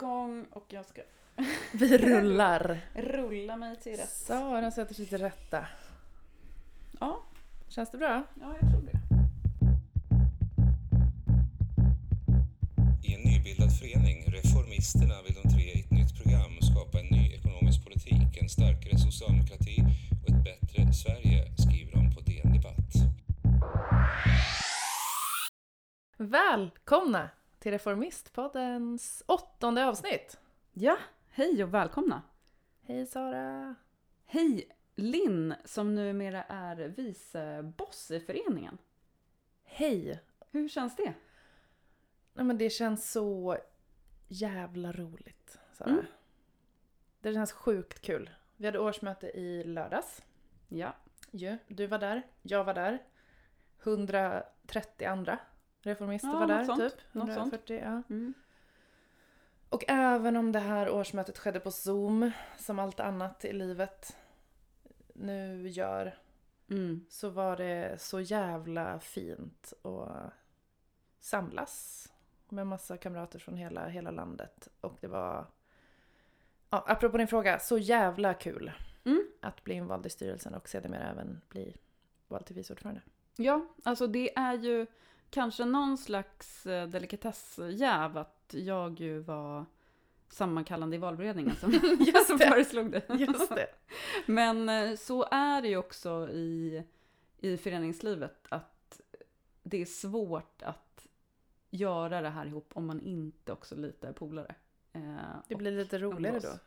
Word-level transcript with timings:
igång 0.00 0.46
och 0.50 0.64
jag 0.68 0.84
ska 0.86 1.02
Vi 1.72 1.98
rullar. 1.98 2.80
rulla 2.94 3.56
mig 3.56 3.76
till 3.76 3.96
rätt. 3.96 4.08
Sara 4.08 4.70
sätter 4.70 4.94
sig 4.94 5.06
till 5.06 5.18
rätta. 5.18 5.66
Ja, 7.00 7.22
Känns 7.68 7.90
det 7.90 7.98
bra? 7.98 8.22
ja 8.40 8.54
jag 8.60 8.70
tror 8.70 8.82
det. 8.82 8.98
I 13.08 13.14
en 13.14 13.20
nybildad 13.20 13.78
förening, 13.78 14.24
Reformisterna, 14.26 15.14
vill 15.26 15.34
de 15.42 15.48
tre 15.54 15.62
i 15.62 15.80
ett 15.80 15.90
nytt 15.90 16.22
program 16.22 16.52
skapa 16.60 17.00
en 17.00 17.06
ny 17.06 17.32
ekonomisk 17.34 17.84
politik, 17.84 18.36
en 18.42 18.48
starkare 18.48 18.98
socialdemokrati 18.98 19.76
och 20.22 20.28
ett 20.28 20.44
bättre 20.44 20.92
Sverige, 20.92 21.52
skriver 21.56 21.92
de 21.92 22.14
på 22.14 22.20
DN 22.20 22.52
Debatt. 22.52 22.92
Välkomna 26.18 27.30
till 27.66 27.72
Reformistpoddens 27.72 29.22
åttonde 29.26 29.86
avsnitt. 29.86 30.40
Ja, 30.72 30.98
hej 31.28 31.64
och 31.64 31.74
välkomna. 31.74 32.22
Hej 32.82 33.06
Sara. 33.06 33.74
Hej 34.24 34.68
Linn 34.94 35.54
som 35.64 35.94
numera 35.94 36.42
är 36.42 36.76
viceboss 36.76 38.10
i 38.10 38.20
föreningen. 38.20 38.78
Hej. 39.64 40.20
Hur 40.50 40.68
känns 40.68 40.96
det? 40.96 41.14
Nej, 42.32 42.44
men 42.44 42.58
det 42.58 42.70
känns 42.70 43.12
så 43.12 43.56
jävla 44.28 44.92
roligt, 44.92 45.58
Sara. 45.72 45.90
Mm. 45.90 46.04
Det 47.20 47.34
känns 47.34 47.52
sjukt 47.52 48.00
kul. 48.00 48.30
Vi 48.56 48.66
hade 48.66 48.78
årsmöte 48.78 49.26
i 49.26 49.64
lördags. 49.64 50.22
Ja. 50.68 50.94
Du 51.68 51.86
var 51.86 51.98
där, 51.98 52.22
jag 52.42 52.64
var 52.64 52.74
där. 52.74 53.02
130 53.82 55.06
andra 55.06 55.38
reformister 55.86 56.28
Ja, 56.28 56.38
var 56.38 56.46
där, 56.46 56.64
sånt. 56.64 56.80
typ. 56.80 56.94
Något 57.12 57.26
sånt. 57.34 57.38
140, 57.38 57.80
ja. 57.84 58.02
mm. 58.14 58.34
Och 59.68 59.84
även 59.88 60.36
om 60.36 60.52
det 60.52 60.58
här 60.58 60.90
årsmötet 60.90 61.38
skedde 61.38 61.60
på 61.60 61.70
Zoom, 61.70 62.30
som 62.58 62.78
allt 62.78 63.00
annat 63.00 63.44
i 63.44 63.52
livet 63.52 64.16
nu 65.14 65.68
gör, 65.68 66.18
Mm. 66.68 67.06
så 67.08 67.28
var 67.28 67.56
det 67.56 68.00
så 68.00 68.20
jävla 68.20 69.00
fint 69.00 69.72
att 69.82 70.32
samlas 71.20 72.06
med 72.48 72.66
massa 72.66 72.96
kamrater 72.96 73.38
från 73.38 73.56
hela, 73.56 73.88
hela 73.88 74.10
landet. 74.10 74.68
Och 74.80 74.96
det 75.00 75.06
var, 75.08 75.46
ja, 76.70 76.84
apropå 76.86 77.16
din 77.16 77.28
fråga, 77.28 77.58
så 77.58 77.78
jävla 77.78 78.34
kul 78.34 78.72
Mm. 79.04 79.26
att 79.40 79.64
bli 79.64 79.74
invald 79.74 80.06
i 80.06 80.10
styrelsen 80.10 80.54
och 80.54 80.68
sedermera 80.68 81.10
även 81.10 81.40
bli 81.48 81.74
vald 82.28 82.46
till 82.46 82.56
vice 82.56 82.72
ordförande. 82.72 83.00
Ja, 83.36 83.66
alltså 83.84 84.06
det 84.06 84.36
är 84.38 84.54
ju 84.54 84.86
kanske 85.30 85.64
någon 85.64 85.98
slags 85.98 86.66
eh, 86.66 86.88
delikatessjäv 86.88 88.18
att 88.18 88.54
jag 88.54 89.00
ju 89.00 89.18
var 89.18 89.64
sammankallande 90.28 90.96
i 90.96 90.98
valberedningen 90.98 91.56
som, 91.56 91.70
Just 92.00 92.26
som 92.26 92.38
det. 92.38 92.46
föreslog 92.48 92.90
det. 92.90 93.02
Just 93.18 93.48
det. 93.48 93.66
Men 94.26 94.68
eh, 94.68 94.96
så 94.96 95.24
är 95.30 95.62
det 95.62 95.68
ju 95.68 95.76
också 95.76 96.28
i, 96.28 96.82
i 97.38 97.56
föreningslivet 97.56 98.46
att 98.48 99.00
det 99.62 99.82
är 99.82 99.86
svårt 99.86 100.62
att 100.62 101.06
göra 101.70 102.20
det 102.20 102.28
här 102.28 102.46
ihop 102.46 102.70
om 102.74 102.86
man 102.86 103.00
inte 103.00 103.52
också 103.52 103.74
lite 103.76 104.08
är 104.08 104.12
polare. 104.12 104.54
Eh, 104.92 105.16
Det 105.48 105.54
blir 105.54 105.72
lite 105.72 105.98
roligare 105.98 106.40
då. 106.40 106.58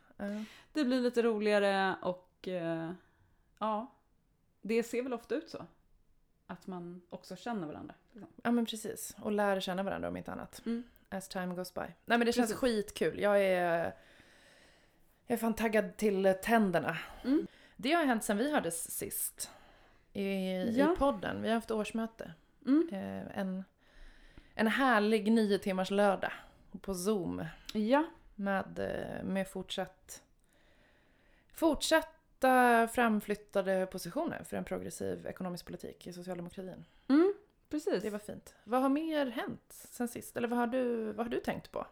det 0.72 0.84
blir 0.84 1.00
lite 1.00 1.22
roligare 1.22 1.96
och 2.02 2.48
eh, 2.48 2.90
ja, 3.58 3.86
det 4.62 4.82
ser 4.82 5.02
väl 5.02 5.12
ofta 5.12 5.34
ut 5.34 5.50
så. 5.50 5.66
Att 6.50 6.66
man 6.66 7.02
också 7.10 7.36
känner 7.36 7.66
varandra. 7.66 7.94
Liksom. 8.12 8.32
Ja 8.42 8.50
men 8.50 8.66
precis. 8.66 9.16
Och 9.22 9.32
lär 9.32 9.60
känna 9.60 9.82
varandra 9.82 10.08
om 10.08 10.16
inte 10.16 10.32
annat. 10.32 10.62
Mm. 10.66 10.82
As 11.08 11.28
time 11.28 11.54
goes 11.54 11.74
by. 11.74 11.80
Nej 11.80 12.18
men 12.18 12.20
det 12.20 12.32
känns 12.32 12.50
Precis. 12.50 12.56
skitkul. 12.60 13.18
Jag 13.20 13.42
är, 13.44 13.84
jag 15.26 15.34
är 15.34 15.36
fan 15.36 15.54
taggad 15.54 15.96
till 15.96 16.34
tänderna. 16.42 16.98
Mm. 17.24 17.46
Det 17.76 17.92
har 17.92 18.04
hänt 18.04 18.24
sen 18.24 18.36
vi 18.38 18.52
hördes 18.52 18.90
sist. 18.90 19.50
I, 20.12 20.78
Ja. 20.78 20.92
i 20.92 20.96
podden. 20.96 21.42
Vi 21.42 21.48
har 21.48 21.54
haft 21.54 21.70
årsmöte. 21.70 22.32
Mm. 22.66 22.88
Eh, 22.92 23.38
en, 23.38 23.64
en 24.54 24.66
härlig 24.66 25.32
nio 25.32 25.58
timmars 25.58 25.90
lördag. 25.90 26.32
På 26.80 26.94
Zoom. 26.94 27.44
Ja, 27.72 28.04
Med, 28.34 28.78
eh, 28.78 29.24
med 29.24 29.48
fortsatt, 29.48 30.22
fortsatta 32.40 32.88
framflyttade 32.88 33.86
positioner 33.86 34.44
för 34.44 34.56
en 34.56 34.64
progressiv 34.64 35.26
ekonomisk 35.26 35.66
politik 35.66 36.06
i 36.06 36.12
socialdemokratin. 36.12 36.84
mm, 37.08 37.34
precis. 37.68 38.02
Det 38.02 38.10
var 38.10 38.18
fint. 38.18 38.54
Vad 38.64 38.82
har 38.82 38.88
mer 38.88 39.26
hänt 39.26 39.62
sen 39.68 40.08
sist? 40.08 40.36
Eller 40.36 40.48
vad 40.48 40.58
har 40.58 40.66
du, 40.66 41.12
vad 41.12 41.26
har 41.26 41.30
du 41.30 41.40
tänkt 41.40 41.72
på? 41.72 41.86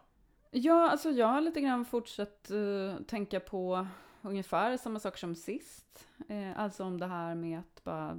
Ja, 0.51 0.89
alltså 0.89 1.09
jag 1.09 1.27
har 1.27 1.41
lite 1.41 1.61
grann 1.61 1.85
fortsatt 1.85 2.51
eh, 2.51 3.03
tänka 3.07 3.39
på 3.39 3.87
ungefär 4.21 4.77
samma 4.77 4.99
saker 4.99 5.17
som 5.17 5.35
sist. 5.35 6.07
Eh, 6.29 6.59
alltså 6.59 6.83
om 6.83 6.99
det 6.99 7.07
här 7.07 7.35
med 7.35 7.59
att 7.59 7.83
bara 7.83 8.17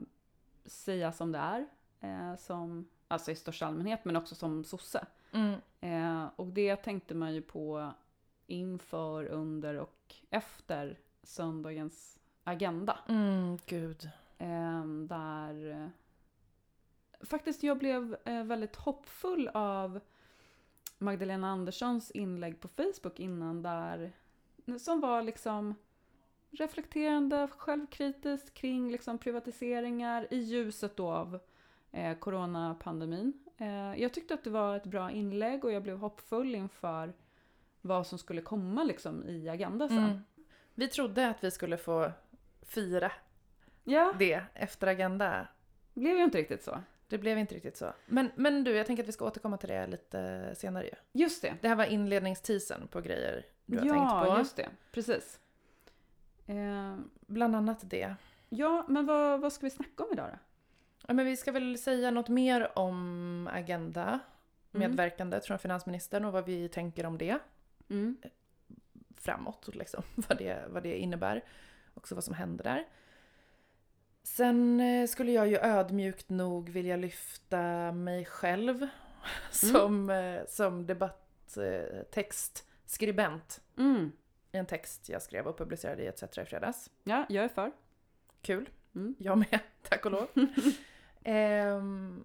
säga 0.64 1.12
som 1.12 1.32
det 1.32 1.38
är. 1.38 1.66
Eh, 2.00 2.36
som, 2.36 2.88
alltså 3.08 3.30
i 3.30 3.34
största 3.34 3.66
allmänhet, 3.66 4.04
men 4.04 4.16
också 4.16 4.34
som 4.34 4.64
sosse. 4.64 5.06
Eh, 5.80 6.26
och 6.36 6.46
det 6.46 6.76
tänkte 6.76 7.14
man 7.14 7.34
ju 7.34 7.42
på 7.42 7.92
inför, 8.46 9.24
under 9.26 9.74
och 9.74 10.14
efter 10.30 10.98
söndagens 11.22 12.19
agenda. 12.44 12.98
Mm, 13.08 13.58
gud. 13.66 14.10
Eh, 14.38 14.84
där 14.84 15.70
eh, 15.70 15.88
faktiskt 17.26 17.62
jag 17.62 17.78
blev 17.78 18.16
eh, 18.24 18.44
väldigt 18.44 18.76
hoppfull 18.76 19.48
av 19.48 20.00
Magdalena 20.98 21.50
Anderssons 21.50 22.10
inlägg 22.10 22.60
på 22.60 22.68
Facebook 22.68 23.20
innan 23.20 23.62
där 23.62 24.12
som 24.78 25.00
var 25.00 25.22
liksom 25.22 25.74
reflekterande, 26.50 27.48
självkritiskt 27.56 28.54
kring 28.54 28.90
liksom 28.90 29.18
privatiseringar 29.18 30.26
i 30.30 30.38
ljuset 30.38 30.96
då 30.96 31.10
av 31.10 31.40
eh, 31.90 32.18
coronapandemin. 32.18 33.32
Eh, 33.56 34.02
jag 34.02 34.14
tyckte 34.14 34.34
att 34.34 34.44
det 34.44 34.50
var 34.50 34.76
ett 34.76 34.86
bra 34.86 35.10
inlägg 35.10 35.64
och 35.64 35.72
jag 35.72 35.82
blev 35.82 35.98
hoppfull 35.98 36.54
inför 36.54 37.12
vad 37.80 38.06
som 38.06 38.18
skulle 38.18 38.42
komma 38.42 38.84
liksom 38.84 39.24
i 39.24 39.48
Agenda 39.48 39.88
sen. 39.88 39.98
Mm. 39.98 40.24
Vi 40.74 40.88
trodde 40.88 41.28
att 41.28 41.44
vi 41.44 41.50
skulle 41.50 41.76
få 41.76 42.12
fira 42.62 43.12
Ja, 43.84 44.12
det 44.18 44.42
efter 44.54 44.86
Agenda. 44.86 45.48
blev 45.94 46.16
ju 46.16 46.24
inte 46.24 46.38
riktigt 46.38 46.62
så. 46.62 46.78
Det 47.08 47.18
blev 47.18 47.38
inte 47.38 47.54
riktigt 47.54 47.76
så. 47.76 47.92
Men, 48.06 48.30
men 48.34 48.64
du, 48.64 48.70
jag 48.76 48.86
tänker 48.86 49.02
att 49.02 49.08
vi 49.08 49.12
ska 49.12 49.24
återkomma 49.26 49.56
till 49.56 49.68
det 49.68 49.86
lite 49.86 50.50
senare 50.56 50.84
ju. 50.84 50.94
Just 51.12 51.42
det. 51.42 51.54
Det 51.60 51.68
här 51.68 51.76
var 51.76 51.84
inledningsteasern 51.84 52.88
på 52.88 53.00
grejer 53.00 53.46
du 53.66 53.78
har 53.78 53.86
ja, 53.86 53.94
tänkt 53.94 54.32
på. 54.32 54.38
just 54.38 54.56
det. 54.56 54.68
Precis. 54.92 55.40
Eh, 56.46 56.96
Bland 57.26 57.56
annat 57.56 57.78
det. 57.90 58.14
ja, 58.48 58.84
men 58.88 59.06
vad, 59.06 59.40
vad 59.40 59.52
ska 59.52 59.66
vi 59.66 59.70
snacka 59.70 60.04
om 60.04 60.08
idag 60.12 60.28
då? 60.32 60.38
Ja, 61.06 61.14
men 61.14 61.26
vi 61.26 61.36
ska 61.36 61.52
väl 61.52 61.78
säga 61.78 62.10
något 62.10 62.28
mer 62.28 62.78
om 62.78 63.48
Agenda. 63.52 64.02
Mm. 64.72 64.88
Medverkandet 64.90 65.46
från 65.46 65.58
finansministern 65.58 66.24
och 66.24 66.32
vad 66.32 66.44
vi 66.46 66.68
tänker 66.68 67.06
om 67.06 67.18
det 67.18 67.38
Mm. 67.90 68.16
framåt. 69.16 69.68
Liksom. 69.74 70.02
Vad, 70.28 70.38
det, 70.38 70.64
vad 70.68 70.82
det 70.82 70.96
innebär. 70.98 71.44
Också 72.00 72.14
vad 72.14 72.24
som 72.24 72.34
händer 72.34 72.64
där. 72.64 72.86
Sen 74.22 74.80
eh, 74.80 75.06
skulle 75.06 75.32
jag 75.32 75.48
ju 75.48 75.56
ödmjukt 75.56 76.28
nog 76.28 76.68
vilja 76.68 76.96
lyfta 76.96 77.92
mig 77.92 78.24
själv 78.24 78.86
som, 79.50 80.10
eh, 80.10 80.40
som 80.48 80.86
debattskribent 80.86 83.60
Mm. 83.78 84.12
i 84.52 84.56
en 84.56 84.66
text 84.66 85.08
jag 85.08 85.22
skrev 85.22 85.46
och 85.46 85.58
publicerade 85.58 86.02
i 86.02 86.06
ETC 86.06 86.38
i 86.38 86.44
fredags. 86.44 86.90
Ja, 87.04 87.26
jag 87.28 87.44
är 87.44 87.48
för. 87.48 87.72
Kul. 88.42 88.68
Mm. 88.94 89.14
Jag 89.18 89.38
med, 89.38 89.60
tack 89.88 90.04
och 90.04 90.10
lov. 90.12 90.28
Ehm, 91.24 92.24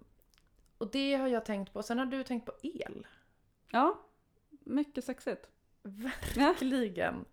och 0.78 0.90
det 0.90 1.14
har 1.14 1.28
jag 1.28 1.44
tänkt 1.44 1.72
på. 1.72 1.82
Sen 1.82 1.98
har 1.98 2.06
du 2.06 2.24
tänkt 2.24 2.46
på 2.46 2.52
el. 2.62 3.06
Ja, 3.70 4.00
mycket 4.50 5.04
sexigt. 5.04 5.48
Verkligen. 5.82 7.24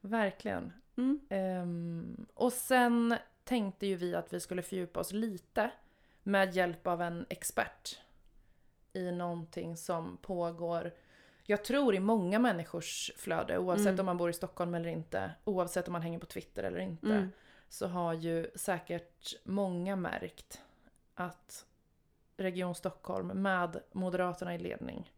Verkligen. 0.00 0.72
Mm. 1.00 1.20
Ehm, 1.28 2.26
och 2.34 2.52
sen 2.52 3.16
tänkte 3.44 3.86
ju 3.86 3.96
vi 3.96 4.14
att 4.14 4.32
vi 4.32 4.40
skulle 4.40 4.62
fördjupa 4.62 5.00
oss 5.00 5.12
lite 5.12 5.70
med 6.22 6.54
hjälp 6.56 6.86
av 6.86 7.02
en 7.02 7.26
expert 7.28 7.98
i 8.92 9.10
någonting 9.12 9.76
som 9.76 10.16
pågår, 10.16 10.92
jag 11.44 11.64
tror 11.64 11.94
i 11.94 12.00
många 12.00 12.38
människors 12.38 13.10
flöde, 13.16 13.58
oavsett 13.58 13.86
Mm. 13.86 14.00
om 14.00 14.06
man 14.06 14.16
bor 14.16 14.30
i 14.30 14.32
Stockholm 14.32 14.74
eller 14.74 14.88
inte, 14.88 15.30
oavsett 15.44 15.88
om 15.88 15.92
man 15.92 16.02
hänger 16.02 16.18
på 16.18 16.26
Twitter 16.26 16.62
eller 16.62 16.78
inte, 16.78 17.06
Mm. 17.06 17.28
så 17.68 17.86
har 17.86 18.12
ju 18.14 18.50
säkert 18.54 19.34
många 19.44 19.96
märkt 19.96 20.62
att 21.14 21.66
Region 22.36 22.74
Stockholm 22.74 23.26
med 23.28 23.80
Moderaterna 23.92 24.54
i 24.54 24.58
ledning 24.58 25.12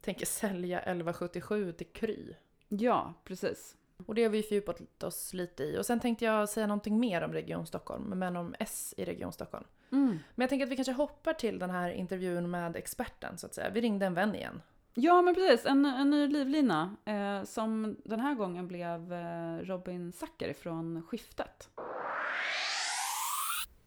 tänker 0.00 0.26
sälja 0.26 0.80
1177 0.80 1.72
till 1.72 1.86
Kry. 1.92 2.34
Ja, 2.68 3.14
precis. 3.24 3.76
Och 4.06 4.14
det 4.14 4.22
har 4.22 4.30
vi 4.30 4.42
fördjupat 4.42 5.02
oss 5.02 5.32
lite 5.32 5.62
i. 5.62 5.78
Och 5.78 5.86
sen 5.86 6.00
tänkte 6.00 6.24
jag 6.24 6.48
säga 6.48 6.66
någonting 6.66 7.00
mer 7.00 7.22
om 7.22 7.32
Region 7.32 7.66
Stockholm, 7.66 8.04
men 8.04 8.36
om 8.36 8.54
S 8.58 8.94
i 8.96 9.04
Region 9.04 9.32
Stockholm. 9.32 9.64
Mm. 9.92 10.18
Men 10.34 10.42
jag 10.42 10.48
tänker 10.48 10.66
att 10.66 10.72
vi 10.72 10.76
kanske 10.76 10.92
hoppar 10.92 11.32
till 11.32 11.58
den 11.58 11.70
här 11.70 11.90
intervjun 11.90 12.50
med 12.50 12.76
experten 12.76 13.38
så 13.38 13.46
att 13.46 13.54
säga. 13.54 13.70
Vi 13.70 13.80
ringde 13.80 14.06
en 14.06 14.14
vän 14.14 14.34
igen. 14.34 14.62
Ja, 14.94 15.22
men 15.22 15.34
precis. 15.34 15.66
En, 15.66 15.84
en 15.84 16.10
ny 16.10 16.26
livlina 16.28 16.96
eh, 17.04 17.44
som 17.44 17.96
den 18.04 18.20
här 18.20 18.34
gången 18.34 18.68
blev 18.68 19.12
eh, 19.12 19.56
Robin 19.56 20.12
Zackari 20.12 20.54
från 20.54 21.02
Skiftet. 21.02 21.68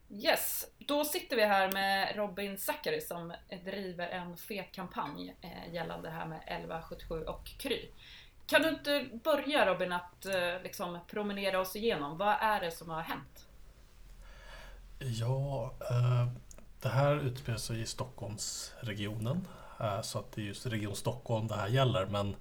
Yes, 0.10 0.66
då 0.78 1.06
sitter 1.06 1.36
vi 1.36 1.46
här 1.46 1.72
med 1.72 2.16
Robin 2.16 2.58
Zackari 2.58 3.02
som 3.02 3.34
driver 3.66 4.10
en 4.10 4.38
fet 4.38 4.72
kampanj 4.72 5.36
eh, 5.42 5.74
gällande 5.74 6.08
det 6.08 6.14
här 6.14 6.26
med 6.26 6.38
1177 6.38 7.24
och 7.24 7.46
Kry. 7.60 7.90
Kan 8.48 8.62
du 8.62 8.70
inte 8.70 9.10
börja 9.24 9.74
Robin 9.74 9.92
att 9.92 10.26
eh, 10.26 10.62
liksom 10.64 11.00
promenera 11.08 11.60
oss 11.60 11.76
igenom, 11.76 12.18
vad 12.18 12.36
är 12.40 12.62
det 12.62 12.72
som 12.72 12.90
har 12.90 13.02
hänt? 13.02 13.48
Ja, 15.00 15.74
eh, 15.90 16.28
det 16.82 16.90
här 16.90 17.16
utspelar 17.16 17.58
sig 17.58 17.82
i 17.82 17.86
Stockholmsregionen. 17.86 19.48
Eh, 19.80 20.02
så 20.02 20.20
att 20.20 20.32
det 20.32 20.42
är 20.42 20.46
just 20.46 20.66
Region 20.66 20.96
Stockholm 20.96 21.48
det 21.48 21.56
här 21.56 21.68
gäller. 21.68 22.06
Men 22.06 22.36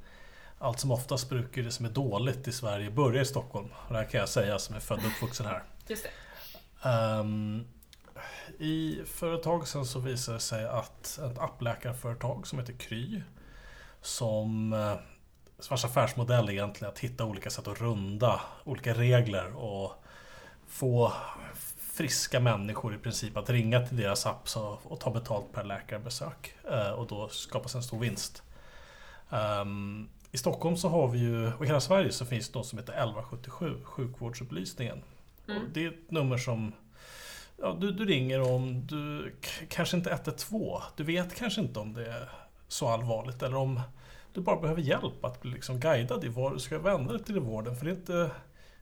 allt 0.58 0.80
som 0.80 0.90
oftast 0.90 1.28
brukar 1.28 1.62
det 1.62 1.70
som 1.70 1.86
är 1.86 1.90
dåligt 1.90 2.48
i 2.48 2.52
Sverige 2.52 2.90
börja 2.90 3.22
i 3.22 3.24
Stockholm. 3.24 3.68
Och 3.86 3.92
det 3.92 3.98
här 3.98 4.04
kan 4.04 4.20
jag 4.20 4.28
säga 4.28 4.58
som 4.58 4.76
är 4.76 4.80
född 4.80 4.98
och 4.98 5.06
uppvuxen 5.06 5.46
här. 5.46 5.62
Just 5.86 6.04
det. 6.04 6.88
Um, 6.88 7.66
I 8.58 9.02
företag 9.06 9.68
sen 9.68 9.86
så 9.86 9.98
visade 9.98 10.36
det 10.36 10.40
sig 10.40 10.64
att 10.64 11.18
ett 11.18 11.38
appläkarföretag 11.38 12.46
som 12.46 12.58
heter 12.58 12.72
Kry 12.72 13.22
som 14.02 14.72
vars 15.70 15.84
affärsmodell 15.84 16.48
är 16.48 16.52
egentligen 16.52 16.92
att 16.92 16.98
hitta 16.98 17.24
olika 17.24 17.50
sätt 17.50 17.68
att 17.68 17.80
runda 17.80 18.40
olika 18.64 18.94
regler 18.94 19.56
och 19.56 19.92
få 20.68 21.12
friska 21.94 22.40
människor 22.40 22.94
i 22.94 22.98
princip 22.98 23.36
att 23.36 23.50
ringa 23.50 23.86
till 23.86 23.96
deras 23.96 24.26
app 24.26 24.48
och 24.82 25.00
ta 25.00 25.10
betalt 25.10 25.52
per 25.52 25.64
läkarbesök 25.64 26.54
eh, 26.70 26.90
och 26.90 27.06
då 27.06 27.28
skapas 27.28 27.74
en 27.74 27.82
stor 27.82 27.98
vinst. 27.98 28.42
Um, 29.30 30.08
I 30.32 30.38
Stockholm 30.38 30.76
så 30.76 30.88
har 30.88 31.08
vi 31.08 31.18
ju, 31.18 31.52
och 31.52 31.64
i 31.64 31.66
hela 31.66 31.80
Sverige 31.80 32.12
så 32.12 32.26
finns 32.26 32.48
det 32.48 32.58
något 32.58 32.66
som 32.66 32.78
heter 32.78 32.92
1177, 32.92 33.80
sjukvårdsupplysningen. 33.84 35.02
Mm. 35.48 35.62
Och 35.62 35.68
det 35.68 35.84
är 35.84 35.88
ett 35.88 36.10
nummer 36.10 36.38
som 36.38 36.72
ja, 37.56 37.76
du, 37.80 37.92
du 37.92 38.04
ringer 38.04 38.40
om 38.40 38.86
du 38.86 39.34
kanske 39.68 39.96
inte 39.96 40.10
112. 40.10 40.82
Du 40.96 41.04
vet 41.04 41.34
kanske 41.34 41.60
inte 41.60 41.80
om 41.80 41.92
det 41.92 42.06
är 42.06 42.28
så 42.68 42.88
allvarligt 42.88 43.42
eller 43.42 43.56
om 43.56 43.80
du 44.34 44.40
bara 44.40 44.60
behöver 44.60 44.82
hjälp 44.82 45.24
att 45.24 45.40
bli 45.40 45.50
liksom 45.50 45.80
guidad 45.80 46.24
i 46.24 46.28
var 46.28 46.50
du 46.50 46.58
ska 46.58 46.78
vända 46.78 47.12
dig 47.12 47.24
till 47.24 47.36
i 47.36 47.40
vården. 47.40 47.76
För 47.76 47.84
det 47.84 47.90
är 47.90 47.96
inte, 47.96 48.30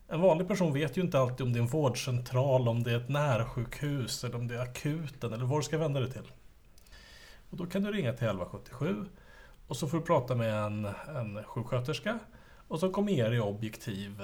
en 0.09 0.21
vanlig 0.21 0.49
person 0.49 0.73
vet 0.73 0.97
ju 0.97 1.03
inte 1.03 1.19
alltid 1.19 1.47
om 1.47 1.53
det 1.53 1.59
är 1.59 1.63
en 1.63 1.69
vårdcentral, 1.69 2.69
om 2.69 2.83
det 2.83 2.93
är 2.93 2.97
ett 2.97 3.09
närsjukhus 3.09 4.25
eller 4.25 4.37
om 4.37 4.49
det 4.49 4.55
är 4.55 4.61
akuten 4.61 5.33
eller 5.33 5.45
var 5.45 5.57
du 5.57 5.63
ska 5.63 5.79
vända 5.79 6.01
dig 6.01 6.11
till. 6.11 6.33
Och 7.51 7.57
då 7.57 7.67
kan 7.67 7.83
du 7.83 7.93
ringa 7.93 8.13
till 8.13 8.27
1177 8.27 9.05
och 9.67 9.77
så 9.77 9.89
får 9.89 9.99
du 9.99 10.05
prata 10.05 10.35
med 10.35 10.55
en, 10.55 10.89
en 11.17 11.45
sjuksköterska 11.45 12.19
och 12.69 12.81
så 12.81 12.91
kommer 12.91 13.13
er 13.13 13.33
i 13.33 13.41
objektiv 13.41 14.23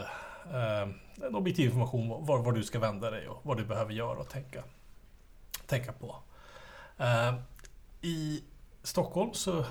eh, 0.52 0.88
en 1.26 1.34
objektiv 1.34 1.64
information 1.64 2.26
var, 2.26 2.38
var 2.38 2.52
du 2.52 2.62
ska 2.62 2.78
vända 2.78 3.10
dig 3.10 3.28
och 3.28 3.40
vad 3.42 3.56
du 3.56 3.64
behöver 3.64 3.92
göra 3.92 4.18
och 4.18 4.28
tänka, 4.28 4.64
tänka 5.66 5.92
på. 5.92 6.16
Eh, 6.98 7.34
I 8.00 8.44
Stockholm, 8.82 9.34
så, 9.34 9.64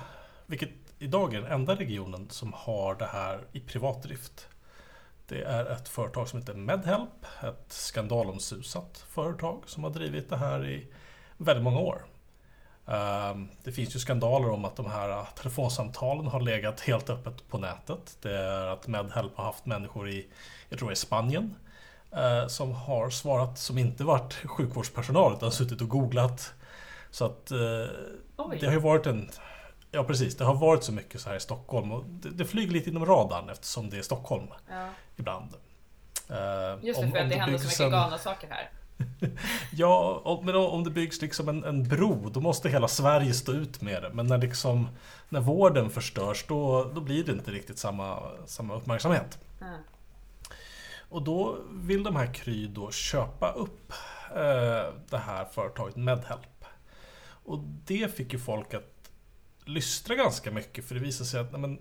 vilket 0.46 0.87
idag 0.98 1.34
är 1.34 1.40
den 1.40 1.52
enda 1.52 1.74
regionen 1.74 2.30
som 2.30 2.52
har 2.52 2.94
det 2.94 3.06
här 3.06 3.40
i 3.52 3.60
privat 3.60 4.02
drift. 4.02 4.48
Det 5.26 5.42
är 5.42 5.64
ett 5.64 5.88
företag 5.88 6.28
som 6.28 6.38
heter 6.38 6.54
Medhelp, 6.54 7.26
ett 7.42 7.72
skandalomsusat 7.72 9.04
företag 9.08 9.62
som 9.66 9.84
har 9.84 9.90
drivit 9.90 10.30
det 10.30 10.36
här 10.36 10.66
i 10.66 10.86
väldigt 11.36 11.64
många 11.64 11.78
år. 11.78 12.04
Ehm, 12.86 13.48
det 13.62 13.72
finns 13.72 13.94
ju 13.94 13.98
skandaler 13.98 14.50
om 14.50 14.64
att 14.64 14.76
de 14.76 14.86
här 14.86 15.26
telefonsamtalen 15.36 16.26
har 16.26 16.40
legat 16.40 16.80
helt 16.80 17.10
öppet 17.10 17.48
på 17.48 17.58
nätet. 17.58 18.16
Det 18.22 18.36
är 18.36 18.66
att 18.66 18.86
Medhelp 18.86 19.36
har 19.36 19.44
haft 19.44 19.66
människor 19.66 20.08
i, 20.08 20.26
jag 20.68 20.78
tror 20.78 20.90
är 20.90 20.94
Spanien, 20.94 21.54
eh, 22.12 22.46
som 22.46 22.72
har 22.72 23.10
svarat 23.10 23.58
som 23.58 23.78
inte 23.78 24.04
varit 24.04 24.34
sjukvårdspersonal 24.34 25.34
utan 25.34 25.52
suttit 25.52 25.80
och 25.80 25.88
googlat. 25.88 26.54
Så 27.10 27.24
att 27.24 27.50
eh, 27.50 27.58
det 28.60 28.66
har 28.66 28.72
ju 28.72 28.80
varit 28.80 29.06
en... 29.06 29.30
Ja 29.90 30.04
precis, 30.04 30.36
det 30.36 30.44
har 30.44 30.54
varit 30.54 30.84
så 30.84 30.92
mycket 30.92 31.20
så 31.20 31.28
här 31.28 31.36
i 31.36 31.40
Stockholm 31.40 31.92
och 31.92 32.04
det, 32.04 32.30
det 32.30 32.44
flyger 32.44 32.72
lite 32.72 32.90
inom 32.90 33.06
radarn 33.06 33.48
eftersom 33.48 33.90
det 33.90 33.98
är 33.98 34.02
Stockholm 34.02 34.46
ja. 34.68 34.88
ibland. 35.16 35.54
Eh, 36.28 36.84
Just 36.86 37.00
det, 37.00 37.06
om, 37.06 37.12
för 37.12 37.18
att 37.18 37.30
det 37.30 37.36
händer 37.36 37.58
så 37.58 37.64
mycket 37.66 37.92
galna 37.92 38.18
saker 38.18 38.48
här. 38.50 38.70
ja, 39.72 40.40
men 40.44 40.56
om 40.56 40.84
det 40.84 40.90
byggs 40.90 41.20
liksom 41.20 41.48
en, 41.48 41.64
en 41.64 41.88
bro, 41.88 42.28
då 42.28 42.40
måste 42.40 42.68
hela 42.68 42.88
Sverige 42.88 43.34
stå 43.34 43.52
ut 43.52 43.80
med 43.80 44.02
det. 44.02 44.10
Men 44.10 44.26
när, 44.26 44.38
liksom, 44.38 44.88
när 45.28 45.40
vården 45.40 45.90
förstörs, 45.90 46.44
då, 46.48 46.90
då 46.94 47.00
blir 47.00 47.24
det 47.24 47.32
inte 47.32 47.50
riktigt 47.50 47.78
samma, 47.78 48.22
samma 48.46 48.74
uppmärksamhet. 48.74 49.38
Mm. 49.60 49.80
Och 51.08 51.22
då 51.22 51.58
vill 51.70 52.02
de 52.02 52.16
här 52.16 52.34
Kry 52.34 52.66
då 52.66 52.90
köpa 52.90 53.52
upp 53.52 53.92
eh, 54.34 54.94
det 55.10 55.18
här 55.18 55.44
företaget 55.44 55.96
Medhelp. 55.96 56.64
Och 57.44 57.58
det 57.84 58.16
fick 58.16 58.32
ju 58.32 58.38
folk 58.38 58.74
att 58.74 58.97
lystra 59.68 60.14
ganska 60.14 60.50
mycket, 60.50 60.84
för 60.84 60.94
det 60.94 61.00
visade 61.00 61.28
sig 61.28 61.40
att, 61.40 61.52
nej 61.52 61.60
men, 61.60 61.78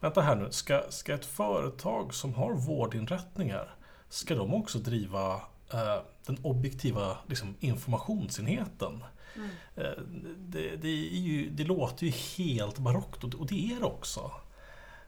vänta 0.00 0.20
här 0.20 0.36
nu, 0.36 0.50
ska, 0.50 0.82
ska 0.88 1.14
ett 1.14 1.26
företag 1.26 2.14
som 2.14 2.34
har 2.34 2.54
vårdinrättningar, 2.54 3.74
ska 4.08 4.34
de 4.34 4.54
också 4.54 4.78
driva 4.78 5.40
Eh, 5.72 6.02
den 6.26 6.38
objektiva 6.42 7.18
liksom, 7.26 7.56
informationsenheten. 7.60 9.04
Mm. 9.36 9.50
Eh, 9.76 10.02
det, 10.36 10.76
det, 10.76 10.90
ju, 10.90 11.50
det, 11.50 11.64
låter 11.64 12.06
ju 12.06 12.12
helt 12.12 12.78
barockt 12.78 13.24
och 13.24 13.46
det 13.46 13.72
är 13.72 13.80
det 13.80 13.86
också. 13.86 14.32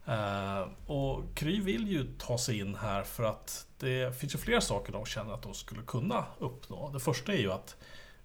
Uh, 0.08 0.90
och 0.90 1.22
Kry 1.34 1.60
vill 1.60 1.88
ju 1.88 2.14
ta 2.18 2.38
sig 2.38 2.58
in 2.58 2.74
här 2.74 3.02
för 3.02 3.22
att 3.22 3.66
det 3.78 4.18
finns 4.20 4.34
ju 4.34 4.38
flera 4.38 4.60
saker 4.60 4.92
de 4.92 5.06
känner 5.06 5.34
att 5.34 5.42
de 5.42 5.54
skulle 5.54 5.82
kunna 5.82 6.24
uppnå. 6.38 6.90
Det 6.90 7.00
första 7.00 7.32
är 7.32 7.38
ju 7.38 7.52
att 7.52 7.76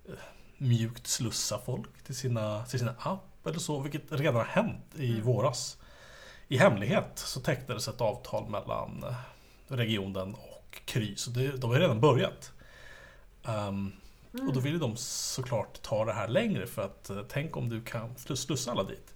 uh, 0.10 0.16
mjukt 0.58 1.08
slussa 1.08 1.60
folk 1.66 2.04
till 2.04 2.16
sina, 2.16 2.66
till 2.66 2.80
sina 2.80 2.96
app 3.00 3.37
eller 3.48 3.60
så, 3.60 3.80
vilket 3.80 4.12
redan 4.12 4.36
har 4.36 4.44
hänt 4.44 4.86
i 4.96 5.12
mm. 5.12 5.26
våras. 5.26 5.78
I 6.48 6.58
hemlighet 6.58 7.12
så 7.16 7.40
tecknades 7.40 7.88
ett 7.88 8.02
avtal 8.02 8.50
mellan 8.50 9.06
regionen 9.68 10.36
Kry, 10.86 11.16
så 11.16 11.30
det, 11.30 11.58
de 11.58 11.72
har 11.72 11.80
redan 11.80 12.02
börjat. 12.02 12.52
Um, 13.44 13.92
mm. 14.34 14.48
Och 14.48 14.54
då 14.54 14.60
vill 14.60 14.80
de 14.80 14.98
såklart 14.98 15.82
ta 15.82 16.06
det 16.06 16.14
här 16.14 16.28
längre 16.28 16.68
för 16.68 16.82
att 16.82 17.10
uh, 17.10 17.22
tänk 17.30 17.58
om 17.58 17.70
du 17.70 17.82
kan 17.82 18.18
slussa 18.18 18.72
alla 18.72 18.84
dit. 18.84 19.14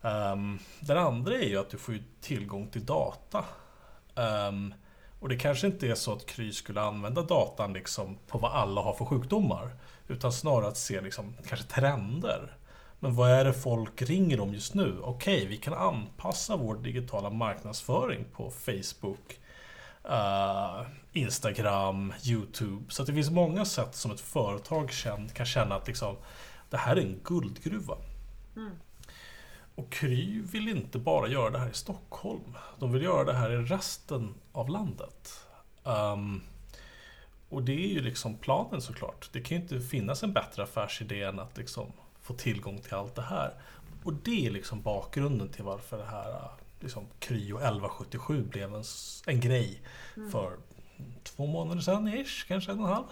Um, 0.00 0.58
den 0.80 0.98
andra 0.98 1.34
är 1.34 1.48
ju 1.48 1.58
att 1.58 1.70
du 1.70 1.78
får 1.78 1.98
tillgång 2.20 2.66
till 2.66 2.86
data. 2.86 3.44
Um, 4.14 4.74
och 5.20 5.28
det 5.28 5.36
kanske 5.36 5.66
inte 5.66 5.88
är 5.88 5.94
så 5.94 6.12
att 6.12 6.26
Kry 6.26 6.52
skulle 6.52 6.80
använda 6.80 7.22
datan 7.22 7.72
liksom 7.72 8.18
på 8.26 8.38
vad 8.38 8.52
alla 8.52 8.80
har 8.80 8.94
för 8.94 9.04
sjukdomar. 9.04 9.70
Utan 10.08 10.32
snarare 10.32 10.68
att 10.68 10.76
se 10.76 11.00
liksom, 11.00 11.34
kanske 11.48 11.66
trender. 11.66 12.55
Men 13.00 13.14
vad 13.14 13.30
är 13.30 13.44
det 13.44 13.52
folk 13.52 14.02
ringer 14.02 14.40
om 14.40 14.54
just 14.54 14.74
nu? 14.74 14.98
Okej, 15.02 15.36
okay, 15.36 15.48
vi 15.48 15.56
kan 15.56 15.74
anpassa 15.74 16.56
vår 16.56 16.74
digitala 16.74 17.30
marknadsföring 17.30 18.24
på 18.32 18.50
Facebook 18.50 19.40
uh, 20.10 20.86
Instagram, 21.12 22.12
Youtube. 22.24 22.84
Så 22.88 23.02
det 23.02 23.12
finns 23.12 23.30
många 23.30 23.64
sätt 23.64 23.94
som 23.94 24.10
ett 24.10 24.20
företag 24.20 24.90
kan 25.34 25.46
känna 25.46 25.74
att 25.74 25.86
liksom, 25.86 26.16
det 26.70 26.76
här 26.76 26.96
är 26.96 27.00
en 27.00 27.20
guldgruva. 27.24 27.96
Mm. 28.56 28.70
Och 29.74 29.92
Kry 29.92 30.40
vill 30.40 30.68
inte 30.68 30.98
bara 30.98 31.28
göra 31.28 31.50
det 31.50 31.58
här 31.58 31.70
i 31.70 31.74
Stockholm. 31.74 32.56
De 32.78 32.92
vill 32.92 33.02
göra 33.02 33.24
det 33.24 33.34
här 33.34 33.50
i 33.50 33.56
resten 33.56 34.34
av 34.52 34.68
landet. 34.68 35.46
Um, 35.84 36.42
och 37.48 37.62
det 37.62 37.72
är 37.72 37.88
ju 37.88 38.00
liksom 38.00 38.36
planen 38.36 38.82
såklart. 38.82 39.28
Det 39.32 39.40
kan 39.40 39.56
ju 39.56 39.62
inte 39.62 39.80
finnas 39.80 40.22
en 40.22 40.32
bättre 40.32 40.62
affärsidé 40.62 41.22
än 41.22 41.40
att 41.40 41.56
liksom 41.56 41.92
få 42.26 42.34
tillgång 42.34 42.78
till 42.78 42.94
allt 42.94 43.14
det 43.14 43.22
här. 43.22 43.54
Och 44.04 44.12
det 44.12 44.46
är 44.46 44.50
liksom 44.50 44.82
bakgrunden 44.82 45.48
till 45.48 45.64
varför 45.64 45.98
det 45.98 46.04
här 46.04 46.50
liksom, 46.80 47.06
Kryo 47.18 47.56
1177 47.56 48.42
blev 48.42 48.74
en, 48.74 48.84
en 49.26 49.40
grej 49.40 49.82
mm. 50.16 50.30
för 50.30 50.56
två 51.22 51.46
månader 51.46 51.80
sedan 51.80 52.08
ish, 52.08 52.46
kanske 52.48 52.72
en 52.72 52.80
och 52.80 52.88
en 52.88 52.94
halv. 52.94 53.06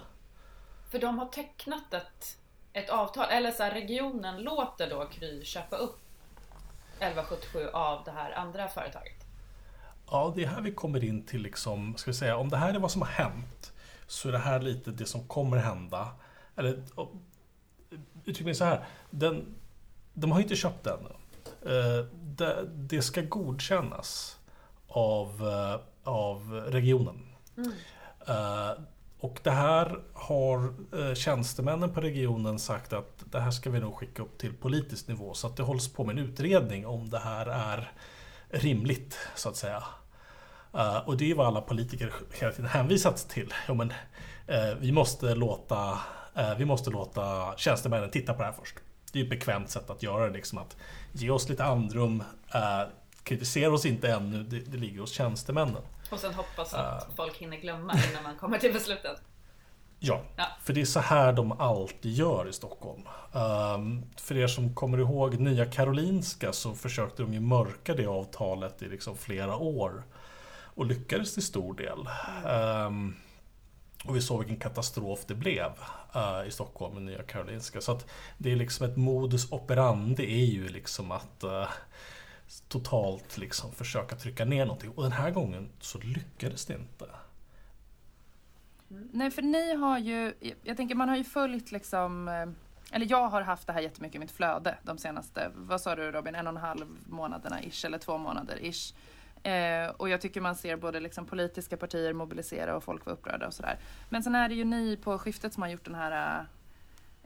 För 0.91 0.99
de 0.99 1.19
har 1.19 1.25
tecknat 1.25 1.93
ett, 1.93 2.37
ett 2.73 2.89
avtal, 2.89 3.29
eller 3.29 3.51
så 3.51 3.63
här, 3.63 3.71
regionen 3.71 4.43
låter 4.43 4.89
då 4.89 5.05
Kry 5.05 5.45
köpa 5.45 5.75
upp 5.75 5.99
1177 6.99 7.67
av 7.73 8.03
det 8.03 8.11
här 8.11 8.31
andra 8.31 8.67
företaget? 8.67 9.25
Ja, 10.11 10.33
det 10.35 10.43
är 10.43 10.47
här 10.47 10.61
vi 10.61 10.71
kommer 10.71 11.03
in 11.03 11.25
till 11.25 11.41
liksom, 11.41 11.97
ska 11.97 12.11
vi 12.11 12.17
säga, 12.17 12.37
om 12.37 12.49
det 12.49 12.57
här 12.57 12.73
är 12.73 12.79
vad 12.79 12.91
som 12.91 13.01
har 13.01 13.09
hänt 13.09 13.73
så 14.07 14.27
är 14.27 14.31
det 14.31 14.37
här 14.37 14.59
lite 14.59 14.91
det 14.91 15.05
som 15.05 15.27
kommer 15.27 15.57
hända. 15.57 16.07
Eller 16.55 16.83
uttryck 18.25 18.45
mig 18.45 18.55
så 18.55 18.65
här, 18.65 18.85
den, 19.19 19.55
de 20.13 20.31
har 20.31 20.39
inte 20.39 20.55
köpt 20.55 20.83
den. 20.83 20.99
Eh, 21.65 22.05
det, 22.13 22.67
det 22.75 23.01
ska 23.01 23.21
godkännas 23.21 24.39
av, 24.87 25.47
eh, 25.47 26.11
av 26.11 26.63
regionen. 26.67 27.21
Mm. 27.57 27.71
Uh, 28.29 28.81
och 29.19 29.39
det 29.43 29.51
här 29.51 29.99
har 30.13 30.73
eh, 30.99 31.13
tjänstemännen 31.13 31.93
på 31.93 32.01
regionen 32.01 32.59
sagt 32.59 32.93
att 32.93 33.23
det 33.31 33.39
här 33.39 33.51
ska 33.51 33.69
vi 33.69 33.79
nog 33.79 33.95
skicka 33.95 34.23
upp 34.23 34.37
till 34.37 34.53
politisk 34.53 35.07
nivå 35.07 35.33
så 35.33 35.47
att 35.47 35.57
det 35.57 35.63
hålls 35.63 35.93
på 35.93 36.03
med 36.03 36.17
en 36.17 36.25
utredning 36.25 36.85
om 36.85 37.09
det 37.09 37.19
här 37.19 37.45
är 37.45 37.91
rimligt 38.49 39.17
så 39.35 39.49
att 39.49 39.55
säga. 39.55 39.83
Och 41.05 41.17
det 41.17 41.31
är 41.31 41.35
vad 41.35 41.47
alla 41.47 41.61
politiker 41.61 42.13
hela 42.39 42.51
tiden 42.51 42.69
hänvisats 42.69 43.25
till. 43.25 43.53
Jo, 43.67 43.73
men, 43.73 43.93
vi, 44.79 44.91
måste 44.91 45.35
låta, 45.35 45.99
vi 46.57 46.65
måste 46.65 46.89
låta 46.89 47.53
tjänstemännen 47.57 48.11
titta 48.11 48.33
på 48.33 48.39
det 48.39 48.45
här 48.45 48.55
först. 48.59 48.75
Det 49.15 49.19
är 49.19 49.23
ett 49.23 49.29
bekvämt 49.29 49.69
sätt 49.69 49.89
att 49.89 50.03
göra 50.03 50.27
det. 50.27 50.33
Liksom 50.33 50.57
att 50.57 50.77
ge 51.11 51.29
oss 51.29 51.49
lite 51.49 51.65
andrum. 51.65 52.23
kritisera 53.23 53.73
oss 53.73 53.85
inte 53.85 54.11
ännu, 54.11 54.43
det, 54.43 54.59
det 54.59 54.77
ligger 54.77 54.99
hos 54.99 55.11
tjänstemännen. 55.11 55.81
Och 56.09 56.19
sen 56.19 56.33
hoppas 56.33 56.73
att 56.73 57.07
folk 57.15 57.37
hinner 57.37 57.57
glömma 57.57 57.93
innan 57.93 58.23
man 58.23 58.37
kommer 58.37 58.57
till 58.57 58.73
beslutet. 58.73 59.21
Ja, 59.99 60.21
ja, 60.35 60.47
för 60.63 60.73
det 60.73 60.81
är 60.81 60.85
så 60.85 60.99
här 60.99 61.33
de 61.33 61.51
alltid 61.51 62.11
gör 62.11 62.47
i 62.47 62.53
Stockholm. 62.53 63.01
Um, 63.31 64.05
för 64.17 64.37
er 64.37 64.47
som 64.47 64.75
kommer 64.75 64.97
ihåg 64.97 65.39
Nya 65.39 65.65
Karolinska 65.65 66.53
så 66.53 66.73
försökte 66.73 67.21
de 67.21 67.33
ju 67.33 67.39
mörka 67.39 67.93
det 67.93 68.05
avtalet 68.05 68.81
i 68.81 68.85
liksom 68.87 69.17
flera 69.17 69.55
år. 69.55 70.03
Och 70.49 70.85
lyckades 70.85 71.33
till 71.33 71.43
stor 71.43 71.73
del. 71.73 72.09
Um, 72.87 73.15
och 74.07 74.15
vi 74.15 74.21
såg 74.21 74.39
vilken 74.39 74.59
katastrof 74.59 75.19
det 75.27 75.35
blev 75.35 75.71
uh, 76.15 76.47
i 76.47 76.51
Stockholm 76.51 76.93
med 76.93 77.03
Nya 77.03 77.23
Karolinska. 77.23 77.81
Så 77.81 77.91
att 77.91 78.07
det 78.37 78.51
är 78.51 78.55
liksom 78.55 78.85
ett 78.85 78.97
modus 78.97 79.51
operandi 79.51 80.23
är 80.23 80.45
ju 80.45 80.67
liksom 80.67 81.11
att 81.11 81.43
uh, 81.43 81.67
totalt 82.67 83.37
liksom 83.37 83.71
försöka 83.71 84.15
trycka 84.15 84.45
ner 84.45 84.65
någonting. 84.65 84.91
Och 84.91 85.03
den 85.03 85.11
här 85.11 85.31
gången 85.31 85.69
så 85.79 85.97
lyckades 85.97 86.65
det 86.65 86.73
inte. 86.73 87.05
Nej, 88.87 89.31
för 89.31 89.41
ni 89.41 89.75
har 89.75 89.99
ju, 89.99 90.33
jag 90.63 90.77
tänker 90.77 90.95
man 90.95 91.09
har 91.09 91.17
ju 91.17 91.23
följt 91.23 91.71
liksom, 91.71 92.27
eh, 92.27 92.95
eller 92.95 93.07
jag 93.09 93.27
har 93.27 93.41
haft 93.41 93.67
det 93.67 93.73
här 93.73 93.81
jättemycket 93.81 94.15
i 94.15 94.19
mitt 94.19 94.31
flöde 94.31 94.77
de 94.83 94.97
senaste, 94.97 95.51
vad 95.55 95.81
sa 95.81 95.95
du 95.95 96.11
Robin, 96.11 96.35
en 96.35 96.47
och 96.47 96.53
en 96.53 96.61
halv 96.61 96.85
månaderna 97.05 97.63
ish, 97.63 97.85
eller 97.85 97.97
två 97.97 98.17
månader 98.17 98.65
ish. 98.65 98.93
Eh, 99.45 99.89
och 99.89 100.09
jag 100.09 100.21
tycker 100.21 100.41
man 100.41 100.55
ser 100.55 100.75
både 100.75 100.99
liksom 100.99 101.25
politiska 101.25 101.77
partier 101.77 102.13
mobilisera 102.13 102.75
och 102.75 102.83
folk 102.83 103.05
vara 103.05 103.15
upprörda 103.15 103.47
och 103.47 103.53
sådär. 103.53 103.79
Men 104.09 104.23
sen 104.23 104.35
är 104.35 104.49
det 104.49 104.55
ju 104.55 104.63
ni 104.63 104.97
på 104.97 105.17
skiftet 105.17 105.53
som 105.53 105.63
har 105.63 105.69
gjort 105.69 105.85
den 105.85 105.95
här 105.95 106.45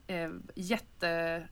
eh, 0.07 0.29
jätte 0.55 1.43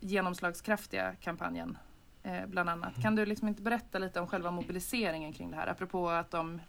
genomslagskraftiga 0.00 1.14
kampanjen 1.20 1.78
eh, 2.22 2.46
bland 2.46 2.70
annat. 2.70 2.92
Mm. 2.92 3.02
Kan 3.02 3.16
du 3.16 3.26
liksom 3.26 3.48
inte 3.48 3.62
berätta 3.62 3.98
lite 3.98 4.20
om 4.20 4.26
själva 4.26 4.50
mobiliseringen 4.50 5.32
kring 5.32 5.50
det 5.50 5.56
här? 5.56 5.66
Apropå 5.66 6.08
att 6.08 6.30
de 6.30 6.60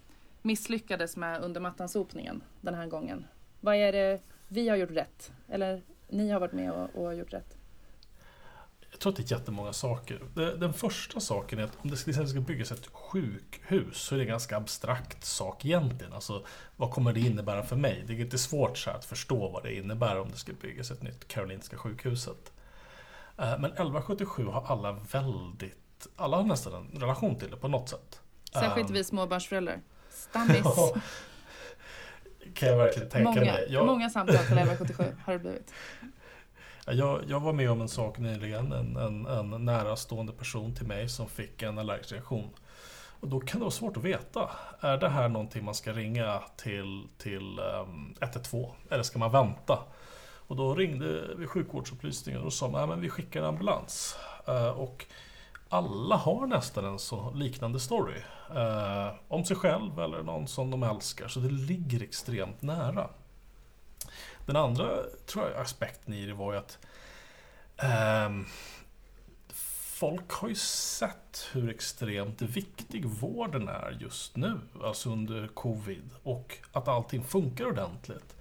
misslyckades 0.41 1.17
med 1.17 1.41
undermattansopningen 1.41 2.43
den 2.62 2.74
här 2.74 2.88
gången. 2.88 3.25
Vad 3.60 3.75
är 3.75 3.91
det 3.91 4.22
vi 4.48 4.70
har 4.70 4.75
gjort 4.75 4.91
rätt? 4.91 5.31
Eller 5.50 5.81
ni 6.10 6.29
har 6.29 6.39
varit 6.39 6.53
med 6.53 6.72
och, 6.72 6.89
och 6.96 7.15
gjort 7.15 7.34
rätt? 7.34 7.58
Tror 9.01 9.12
att 9.12 9.17
det 9.17 9.31
är 9.31 9.38
jättemånga 9.38 9.74
saker. 9.74 10.20
Den 10.36 10.74
första 10.74 11.20
saken 11.20 11.60
är 11.60 11.63
att 11.63 11.77
om 11.84 11.89
det 11.89 11.98
ska, 11.98 12.27
ska 12.27 12.39
byggas 12.39 12.72
ett 12.72 12.88
sjukhus 12.88 13.98
så 13.98 14.15
är 14.15 14.20
det 14.20 14.24
en 14.24 14.29
ganska 14.29 14.58
abstrakt 14.58 15.25
sak 15.25 15.65
egentligen. 15.65 16.13
Alltså, 16.13 16.46
vad 16.75 16.91
kommer 16.91 17.13
det 17.13 17.20
innebära 17.20 17.63
för 17.63 17.75
mig? 17.75 18.03
Det 18.08 18.13
är 18.13 18.17
lite 18.17 18.38
svårt 18.38 18.77
så 18.77 18.89
att 18.89 19.05
förstå 19.05 19.50
vad 19.50 19.63
det 19.63 19.75
innebär 19.75 20.20
om 20.20 20.31
det 20.31 20.38
ska 20.38 20.53
byggas 20.53 20.91
ett 20.91 21.01
nytt 21.01 21.27
Karolinska 21.27 21.77
sjukhuset. 21.77 22.51
Eh, 23.38 23.46
men 23.60 23.65
1177 23.65 24.46
har 24.46 24.65
alla 24.67 24.91
väldigt, 24.91 26.08
alla 26.15 26.38
har 26.38 26.43
nästan 26.43 26.89
en 26.93 27.01
relation 27.01 27.39
till 27.39 27.51
det 27.51 27.58
på 27.58 27.67
något 27.67 27.89
sätt. 27.89 28.22
Särskilt 28.53 28.89
um, 28.89 28.93
vi 28.93 29.03
småbarnsföräldrar. 29.03 29.79
Stammis. 30.10 30.63
kan 32.53 32.70
jag 32.70 32.77
verkligen 32.77 33.10
tänka 33.10 33.29
många, 33.29 33.41
mig. 33.41 33.67
Jag... 33.70 33.86
Många 33.86 34.10
samtal 34.10 34.38
till 34.38 34.58
1177 34.58 35.15
har 35.25 35.34
det 35.34 35.39
blivit. 35.39 35.74
Jag, 36.85 37.21
jag 37.27 37.39
var 37.39 37.53
med 37.53 37.71
om 37.71 37.81
en 37.81 37.89
sak 37.89 38.19
nyligen, 38.19 38.71
en, 38.71 38.97
en, 38.97 39.25
en 39.25 39.65
närastående 39.65 40.33
person 40.33 40.75
till 40.75 40.88
mig 40.88 41.09
som 41.09 41.29
fick 41.29 41.61
en 41.61 41.77
allergisk 41.77 42.11
reaktion. 42.11 42.50
Och 43.21 43.27
då 43.27 43.39
kan 43.39 43.59
det 43.59 43.63
vara 43.63 43.71
svårt 43.71 43.97
att 43.97 44.03
veta. 44.03 44.50
Är 44.79 44.97
det 44.97 45.09
här 45.09 45.29
någonting 45.29 45.65
man 45.65 45.75
ska 45.75 45.93
ringa 45.93 46.41
till, 46.57 47.07
till 47.17 47.59
ehm, 47.59 47.89
um, 47.89 48.15
112? 48.21 48.65
Eller 48.89 49.03
ska 49.03 49.19
man 49.19 49.31
vänta? 49.31 49.79
Och 50.47 50.55
då 50.55 50.75
ringde 50.75 51.35
vi 51.35 51.47
sjukvårdsupplysningen 51.47 52.41
och 52.41 52.53
sa 52.53 52.67
att 52.67 53.00
vi 53.00 53.09
skickar 53.09 53.39
en 53.39 53.45
ambulans. 53.45 54.15
Uh, 54.50 54.69
och 54.69 55.05
alla 55.69 56.15
har 56.15 56.47
nästan 56.47 56.85
en 56.85 57.00
så 57.00 57.31
liknande 57.35 57.79
story. 57.79 58.21
Uh, 58.51 59.13
om 59.27 59.45
sig 59.45 59.55
själv 59.55 60.00
eller 60.00 60.23
någon 60.23 60.47
som 60.47 60.71
de 60.71 60.83
älskar. 60.83 61.27
Så 61.27 61.39
det 61.39 61.51
ligger 61.51 62.03
extremt 62.03 62.61
nära. 62.61 63.09
Den 64.45 64.55
andra 64.55 64.89
tror 65.25 65.50
jag, 65.50 65.62
aspekten 65.62 66.13
i 66.13 66.25
det 66.25 66.33
var 66.33 66.53
ju 66.53 66.60
att 66.60 66.77
um, 68.27 68.45
folk 70.01 70.31
har 70.31 70.50
ju 70.50 70.55
sett 70.55 71.48
hur 71.51 71.69
extremt 71.69 72.41
viktig 72.41 73.05
vården 73.05 73.67
är 73.67 73.98
just 74.00 74.36
nu, 74.36 74.60
alltså 74.83 75.10
under 75.10 75.48
covid. 75.48 76.10
Och 76.24 76.57
att 76.71 76.88
allting 76.88 77.24
funkar 77.24 77.65
ordentligt. 77.65 78.36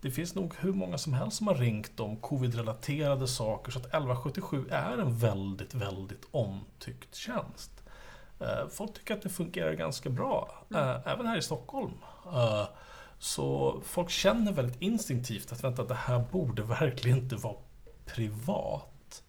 Det 0.00 0.10
finns 0.10 0.34
nog 0.34 0.54
hur 0.58 0.72
många 0.72 0.98
som 0.98 1.12
helst 1.12 1.36
som 1.36 1.46
har 1.46 1.54
ringt 1.54 2.00
om 2.00 2.16
covid-relaterade 2.16 3.28
saker 3.28 3.72
så 3.72 3.78
att 3.78 3.86
1177 3.86 4.64
är 4.70 4.98
en 4.98 5.18
väldigt, 5.18 5.74
väldigt 5.74 6.28
omtyckt 6.30 7.14
tjänst. 7.14 7.70
Eh, 8.40 8.68
folk 8.70 8.94
tycker 8.94 9.14
att 9.14 9.22
det 9.22 9.28
fungerar 9.28 9.72
ganska 9.72 10.10
bra, 10.10 10.64
mm. 10.70 10.82
Eh, 10.82 10.96
även 11.06 11.26
här 11.26 11.38
i 11.38 11.42
Stockholm. 11.42 11.92
Så 13.22 13.80
folk 13.84 14.10
känner 14.10 14.52
väldigt 14.52 14.82
instinktivt 14.82 15.52
att 15.52 15.64
vänta, 15.64 15.84
det 15.84 15.94
här 15.94 16.24
borde 16.32 16.62
verkligen 16.62 17.18
inte 17.18 17.36
vara 17.36 17.56
privat. 18.04 19.22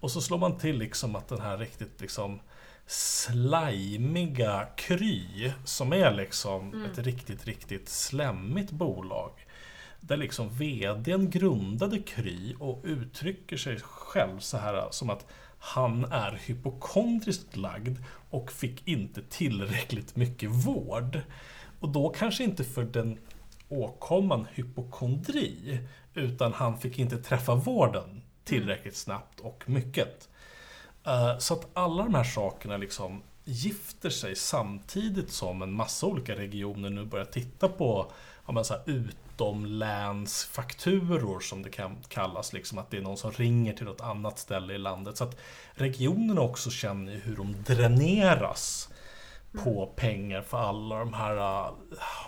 Och 0.00 0.10
så 0.10 0.20
slår 0.20 0.38
man 0.38 0.58
till 0.58 0.78
liksom 0.78 1.16
att 1.16 1.28
den 1.28 1.40
här 1.40 1.58
riktigt 1.58 2.00
liksom 2.00 2.40
slimiga 2.86 4.68
Kry, 4.76 5.52
som 5.64 5.92
är 5.92 6.14
liksom 6.14 6.72
mm. 6.72 6.90
ett 6.90 6.98
riktigt, 6.98 7.46
riktigt 7.46 7.88
slemmigt 7.88 8.70
bolag 8.70 9.30
där 10.00 10.16
liksom 10.16 10.48
VDn 10.48 11.30
grundade 11.30 11.98
Kry 11.98 12.54
och 12.58 12.80
uttrycker 12.84 13.56
sig 13.56 13.80
själv 13.80 14.38
så 14.38 14.56
här 14.56 14.88
som 14.90 15.10
att 15.10 15.26
han 15.58 16.04
är 16.04 16.40
hypokondriskt 16.44 17.56
lagd 17.56 17.98
och 18.30 18.52
fick 18.52 18.88
inte 18.88 19.22
tillräckligt 19.22 20.16
mycket 20.16 20.50
vård. 20.50 21.20
Och 21.82 21.88
då 21.88 22.08
kanske 22.08 22.44
inte 22.44 22.64
för 22.64 22.84
den 22.84 23.18
åkomman 23.68 24.46
hypokondri, 24.52 25.78
utan 26.14 26.52
han 26.52 26.78
fick 26.78 26.98
inte 26.98 27.18
träffa 27.18 27.54
vården 27.54 28.22
tillräckligt 28.44 28.96
snabbt 28.96 29.40
och 29.40 29.64
mycket. 29.66 30.28
Eh, 31.06 31.38
så 31.38 31.54
att 31.54 31.68
alla 31.72 32.02
de 32.02 32.14
här 32.14 32.24
sakerna 32.24 32.76
liksom 32.76 33.22
gifter 33.44 34.10
sig 34.10 34.36
samtidigt 34.36 35.32
som 35.32 35.62
en 35.62 35.72
massa 35.72 36.06
olika 36.06 36.36
regioner 36.36 36.90
nu 36.90 37.04
börjar 37.04 37.24
titta 37.24 37.68
på 37.68 38.12
ja, 38.46 38.52
men 38.52 38.64
så 38.64 38.74
här, 38.74 38.82
utomlänsfakturor 38.86 41.40
som 41.40 41.62
det 41.62 41.70
kan 41.70 41.96
kallas. 42.08 42.52
Liksom 42.52 42.78
att 42.78 42.90
det 42.90 42.96
är 42.96 43.02
någon 43.02 43.16
som 43.16 43.32
ringer 43.32 43.72
till 43.72 43.86
något 43.86 44.00
annat 44.00 44.38
ställe 44.38 44.74
i 44.74 44.78
landet. 44.78 45.16
Så 45.16 45.24
att 45.24 45.40
regionerna 45.72 46.40
också 46.40 46.70
känner 46.70 47.16
hur 47.16 47.36
de 47.36 47.56
dräneras 47.66 48.88
på 49.52 49.86
pengar 49.96 50.42
för 50.42 50.58
alla 50.58 50.98
de 50.98 51.14
här 51.14 51.36
äh, 51.36 51.74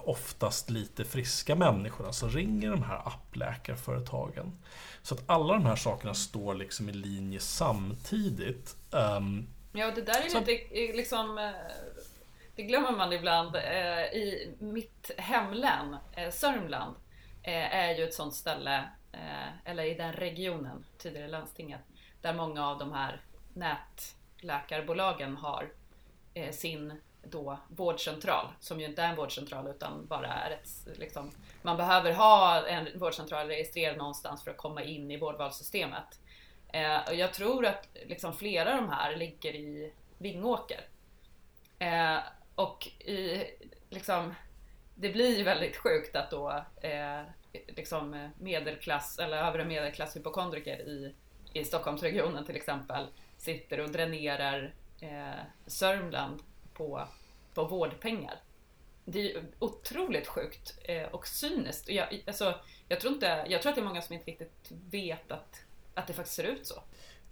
oftast 0.04 0.70
lite 0.70 1.04
friska 1.04 1.54
människorna 1.54 2.12
som 2.12 2.30
ringer 2.30 2.70
de 2.70 2.82
här 2.82 3.02
appläkarföretagen. 3.04 4.52
Så 5.02 5.14
att 5.14 5.22
alla 5.26 5.52
de 5.52 5.66
här 5.66 5.76
sakerna 5.76 6.14
står 6.14 6.54
liksom 6.54 6.88
i 6.88 6.92
linje 6.92 7.40
samtidigt. 7.40 8.76
Um, 8.90 9.46
ja, 9.72 9.90
det 9.90 10.02
där 10.02 10.24
är 10.24 10.28
så... 10.28 10.40
lite 10.40 10.96
liksom 10.96 11.38
äh, 11.38 11.50
det 12.56 12.62
glömmer 12.62 12.92
man 12.92 13.12
ibland. 13.12 13.56
Eh, 13.56 14.04
I 14.04 14.54
mitt 14.58 15.10
hemlän, 15.18 15.96
eh, 16.12 16.30
Sörmland, 16.30 16.96
eh, 17.42 17.74
är 17.74 17.94
ju 17.94 18.04
ett 18.04 18.14
sånt 18.14 18.34
ställe, 18.34 18.88
eller 19.64 19.84
i 19.84 19.94
den 19.94 20.12
regionen, 20.12 20.84
tidigare 20.98 21.28
landstinget, 21.28 21.80
där 22.20 22.34
många 22.34 22.68
av 22.68 22.78
de 22.78 22.92
här 22.92 23.20
nätläkarbolagen 23.54 25.36
har 25.36 25.68
sin 26.52 27.00
då 27.30 27.58
vårdcentral, 27.68 28.46
som 28.60 28.80
ju 28.80 28.86
inte 28.86 29.02
är 29.02 29.08
en 29.08 29.16
vårdcentral 29.16 29.68
utan 29.68 30.06
bara 30.06 30.26
är 30.26 30.50
ett, 30.50 30.98
liksom, 30.98 31.30
man 31.62 31.76
behöver 31.76 32.12
ha 32.12 32.66
en 32.66 32.98
vårdcentral 32.98 33.46
registrerad 33.46 33.96
någonstans 33.96 34.44
för 34.44 34.50
att 34.50 34.56
komma 34.56 34.82
in 34.82 35.10
i 35.10 35.16
vårdvalssystemet. 35.16 36.20
Eh, 36.72 37.00
och 37.08 37.14
jag 37.14 37.32
tror 37.32 37.66
att 37.66 37.88
liksom 38.06 38.32
flera 38.32 38.70
av 38.70 38.76
de 38.76 38.88
här 38.88 39.16
ligger 39.16 39.54
i 39.54 39.92
Vingåker. 40.18 40.80
Eh, 41.78 42.18
och 42.54 42.86
i, 42.86 43.44
liksom, 43.90 44.34
det 44.94 45.10
blir 45.10 45.44
väldigt 45.44 45.76
sjukt 45.76 46.16
att 46.16 46.30
då 46.30 46.64
eh, 46.80 47.22
liksom 47.52 48.30
medelklass 48.38 49.18
eller 49.18 49.36
övre 49.36 49.64
medelklass 49.64 50.16
hypokondriker 50.16 50.78
i, 50.78 51.14
i 51.52 51.64
Stockholmsregionen 51.64 52.46
till 52.46 52.56
exempel 52.56 53.06
sitter 53.36 53.80
och 53.80 53.90
dränerar 53.90 54.74
eh, 55.00 55.40
Sörmland 55.66 56.42
på, 56.74 57.08
på 57.54 57.64
vårdpengar. 57.64 58.34
det 59.04 59.18
är 59.18 59.22
ju 59.22 59.42
otroligt 59.58 60.26
sjukt 60.26 60.78
eh, 60.84 61.02
och 61.02 61.26
cyniskt. 61.26 61.88
Jag, 61.88 62.22
alltså, 62.26 62.54
jag, 62.88 63.00
tror 63.00 63.12
inte, 63.12 63.46
jag 63.48 63.62
tror 63.62 63.70
att 63.70 63.76
det 63.76 63.82
är 63.82 63.86
många 63.86 64.02
som 64.02 64.14
inte 64.14 64.30
riktigt 64.30 64.72
vet 64.90 65.32
att, 65.32 65.64
att 65.94 66.06
det 66.06 66.12
faktiskt 66.12 66.36
ser 66.36 66.44
ut 66.44 66.66
så. 66.66 66.82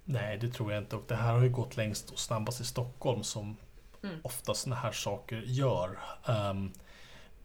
Nej, 0.04 0.38
det 0.38 0.48
tror 0.48 0.72
jag 0.72 0.82
inte. 0.82 0.96
Och 0.96 1.04
det 1.08 1.14
här 1.14 1.32
har 1.32 1.42
ju 1.42 1.50
gått 1.50 1.76
längst 1.76 2.10
och 2.10 2.18
snabbast 2.18 2.60
i 2.60 2.64
Stockholm 2.64 3.22
som 3.22 3.56
Mm. 4.04 4.20
ofta 4.24 4.54
sådana 4.54 4.80
här 4.80 4.92
saker 4.92 5.42
gör. 5.46 5.98
Ehm, 6.26 6.72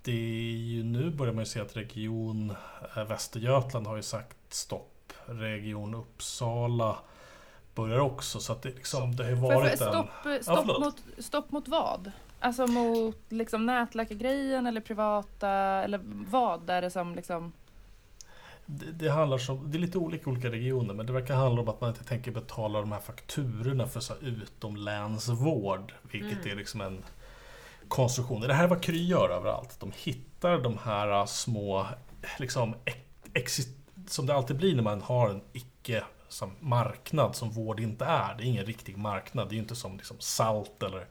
det 0.03 0.11
är 0.11 0.57
ju 0.57 0.83
nu 0.83 1.09
börjar 1.09 1.33
man 1.33 1.41
ju 1.41 1.45
se 1.45 1.59
att 1.59 1.77
Region 1.77 2.55
eh, 2.95 3.03
Västergötland 3.03 3.87
har 3.87 3.95
ju 3.95 4.01
sagt 4.01 4.37
stopp. 4.53 5.13
Region 5.25 5.95
Uppsala 5.95 6.97
börjar 7.81 7.99
också. 7.99 8.39
Så 8.39 8.51
att 8.53 8.61
det, 8.61 8.69
liksom, 8.69 9.15
det 9.15 9.23
har 9.23 9.29
ju 9.31 9.37
Får 9.37 9.53
jag 9.53 9.59
varit 9.59 9.77
fråga, 9.79 9.91
en... 9.97 10.03
stopp, 10.03 10.43
stopp, 10.43 10.57
förlåt. 10.65 10.79
mot, 10.79 11.25
stopp 11.25 11.51
mot 11.51 11.67
vad? 11.67 12.11
Alltså 12.39 12.67
mot 12.67 13.17
liksom 13.29 13.65
nätläkargrejen 13.65 14.67
eller 14.67 14.81
privata, 14.81 15.49
eller 15.83 15.99
vad 16.03 16.69
är 16.69 16.81
det 16.81 16.91
som 16.91 17.15
liksom... 17.15 17.51
Det, 18.65 18.91
det 18.91 19.09
handlar 19.09 19.37
som, 19.37 19.71
det 19.71 19.77
är 19.77 19.79
lite 19.79 19.97
olika 19.97 20.29
olika 20.29 20.49
regioner 20.51 20.93
men 20.93 21.05
det 21.05 21.13
verkar 21.13 21.35
handla 21.35 21.61
om 21.61 21.69
att 21.69 21.81
man 21.81 21.89
inte 21.89 22.03
tänker 22.03 22.31
betala 22.31 22.79
de 22.79 22.91
här 22.91 22.99
fakturorna 22.99 23.87
för 23.87 23.99
så 23.99 24.13
här 24.13 24.27
utomlänsvård. 24.27 25.93
Vilket 26.11 26.37
Mm. 26.39 26.51
är 26.51 26.55
liksom 26.55 26.81
en 26.81 27.03
konstruktion. 27.87 28.41
Det 28.41 28.53
här 28.53 28.63
är 28.63 28.67
vad 28.67 28.81
Kry 28.83 29.05
gör 29.07 29.29
överallt. 29.29 29.79
De 29.79 29.91
hittar 29.95 30.57
de 30.57 30.77
här 30.83 31.25
små, 31.25 31.85
liksom, 32.39 32.75
ex, 33.33 33.57
som 34.07 34.25
det 34.25 34.33
alltid 34.33 34.55
blir 34.57 34.75
när 34.75 34.83
man 34.83 35.01
har 35.01 35.29
en 35.29 35.41
icke 35.53 36.03
som 36.29 36.51
marknad 36.59 37.35
som 37.35 37.49
vård 37.51 37.79
inte 37.79 38.05
är. 38.05 38.35
Det 38.37 38.43
är 38.43 38.47
ingen 38.47 38.65
riktig 38.65 38.97
marknad. 38.97 39.49
Det 39.49 39.55
är 39.55 39.57
inte 39.57 39.75
som 39.75 39.97
liksom 39.97 40.17
Salt 40.19 40.83
eller 40.83 41.05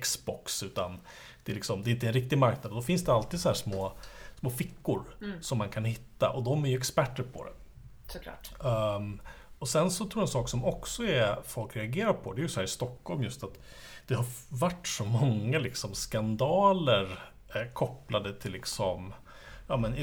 Xbox 0.00 0.62
utan 0.62 0.98
det 1.44 1.52
är, 1.52 1.56
liksom, 1.56 1.82
det 1.82 1.90
är 1.90 1.92
inte 1.92 2.06
en 2.06 2.12
riktig 2.12 2.38
marknad. 2.38 2.72
Och 2.72 2.76
då 2.76 2.82
finns 2.82 3.04
det 3.04 3.12
alltid 3.12 3.40
så 3.40 3.48
här 3.48 3.56
små, 3.56 3.92
små 4.40 4.50
fickor 4.50 5.02
Mm. 5.20 5.42
som 5.42 5.58
man 5.58 5.68
kan 5.68 5.84
hitta 5.84 6.30
och 6.30 6.42
de 6.42 6.64
är 6.64 6.68
ju 6.68 6.76
experter 6.76 7.22
på 7.22 7.44
det. 7.44 7.52
Såklart. 8.12 8.50
Um, 8.96 9.20
och 9.58 9.68
sen 9.68 9.90
så 9.90 10.04
tror 10.04 10.22
jag 10.22 10.26
en 10.26 10.32
sak 10.32 10.48
som 10.48 10.64
också 10.64 11.04
är 11.04 11.38
folk 11.46 11.76
reagerar 11.76 12.12
på, 12.12 12.32
det 12.32 12.40
är 12.40 12.42
ju 12.42 12.48
så 12.48 12.60
här 12.60 12.64
i 12.64 12.68
Stockholm 12.68 13.22
just 13.22 13.44
att 13.44 13.58
det 14.06 14.14
har 14.14 14.26
varit 14.48 14.86
så 14.86 15.04
många 15.04 15.58
liksom 15.58 15.94
skandaler 15.94 17.18
eh, 17.54 17.72
kopplade 17.72 18.34
till 18.34 18.52
liksom 18.52 19.12
Ja 19.66 19.76
men 19.76 19.94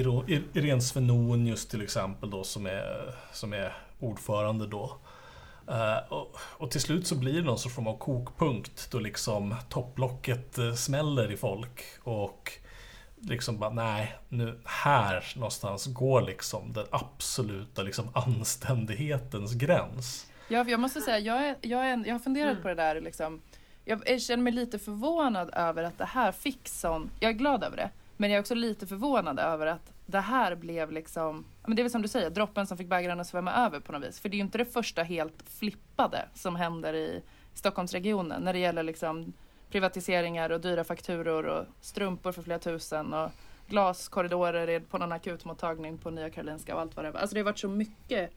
Irene 0.53 0.81
Svenonius 0.81 1.67
till 1.67 1.81
exempel 1.81 2.29
då 2.29 2.43
som 2.43 2.65
är, 2.65 3.15
som 3.33 3.53
är 3.53 3.77
ordförande 4.01 4.67
då. 4.67 4.97
Eh, 5.67 6.13
och, 6.13 6.35
och 6.41 6.71
till 6.71 6.81
slut 6.81 7.07
så 7.07 7.15
blir 7.15 7.33
det 7.33 7.41
någon 7.41 7.59
sorts 7.59 7.75
form 7.75 7.87
av 7.87 7.97
kokpunkt 7.97 8.91
då 8.91 8.99
liksom 8.99 9.55
topplocket 9.69 10.57
eh, 10.57 10.73
smäller 10.73 11.31
i 11.31 11.37
folk 11.37 11.83
och 12.03 12.51
liksom 13.21 13.59
bara 13.59 13.69
nej, 13.69 14.15
nu 14.29 14.59
här 14.65 15.25
någonstans 15.35 15.85
går 15.85 16.21
liksom 16.21 16.73
den 16.73 16.85
absoluta 16.91 17.83
liksom 17.83 18.09
anständighetens 18.13 19.53
gräns. 19.53 20.27
Ja, 20.47 20.65
jag 20.67 20.79
måste 20.79 21.01
säga, 21.01 21.19
jag, 21.19 21.45
är, 21.47 21.55
jag, 21.61 21.85
är, 21.89 22.03
jag 22.05 22.13
har 22.13 22.19
funderat 22.19 22.51
Mm. 22.51 22.61
på 22.61 22.67
det 22.67 22.75
där 22.75 23.01
liksom. 23.01 23.41
Jag, 23.85 24.01
jag 24.09 24.21
känner 24.21 24.43
mig 24.43 24.53
lite 24.53 24.79
förvånad 24.79 25.49
över 25.53 25.83
att 25.83 25.97
det 25.97 26.05
här 26.05 26.31
fick 26.31 26.67
sån, 26.67 27.09
jag 27.19 27.29
är 27.29 27.33
glad 27.35 27.63
över 27.63 27.77
det, 27.77 27.89
men 28.17 28.29
jag 28.29 28.37
är 28.37 28.41
också 28.41 28.55
lite 28.55 28.87
förvånad 28.87 29.39
över 29.39 29.67
att 29.67 29.91
det 30.11 30.19
här 30.19 30.55
blev 30.55 30.91
liksom, 30.91 31.45
men 31.65 31.75
det 31.75 31.81
är 31.81 31.83
väl 31.83 31.91
som 31.91 32.01
du 32.01 32.07
säger, 32.07 32.29
droppen 32.29 32.67
som 32.67 32.77
fick 32.77 32.87
bägaren 32.87 33.19
att 33.19 33.27
svämma 33.27 33.53
över 33.53 33.79
på 33.79 33.91
något 33.91 34.03
vis. 34.03 34.19
För 34.19 34.29
det 34.29 34.35
är 34.35 34.37
ju 34.37 34.43
inte 34.43 34.57
det 34.57 34.65
första 34.65 35.03
helt 35.03 35.43
flippade 35.47 36.27
som 36.33 36.55
händer 36.55 36.93
i 36.93 37.21
Stockholmsregionen 37.53 38.41
när 38.41 38.53
det 38.53 38.59
gäller 38.59 38.83
liksom 38.83 39.33
privatiseringar 39.69 40.49
och 40.49 40.61
dyra 40.61 40.83
fakturor 40.83 41.45
och 41.45 41.65
strumpor 41.81 42.31
för 42.31 42.41
flera 42.41 42.59
tusen 42.59 43.13
och 43.13 43.31
glaskorridorer 43.67 44.79
på 44.79 44.97
någon 44.97 45.11
akutmottagning 45.11 45.97
på 45.97 46.09
Nya 46.09 46.29
Karolinska 46.29 46.75
och 46.75 46.81
allt 46.81 46.95
vad 46.95 47.05
det 47.05 47.11
var. 47.11 47.19
Alltså 47.19 47.33
det 47.33 47.39
har 47.39 47.45
varit 47.45 47.59
så 47.59 47.69
mycket 47.69 48.31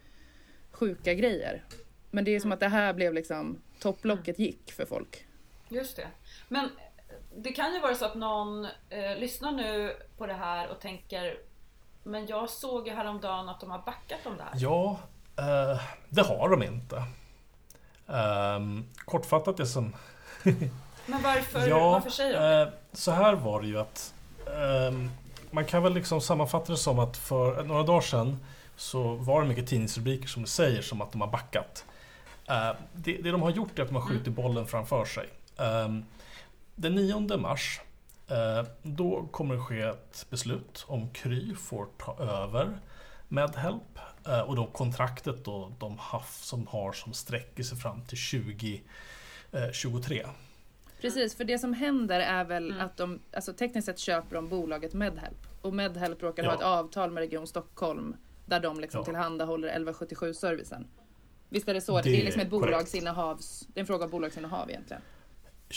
sjuka 0.71 1.15
grejer. 1.15 1.65
Men 2.11 2.25
det 2.25 2.31
är 2.31 2.41
som 2.41 2.53
att 2.53 2.61
det 2.61 2.69
här 2.69 2.93
blev 2.93 3.15
liksom, 3.15 3.61
topplocket 3.81 4.39
gick 4.39 4.73
för 4.73 4.87
folk. 4.87 5.27
Just 5.69 5.97
det. 5.97 6.09
Men 6.49 6.71
det 7.37 7.53
kan 7.53 7.75
ju 7.75 7.81
vara 7.81 7.95
så 7.95 8.05
att 8.05 8.15
någon 8.15 8.65
eh, 8.65 9.19
lyssnar 9.19 9.53
nu 9.53 9.97
på 10.17 10.27
det 10.27 10.33
här 10.33 10.69
och 10.69 10.81
tänker 10.81 11.39
men 12.07 12.27
jag 12.27 12.51
såg 12.51 12.89
ju 12.89 12.95
häromdagen 12.95 13.49
att 13.49 13.61
de 13.61 13.71
har 13.71 13.79
backat 13.79 14.27
om 14.27 14.37
det 14.37 14.43
här. 14.43 14.53
Ja, 14.57 14.99
eh, 15.37 15.81
det 16.09 16.23
har 16.23 16.49
de 16.49 16.63
inte. 16.63 17.05
Um, 18.07 18.89
kortfattat 19.05 19.57
det 19.57 19.67
som... 19.67 19.97
Men 21.07 21.23
varför, 21.23 21.69
ja, 21.69 21.91
varför 21.91 22.11
säger 22.11 22.33
de 22.33 22.39
det? 22.39 22.63
eh, 22.63 22.69
så 22.93 23.11
här 23.11 23.35
var 23.35 23.61
det 23.61 23.67
ju 23.67 23.81
att 23.81 24.15
ehm, 24.47 25.11
man 25.51 25.65
kan 25.65 25.83
väl 25.83 25.95
liksom 25.95 26.21
sammanfatta 26.21 26.73
det 26.73 26.79
som 26.79 26.99
att 26.99 27.17
för 27.17 27.63
några 27.63 27.83
dagar 27.83 28.01
sedan 28.01 28.39
så 28.77 29.15
var 29.15 29.43
det 29.43 29.49
mycket 29.49 29.67
tidningsrubriker 29.67 30.29
som 30.29 30.47
säger 30.47 30.83
som 30.83 31.01
att 31.01 31.13
de 31.13 31.21
har 31.21 31.29
backat. 31.29 31.85
Eh, 32.49 32.71
det, 32.93 33.17
det 33.17 33.31
de 33.31 33.43
har 33.43 33.51
gjort 33.51 33.79
är 33.79 33.83
att 33.83 33.89
de 33.89 33.95
har 33.95 34.03
skjutit 34.03 34.33
bollen 34.33 34.67
framför 34.67 35.05
sig. 35.05 35.29
Ehm, 35.59 36.05
den 36.75 36.95
9 36.95 37.37
mars 37.37 37.81
eh, 37.81 37.84
då 38.83 39.29
kommer 39.33 39.55
det 39.55 39.61
ske 39.61 39.81
ett 39.81 40.27
beslut 40.31 40.85
om 40.89 41.11
Kry 41.11 41.55
får 41.55 41.87
ta 41.99 42.17
över 42.19 42.79
Medhelp 43.29 43.99
eh, 44.27 44.41
och 44.41 44.57
då 44.57 44.67
kontraktet 44.67 45.45
då 45.45 45.73
de 45.79 45.99
haft 45.99 46.45
som 46.45 46.67
har 46.67 46.93
som 46.93 47.13
sträcker 47.13 47.63
sig 47.63 47.79
fram 47.79 48.05
till 48.05 48.19
2023. 49.53 50.27
Precis, 51.01 51.35
för 51.37 51.45
det 51.45 51.59
som 51.59 51.73
händer 51.75 52.21
är 52.21 52.45
väl 52.45 52.71
Mm. 52.71 52.87
att 52.87 52.97
de, 52.97 53.21
alltså 53.33 53.53
tekniskt 53.53 53.87
sett 53.87 53.99
köper 53.99 54.35
de 54.37 54.49
bolaget 54.49 54.93
Medhelp. 54.95 55.47
Och 55.63 55.75
Medhelp 55.75 56.23
råkar 56.23 56.43
Ja. 56.45 56.49
ha 56.51 56.57
ett 56.57 56.63
avtal 56.63 57.11
med 57.11 57.21
Region 57.21 57.47
Stockholm 57.47 58.17
där 58.47 58.61
de 58.61 58.81
liksom 58.81 58.99
Ja. 59.01 59.05
tillhandahåller 59.05 59.69
1177-servicen. 59.69 60.87
Visst 61.49 61.69
är 61.69 61.75
det 61.75 61.81
så? 61.81 61.97
Det, 61.97 62.03
Det 62.03 62.21
är 62.21 62.25
liksom 62.25 62.43
ett 62.43 62.51
korrekt. 62.51 62.67
bolagsinnehavs... 62.73 63.67
Det 63.75 63.79
är 63.79 63.83
en 63.83 63.87
fråga 63.87 64.05
om 64.05 64.11
bolagsinnehav 64.11 64.71
egentligen. 64.71 65.03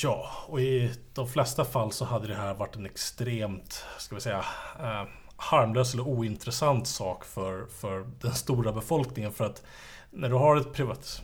Ja, 0.04 0.30
och 0.48 0.62
i 0.62 0.92
de 1.14 1.28
flesta 1.28 1.66
fall 1.66 1.92
så 1.92 2.06
hade 2.06 2.28
det 2.28 2.36
här 2.36 2.54
varit 2.54 2.76
en 2.76 2.86
extremt, 2.86 3.86
ska 3.98 4.16
vi 4.16 4.22
säga, 4.22 4.46
eh, 4.80 5.04
harmlös 5.38 5.94
eller 5.94 6.08
ointressant 6.08 6.88
sak 6.88 7.26
för, 7.26 7.66
för 7.66 8.08
den 8.22 8.34
stora 8.34 8.74
befolkningen. 8.74 9.32
För 9.32 9.46
att 9.46 9.64
när 10.12 10.30
du 10.30 10.36
har 10.36 10.58
ett 10.58 10.74
privat 10.74 11.22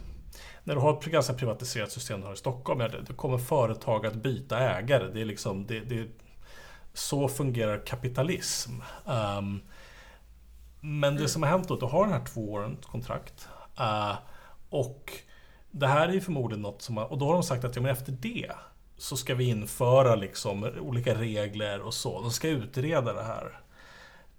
när 0.64 0.76
du 0.76 0.82
har 0.82 1.00
ett 1.00 1.06
ganska 1.06 1.34
privatiserat 1.34 1.92
system 1.92 2.24
här 2.24 2.34
i 2.34 2.38
Stockholm, 2.38 2.80
ja, 2.80 2.90
då 3.08 3.14
kommer 3.14 3.38
företag 3.38 4.06
att 4.06 4.16
byta 4.16 4.60
ägare. 4.60 5.08
Det 5.14 5.22
är 5.22 5.26
liksom, 5.26 5.68
det, 5.68 5.80
det, 5.80 6.08
så 6.94 7.28
fungerar 7.28 7.86
kapitalism. 7.86 8.72
Um, 9.06 9.62
men 10.80 11.16
det 11.16 11.28
som 11.28 11.44
har 11.44 11.50
hänt 11.50 11.68
då, 11.68 11.76
du 11.76 11.86
har 11.86 12.04
den 12.04 12.14
här 12.14 12.26
två 12.26 12.52
årens 12.52 12.86
kontrakt. 12.86 13.48
uh, 13.80 14.16
och 14.70 15.12
det 15.76 15.88
här 15.88 16.10
är 16.10 16.14
ju 16.14 16.22
förmodligen 16.22 16.62
något 16.62 16.82
som, 16.82 16.96
man- 16.96 17.06
och 17.08 17.18
då 17.18 17.26
har 17.26 17.34
de 17.34 17.44
sagt 17.44 17.64
att 17.64 17.76
ja, 17.76 17.82
men 17.82 17.92
efter 17.92 18.12
det 18.12 18.52
så 18.98 19.18
ska 19.18 19.36
vi 19.36 19.44
införa 19.50 20.16
liksom 20.16 20.64
olika 20.64 21.16
regler 21.16 21.82
och 21.82 21.94
så. 21.94 22.22
De 22.22 22.32
ska 22.32 22.48
utreda 22.48 23.14
det 23.14 23.24
här. 23.24 23.60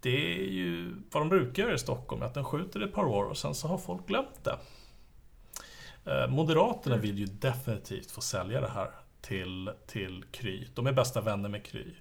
Det 0.00 0.34
är 0.40 0.44
ju 0.52 0.94
vad 1.12 1.22
de 1.22 1.28
brukar 1.28 1.62
göra 1.62 1.74
i 1.74 1.78
Stockholm, 1.78 2.22
att 2.22 2.34
de 2.34 2.44
skjuter 2.44 2.80
ett 2.80 2.92
par 2.92 3.04
år 3.04 3.24
och 3.24 3.36
sen 3.38 3.54
så 3.54 3.68
har 3.68 3.78
folk 3.78 4.06
glömt 4.06 4.44
det. 4.44 4.58
Eh, 6.10 6.28
Moderaterna 6.30 6.96
vill 6.96 7.18
ju 7.18 7.26
definitivt 7.26 8.10
få 8.10 8.20
sälja 8.20 8.60
det 8.60 8.70
här 8.70 8.90
till, 9.20 9.70
till 9.86 10.24
Kry. 10.32 10.66
De 10.74 10.86
är 10.86 10.92
bästa 10.92 11.20
vänner 11.20 11.48
med 11.48 11.64
Kry. 11.64 11.94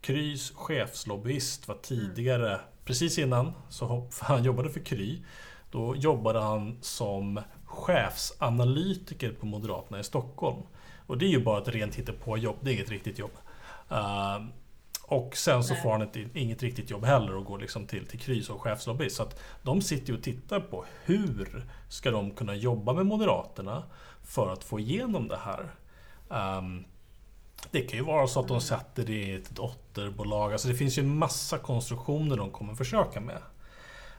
Krys 0.00 0.50
chefslobbyist 0.54 1.68
var 1.68 1.74
tidigare, 1.82 2.60
precis 2.84 3.18
innan, 3.18 3.52
så 3.68 4.08
han 4.20 4.44
jobbade 4.44 4.70
för 4.70 4.80
Kry. 4.80 5.22
Då 5.70 5.96
jobbade 5.96 6.40
han 6.40 6.78
som 6.80 7.40
chefsanalytiker 7.72 9.32
på 9.32 9.46
Moderaterna 9.46 10.00
i 10.00 10.04
Stockholm. 10.04 10.62
Och 11.06 11.18
det 11.18 11.24
är 11.24 11.30
ju 11.30 11.44
bara 11.44 11.62
ett 11.62 11.68
rent 11.68 11.94
hittepåjobb, 11.94 12.56
det 12.60 12.70
är 12.70 12.74
inget 12.74 12.90
riktigt 12.90 13.18
jobb. 13.18 13.32
Uh, 13.92 14.46
och 15.02 15.36
sen 15.36 15.64
så 15.64 15.72
Nej. 15.72 15.82
får 15.82 15.92
han 15.92 16.02
ett, 16.02 16.16
inget 16.34 16.62
riktigt 16.62 16.90
jobb 16.90 17.04
heller 17.04 17.36
och 17.36 17.44
går 17.44 17.58
liksom 17.58 17.86
till, 17.86 18.06
till 18.06 18.20
Kry 18.20 18.42
som 18.42 18.58
chefslobbyist. 18.58 19.16
Så 19.16 19.22
att 19.22 19.40
de 19.62 19.82
sitter 19.82 20.12
ju 20.12 20.18
och 20.18 20.24
tittar 20.24 20.60
på 20.60 20.84
hur 21.04 21.66
ska 21.88 22.10
de 22.10 22.30
kunna 22.30 22.54
jobba 22.54 22.92
med 22.92 23.06
Moderaterna 23.06 23.82
för 24.24 24.52
att 24.52 24.64
få 24.64 24.80
igenom 24.80 25.28
det 25.28 25.36
här. 25.36 25.74
Ehm, 26.30 26.84
det 27.70 27.80
kan 27.80 27.98
ju 27.98 28.04
vara 28.04 28.26
så 28.26 28.40
att 28.40 28.48
de 28.48 28.60
sätter 28.60 29.04
det 29.04 29.12
i 29.12 29.34
ett 29.34 29.50
dotterbolag. 29.50 30.52
Alltså 30.52 30.68
det 30.68 30.74
finns 30.74 30.98
ju 30.98 31.02
en 31.02 31.18
massa 31.18 31.58
konstruktioner 31.58 32.36
de 32.36 32.50
kommer 32.50 32.74
försöka 32.74 33.20
med. 33.20 33.42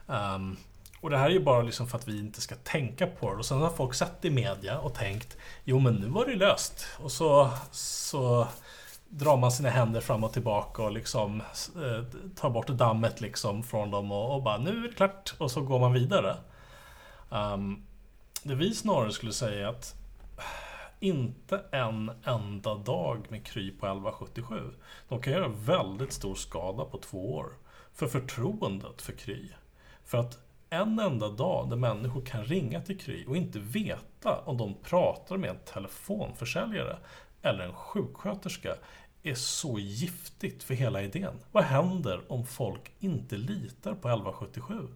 Ehm, 0.08 0.58
och 1.04 1.10
det 1.10 1.18
här 1.18 1.26
är 1.26 1.34
ju 1.34 1.40
bara 1.40 1.62
liksom 1.62 1.88
för 1.88 1.98
att 1.98 2.08
vi 2.08 2.20
inte 2.20 2.42
ska 2.42 2.56
tänka 2.56 3.08
på 3.08 3.32
det. 3.32 3.38
Och 3.38 3.46
sen 3.46 3.62
har 3.62 3.70
folk 3.70 3.94
sett 3.94 4.22
det 4.22 4.28
i 4.28 4.32
media 4.32 4.80
och 4.80 4.94
tänkt 4.94 5.38
Jo 5.64 5.80
men 5.80 5.96
nu 5.96 6.08
var 6.08 6.26
det 6.26 6.36
löst. 6.36 6.86
Och 7.00 7.12
så, 7.12 7.50
så 7.72 8.48
drar 9.10 9.38
man 9.38 9.52
sina 9.52 9.70
händer 9.70 10.02
fram 10.02 10.24
och 10.24 10.34
tillbaka 10.34 10.84
och 10.84 10.92
liksom 10.92 11.42
eh, 11.76 12.04
tar 12.36 12.50
bort 12.50 12.68
dammet 12.68 13.22
liksom 13.22 13.64
från 13.64 13.92
dem 13.92 14.12
och, 14.12 14.36
och 14.36 14.44
bara 14.44 14.58
nu 14.58 14.70
är 14.70 14.88
det 14.88 14.94
klart. 14.94 15.34
Och 15.38 15.52
så 15.52 15.62
går 15.62 15.80
man 15.80 15.94
vidare. 15.94 16.38
Um, 17.30 17.86
det 18.44 18.56
vi 18.56 18.76
snarare 18.76 19.12
skulle 19.12 19.34
säga 19.34 19.68
är 19.68 19.70
att 19.70 19.96
inte 21.00 21.62
en 21.72 22.12
enda 22.24 22.76
dag 22.76 23.26
med 23.30 23.46
Kry 23.46 23.72
på 23.72 23.86
1177. 23.86 24.74
De 25.10 25.22
kan 25.22 25.34
göra 25.34 25.48
väldigt 25.48 26.14
stor 26.14 26.36
skada 26.36 26.86
på 26.86 26.98
två 26.98 27.36
år. 27.36 27.54
För 27.94 28.08
förtroendet 28.08 29.02
för 29.02 29.14
Kry. 29.14 29.50
För 30.06 30.18
att 30.18 30.40
en 30.74 31.00
enda 31.00 31.30
dag 31.30 31.70
där 31.70 31.76
människor 31.78 32.22
kan 32.22 32.44
ringa 32.44 32.82
till 32.82 33.00
Kry 33.00 33.26
och 33.26 33.38
inte 33.38 33.60
veta 33.60 34.40
om 34.46 34.58
de 34.58 34.74
pratar 34.84 35.38
med 35.38 35.50
en 35.50 35.60
telefonförsäljare 35.66 36.98
eller 37.42 37.64
en 37.64 37.74
sjuksköterska 37.74 38.76
är 39.24 39.36
så 39.36 39.80
giftigt 39.80 40.64
för 40.64 40.74
hela 40.74 41.02
idén. 41.02 41.34
Vad 41.52 41.64
händer 41.64 42.22
om 42.32 42.46
folk 42.46 42.92
inte 43.00 43.38
litar 43.38 43.94
på 43.94 44.08
1177? 44.10 44.88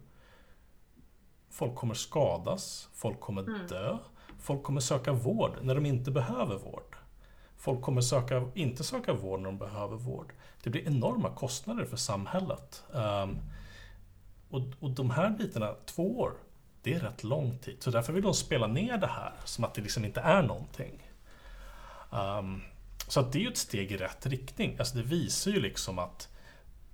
Folk 1.50 1.74
kommer 1.74 1.94
skadas, 1.94 2.88
folk 2.94 3.20
kommer 3.20 3.42
Mm. 3.42 3.66
dö, 3.66 3.98
folk 4.40 4.62
kommer 4.62 4.80
söka 4.80 5.12
vård 5.12 5.52
när 5.62 5.74
de 5.74 5.86
inte 5.86 6.10
behöver 6.10 6.56
vård. 6.58 6.96
Folk 7.56 7.82
kommer 7.82 8.00
söka, 8.00 8.50
inte 8.54 8.84
söka 8.84 9.12
vård 9.12 9.40
när 9.40 9.46
de 9.46 9.58
behöver 9.58 9.96
vård. 9.96 10.32
Det 10.62 10.70
blir 10.70 10.86
enorma 10.86 11.30
kostnader 11.30 11.84
för 11.84 11.96
samhället. 11.96 12.84
Ehm, 12.94 13.36
och, 14.50 14.62
och 14.80 14.90
de 14.90 15.10
här 15.10 15.30
bitarna, 15.30 15.74
två 15.86 16.18
år, 16.18 16.32
det 16.82 16.94
är 16.94 17.00
rätt 17.00 17.24
lång 17.24 17.58
tid. 17.58 17.76
Så 17.82 17.90
därför 17.90 18.12
vill 18.12 18.22
de 18.22 18.34
spela 18.34 18.66
ner 18.66 18.98
det 18.98 19.06
här 19.06 19.32
som 19.44 19.64
att 19.64 19.74
det 19.74 19.82
liksom 19.82 20.04
inte 20.04 20.20
är 20.20 20.42
någonting. 20.42 21.10
Um, 22.10 22.62
så 23.08 23.20
att 23.20 23.32
det 23.32 23.38
är 23.38 23.40
ju 23.40 23.48
ett 23.48 23.56
steg 23.56 23.92
i 23.92 23.96
rätt 23.96 24.26
riktning. 24.26 24.76
Alltså 24.78 24.96
det 24.96 25.02
visar 25.02 25.50
ju 25.50 25.60
liksom 25.60 25.98
att 25.98 26.28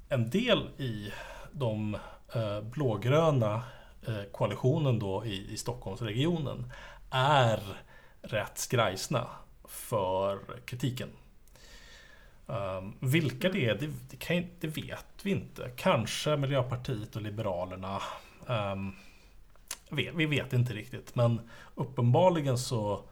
en 0.08 0.30
del 0.30 0.68
i 0.78 1.12
de 1.52 1.96
eh, 2.34 2.60
blågröna 2.60 3.62
eh, 4.06 4.22
koalitionen 4.32 4.98
då 4.98 5.24
i, 5.24 5.52
i 5.52 5.56
Stockholmsregionen 5.56 6.72
är 7.10 7.60
rätt 8.22 8.58
skrajsna 8.58 9.26
för 9.64 10.38
kritiken. 10.64 11.08
Um, 12.46 12.96
vilka 13.00 13.48
det 13.48 13.68
är, 13.68 13.74
det, 13.74 13.90
det, 14.11 14.16
kan, 14.16 14.46
det 14.61 14.66
vet 14.66 15.07
vi 15.22 15.30
inte. 15.30 15.70
Kanske 15.76 16.37
Miljöpartiet 16.37 17.16
och 17.16 17.22
Liberalerna. 17.22 18.00
Um, 18.46 18.96
vi, 19.90 20.11
vi 20.14 20.26
vet 20.26 20.52
inte 20.52 20.72
riktigt, 20.72 21.14
men 21.14 21.50
uppenbarligen 21.74 22.59
så 22.59 23.04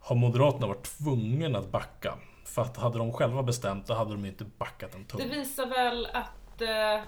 har 0.00 0.16
Moderaterna 0.16 0.66
varit 0.66 0.82
tvungna 0.98 1.58
att 1.58 1.70
backa. 1.70 2.18
För 2.44 2.62
att 2.62 2.76
hade 2.76 2.98
de 2.98 3.12
själva 3.12 3.42
bestämt, 3.42 3.86
då 3.86 3.94
hade 3.94 4.10
de 4.10 4.24
inte 4.24 4.44
backat 4.44 4.94
en 4.94 5.04
tum. 5.04 5.20
Det 5.20 5.36
visar 5.36 5.66
väl 5.66 6.06
att, 6.06 6.62
eh, 6.62 7.02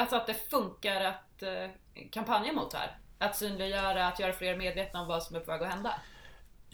alltså 0.00 0.16
att 0.16 0.26
det 0.26 0.34
funkar 0.34 1.04
att 1.04 1.42
eh, 1.42 1.70
kampanja 2.10 2.52
mot 2.52 2.70
det 2.70 2.78
här. 2.78 2.98
Att 3.18 3.36
synliggöra, 3.36 4.06
att 4.06 4.20
göra 4.20 4.32
fler 4.32 4.56
medvetna 4.56 5.00
om 5.00 5.08
vad 5.08 5.22
som 5.22 5.36
är 5.36 5.40
på 5.40 5.50
väg 5.50 5.62
att 5.62 5.68
hända. 5.68 5.94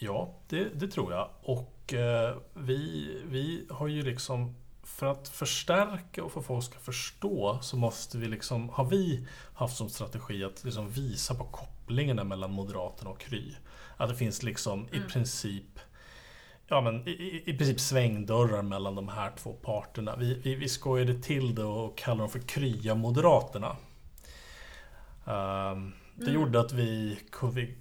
Ja, 0.02 0.34
det, 0.48 0.80
det 0.80 0.88
tror 0.88 1.12
jag. 1.12 1.28
Och 1.42 1.94
eh, 1.94 2.36
vi, 2.54 3.08
vi 3.24 3.66
har 3.70 3.88
ju 3.88 4.02
liksom 4.02 4.54
för 4.82 5.06
att 5.06 5.28
förstärka 5.28 6.24
och 6.24 6.36
att 6.36 6.44
folk 6.44 6.64
ska 6.64 6.78
förstå 6.78 7.58
så 7.62 7.76
måste 7.76 8.18
vi 8.18 8.28
liksom, 8.28 8.68
har 8.68 8.84
vi 8.84 9.26
haft 9.54 9.76
som 9.76 9.88
strategi 9.88 10.44
att 10.44 10.64
liksom 10.64 10.90
visa 10.90 11.34
på 11.34 11.44
kopplingarna 11.44 12.24
mellan 12.24 12.52
Moderaterna 12.52 13.10
och 13.10 13.20
Kry. 13.20 13.54
Att 13.96 14.08
det 14.08 14.16
finns 14.16 14.42
liksom 14.42 14.88
i 14.92 15.00
princip 15.00 15.78
Ja 16.66 16.80
men 16.80 17.08
i, 17.08 17.42
i, 17.46 17.58
princip 17.58 17.80
svängdörrar 17.80 18.62
mellan 18.62 18.94
de 18.94 19.08
här 19.08 19.32
två 19.36 19.52
parterna. 19.52 20.16
Vi, 20.16 20.34
vi, 20.34 20.54
vi 20.54 20.68
skojade 20.68 21.14
till 21.14 21.54
det 21.54 21.64
och 21.64 21.98
kallade 21.98 22.22
dem 22.22 22.30
för 22.30 22.38
Krya-moderaterna. 22.38 23.76
Ehm, 25.26 25.92
det 26.14 26.30
gjorde 26.30 26.60
att 26.60 26.72
vi, 26.72 27.18
vi 27.54 27.74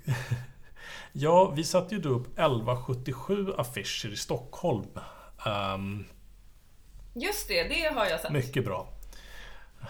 Ja, 1.11 1.49
vi 1.55 1.63
satte 1.63 1.95
ju 1.95 2.01
då 2.01 2.09
upp 2.09 2.27
1177 2.27 3.53
affischer 3.57 4.09
i 4.13 4.17
Stockholm. 4.17 4.87
Ehm, 5.45 6.05
Just 7.13 7.47
det, 7.47 7.63
det 7.63 7.93
har 7.95 8.05
jag 8.05 8.19
sett. 8.19 8.31
mycket 8.31 8.65
bra. 8.65 8.87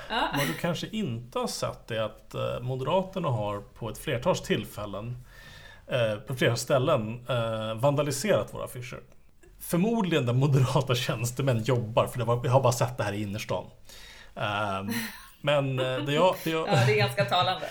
Ja. 0.09 0.27
Vad 0.37 0.47
du 0.47 0.53
kanske 0.53 0.87
inte 0.87 1.39
har 1.39 1.47
sett 1.47 1.91
är 1.91 2.01
att 2.01 2.33
eh, 2.33 2.59
Moderaterna 2.61 3.29
har 3.29 3.59
på 3.59 3.89
ett 3.89 3.97
flertals 3.97 4.41
tillfällen 4.41 5.25
eh, 5.87 6.15
på 6.15 6.35
flera 6.35 6.55
ställen 6.55 7.25
eh, 7.29 7.73
vandaliserat 7.73 8.53
våra 8.53 8.65
affischer. 8.65 8.99
Förmodligen 9.59 10.25
där 10.25 10.33
moderata 10.33 10.95
tjänstemän 10.95 11.63
jobbar, 11.63 12.07
för 12.07 12.19
jag 12.19 12.25
har 12.25 12.61
bara 12.61 12.73
sett 12.73 12.97
det 12.97 13.03
här 13.03 13.13
i 13.13 13.21
innerstan. 13.21 13.65
Ehm, 14.35 14.89
men 15.41 15.75
det 15.75 16.13
jag, 16.13 16.35
det 16.43 16.49
jag, 16.49 16.67
ja, 16.67 16.85
det 16.85 16.93
är 16.93 16.97
ganska 16.97 17.25
talande. 17.25 17.65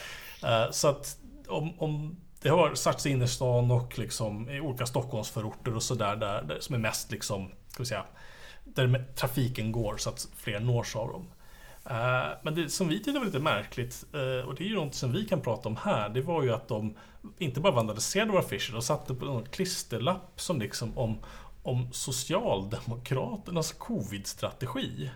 Så 0.70 0.88
att 0.88 1.16
om, 1.48 1.80
om 1.80 2.16
det 2.42 2.48
har 2.48 2.74
satts 2.74 3.06
i 3.06 3.10
innerstan 3.10 3.70
och 3.70 3.98
liksom 3.98 4.50
i 4.50 4.60
olika 4.60 4.86
Stockholmsförorter 4.86 5.76
och 5.76 5.82
sådär 5.82 6.16
där, 6.16 6.42
där 6.42 6.60
som 6.60 6.74
är 6.74 6.78
mest 6.78 7.10
liksom, 7.10 7.50
ska 7.68 7.82
vi 7.82 7.86
säga, 7.86 8.04
där 8.64 9.04
trafiken 9.14 9.72
går 9.72 9.96
så 9.96 10.10
att 10.10 10.28
fler 10.36 10.60
nås 10.60 10.96
av 10.96 11.08
dem. 11.08 11.26
Eh, 11.84 12.28
men 12.42 12.54
det 12.54 12.70
som 12.70 12.88
vi 12.88 12.96
tyckte 12.96 13.18
var 13.18 13.26
lite 13.26 13.38
märkligt, 13.38 14.04
eh, 14.12 14.48
och 14.48 14.54
det 14.54 14.64
är 14.64 14.68
ju 14.68 14.74
något 14.74 14.94
som 14.94 15.12
vi 15.12 15.24
kan 15.24 15.40
prata 15.40 15.68
om 15.68 15.76
här, 15.76 16.08
det 16.08 16.20
var 16.20 16.42
ju 16.42 16.52
att 16.52 16.68
de 16.68 16.96
inte 17.38 17.60
bara 17.60 17.72
vandaliserade 17.72 18.30
våra 18.30 18.40
affischer, 18.40 18.72
de 18.72 18.82
satte 18.82 19.14
på 19.14 19.26
en 19.26 19.44
klisterlapp 19.44 20.40
som 20.40 20.60
liksom 20.60 20.98
om, 20.98 21.18
om 21.62 21.92
Socialdemokraternas 21.92 23.72
covid-strategi. 23.72 25.10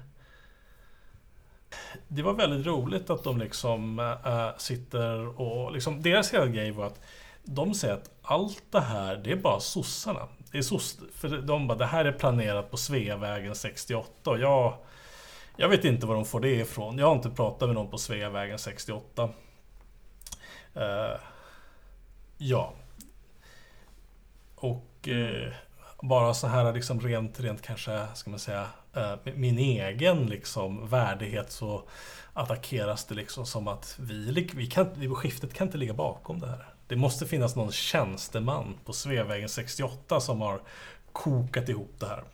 Det 2.08 2.22
var 2.22 2.32
väldigt 2.32 2.66
roligt 2.66 3.10
att 3.10 3.24
de 3.24 3.38
liksom 3.38 3.98
äh, 4.24 4.48
sitter 4.58 5.40
och 5.40 5.72
liksom, 5.72 6.02
deras 6.02 6.34
hela 6.34 6.46
grej 6.46 6.70
var 6.70 6.87
att 6.87 7.00
de 7.44 7.74
säger 7.74 7.94
att 7.94 8.10
allt 8.22 8.62
det 8.70 8.80
här, 8.80 9.16
det 9.16 9.32
är 9.32 9.37
bara 9.37 9.60
sossarna. 9.60 10.28
Det 10.52 10.58
är 10.58 10.62
soss, 10.62 10.98
för 11.14 11.28
de 11.28 11.66
bara, 11.66 11.78
det 11.78 11.87
här 11.87 12.04
är 12.04 12.12
planerat 12.12 12.70
på 12.70 12.76
Sveavägen 12.76 13.54
68 13.54 14.30
och 14.30 14.38
jag, 14.38 14.76
jag 15.56 15.68
vet 15.68 15.84
inte 15.84 16.06
var 16.06 16.14
de 16.14 16.24
får 16.24 16.40
det 16.40 16.54
ifrån. 16.54 16.98
Jag 16.98 17.06
har 17.06 17.14
inte 17.14 17.30
pratat 17.30 17.68
med 17.68 17.74
någon 17.74 17.90
på 17.90 17.98
Sveavägen 17.98 18.58
68. 18.58 19.24
Uh, 19.24 20.82
eh, 20.82 21.18
ja. 22.38 22.72
Och 24.54 25.08
uh, 25.08 25.52
bara 26.02 26.34
så 26.34 26.46
här 26.46 26.72
liksom 26.72 27.00
rent, 27.00 27.40
rent 27.40 27.62
kanske, 27.62 28.06
ska 28.14 28.30
man 28.30 28.38
säga, 28.38 28.66
Eh, 28.96 29.35
min 29.35 29.59
egen 29.59 30.26
liksom 30.26 30.88
värdighet 30.88 31.52
så 31.52 31.88
attackeras 32.33 33.04
det 33.04 33.14
liksom 33.14 33.46
som 33.46 33.68
att 33.68 33.96
vi, 33.98 34.48
vi 34.54 34.66
kan, 34.66 35.14
skiftet 35.14 35.54
kan 35.54 35.66
inte 35.66 35.78
ligga 35.78 35.94
bakom 35.94 36.40
det 36.40 36.46
här. 36.46 36.74
Det 36.87 36.96
måste 36.96 37.26
finnas 37.26 37.57
någon 37.57 37.72
tjänsteman 37.72 38.74
på 38.85 38.92
Sveavägen 38.92 39.48
68 39.48 40.20
som 40.20 40.40
har 40.40 40.61
kokat 41.12 41.68
ihop 41.68 41.94
det 41.98 42.07
här. 42.07 42.24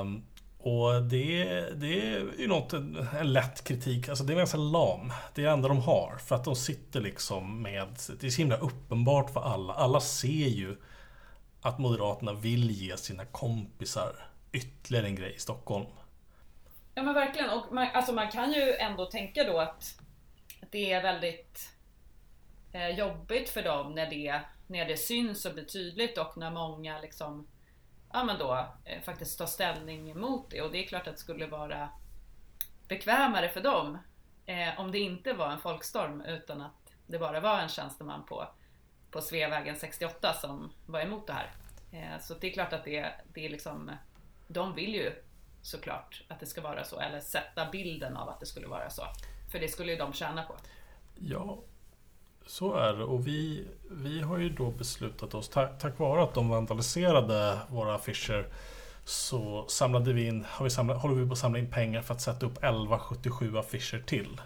Um, 0.00 0.22
och 0.58 1.02
det, 1.02 1.44
det 1.74 2.14
är 2.14 2.24
ju 2.38 2.48
något, 2.48 2.72
en, 2.72 3.08
en 3.18 3.32
lätt 3.32 3.64
kritik, 3.64 4.08
alltså 4.08 4.24
det 4.24 4.32
är 4.32 4.36
ganska 4.36 4.58
lam. 4.58 5.12
Det 5.34 5.42
är 5.42 5.46
det 5.46 5.52
enda 5.52 5.68
de 5.68 5.78
har. 5.78 6.16
För 6.26 6.34
att 6.34 6.44
de 6.44 6.56
sitter 6.56 7.00
liksom 7.00 7.62
med, 7.62 7.86
det 8.20 8.26
är 8.26 8.30
så 8.30 8.38
himla 8.38 8.56
uppenbart 8.56 9.30
för 9.30 9.40
alla. 9.40 9.74
Alla 9.74 10.00
ser 10.00 10.48
ju 10.48 10.76
att 11.62 11.78
Moderaterna 11.78 12.32
vill 12.32 12.70
ge 12.70 12.96
sina 12.96 13.24
kompisar 13.24 14.16
ytterligare 14.52 15.06
en 15.06 15.14
grej 15.14 15.34
i 15.34 15.38
Stockholm. 15.38 15.86
Ja 16.94 17.02
men 17.02 17.14
verkligen, 17.14 17.50
och 17.50 17.72
man, 17.72 17.88
alltså 17.94 18.12
man 18.12 18.30
kan 18.30 18.52
ju 18.52 18.72
ändå 18.72 19.06
tänka 19.06 19.44
då 19.44 19.58
att 19.58 20.00
det 20.70 20.92
är 20.92 21.02
väldigt 21.02 21.72
eh, 22.72 22.88
jobbigt 22.88 23.48
för 23.48 23.62
dem 23.62 23.94
när 23.94 24.10
det, 24.10 24.40
när 24.66 24.84
det 24.84 24.96
syns 24.96 25.44
och 25.44 25.54
blir 25.54 25.64
tydligt 25.64 26.18
och 26.18 26.36
när 26.36 26.50
många 26.50 27.00
liksom 27.00 27.48
ja 28.12 28.24
men 28.24 28.38
då 28.38 28.66
eh, 28.84 29.02
faktiskt 29.02 29.38
tar 29.38 29.46
ställning 29.46 30.10
emot 30.10 30.50
det 30.50 30.62
och 30.62 30.72
det 30.72 30.84
är 30.84 30.88
klart 30.88 31.06
att 31.06 31.14
det 31.14 31.20
skulle 31.20 31.46
vara 31.46 31.88
bekvämare 32.88 33.48
för 33.48 33.60
dem 33.60 33.98
eh, 34.46 34.80
om 34.80 34.92
det 34.92 34.98
inte 34.98 35.32
var 35.32 35.50
en 35.50 35.60
folkstorm 35.60 36.20
utan 36.20 36.60
att 36.60 36.92
det 37.06 37.18
bara 37.18 37.40
var 37.40 37.58
en 37.58 37.68
tjänsteman 37.68 38.26
på, 38.26 38.48
på 39.12 39.20
Sveavägen 39.20 39.76
68 39.76 40.32
som 40.32 40.72
var 40.86 41.00
emot 41.00 41.26
det 41.26 41.32
här. 41.32 41.50
Eh, 41.92 42.20
så 42.20 42.34
det 42.34 42.46
är 42.46 42.52
klart 42.52 42.72
att 42.72 42.84
det, 42.84 43.12
det 43.34 43.46
är 43.46 43.50
liksom, 43.50 43.90
de 44.48 44.74
vill 44.74 44.94
ju 44.94 45.12
såklart 45.62 46.22
att 46.28 46.40
det 46.40 46.46
ska 46.46 46.60
vara 46.60 46.84
så, 46.84 47.00
eller 47.00 47.20
sätta 47.20 47.70
bilden 47.70 48.16
av 48.16 48.28
att 48.28 48.40
det 48.40 48.46
skulle 48.46 48.66
vara 48.66 48.90
så. 48.90 49.02
För 49.52 49.58
det 49.58 49.68
skulle 49.68 49.92
ju 49.92 49.98
de 49.98 50.12
tjäna 50.12 50.42
på. 50.42 50.54
Ja, 51.18 51.58
så 52.46 52.74
är 52.74 52.92
det. 52.92 53.04
Och 53.04 53.26
vi, 53.26 53.66
vi 53.90 54.20
har 54.20 54.38
ju 54.38 54.48
då 54.48 54.70
beslutat 54.70 55.34
oss, 55.34 55.48
tack, 55.48 55.78
tack 55.78 55.98
vare 55.98 56.22
att 56.22 56.34
de 56.34 56.48
vandaliserade 56.48 57.58
våra 57.68 57.94
affischer, 57.94 58.48
så 59.04 59.64
samlade 59.68 60.12
vi 60.12 60.26
in, 60.26 60.44
har 60.48 60.64
vi 60.64 60.70
samlat, 60.70 61.02
håller 61.02 61.14
vi 61.14 61.26
på 61.26 61.32
att 61.32 61.38
samla 61.38 61.58
in 61.58 61.70
pengar 61.70 62.02
för 62.02 62.14
att 62.14 62.20
sätta 62.20 62.46
upp 62.46 62.56
1177 62.56 63.58
affischer 63.58 64.02
till. 64.06 64.40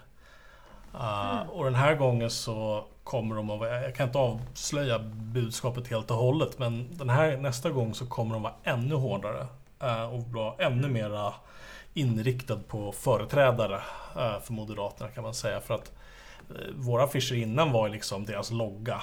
Uh, 0.97 1.51
Och 1.51 1.65
den 1.65 1.75
här 1.75 1.95
gången 1.95 2.31
så 2.31 2.85
kommer 3.05 3.37
de 3.37 3.51
att 3.51 3.59
vara, 3.59 3.83
jag 3.83 3.95
kan 3.95 4.07
inte 4.07 4.19
avslöja 4.19 4.99
budskapet 5.13 5.89
helt 5.89 6.11
och 6.11 6.17
hållet, 6.17 6.59
men 6.59 6.97
den 6.97 7.11
här, 7.11 7.37
nästa 7.37 7.71
gång 7.71 7.95
så 7.95 8.07
kommer 8.07 8.35
de 8.35 8.43
vara 8.43 8.55
ännu 8.65 8.95
hårdare 8.95 9.47
uh, 9.83 10.15
och 10.15 10.21
vara 10.21 10.55
ännu 10.59 10.89
mera 10.89 11.33
inriktad 11.95 12.59
på 12.69 12.93
företrädare 12.93 13.81
uh, 14.17 14.41
för 14.41 14.53
Moderaterna 14.53 15.11
kan 15.11 15.23
man 15.25 15.35
säga. 15.35 15.61
För 15.61 15.75
att 15.75 15.93
våra 16.75 17.05
affischer 17.05 17.35
innan 17.35 17.73
var 17.73 17.89
liksom 17.89 18.27
deras 18.27 18.51
logga. 18.51 19.03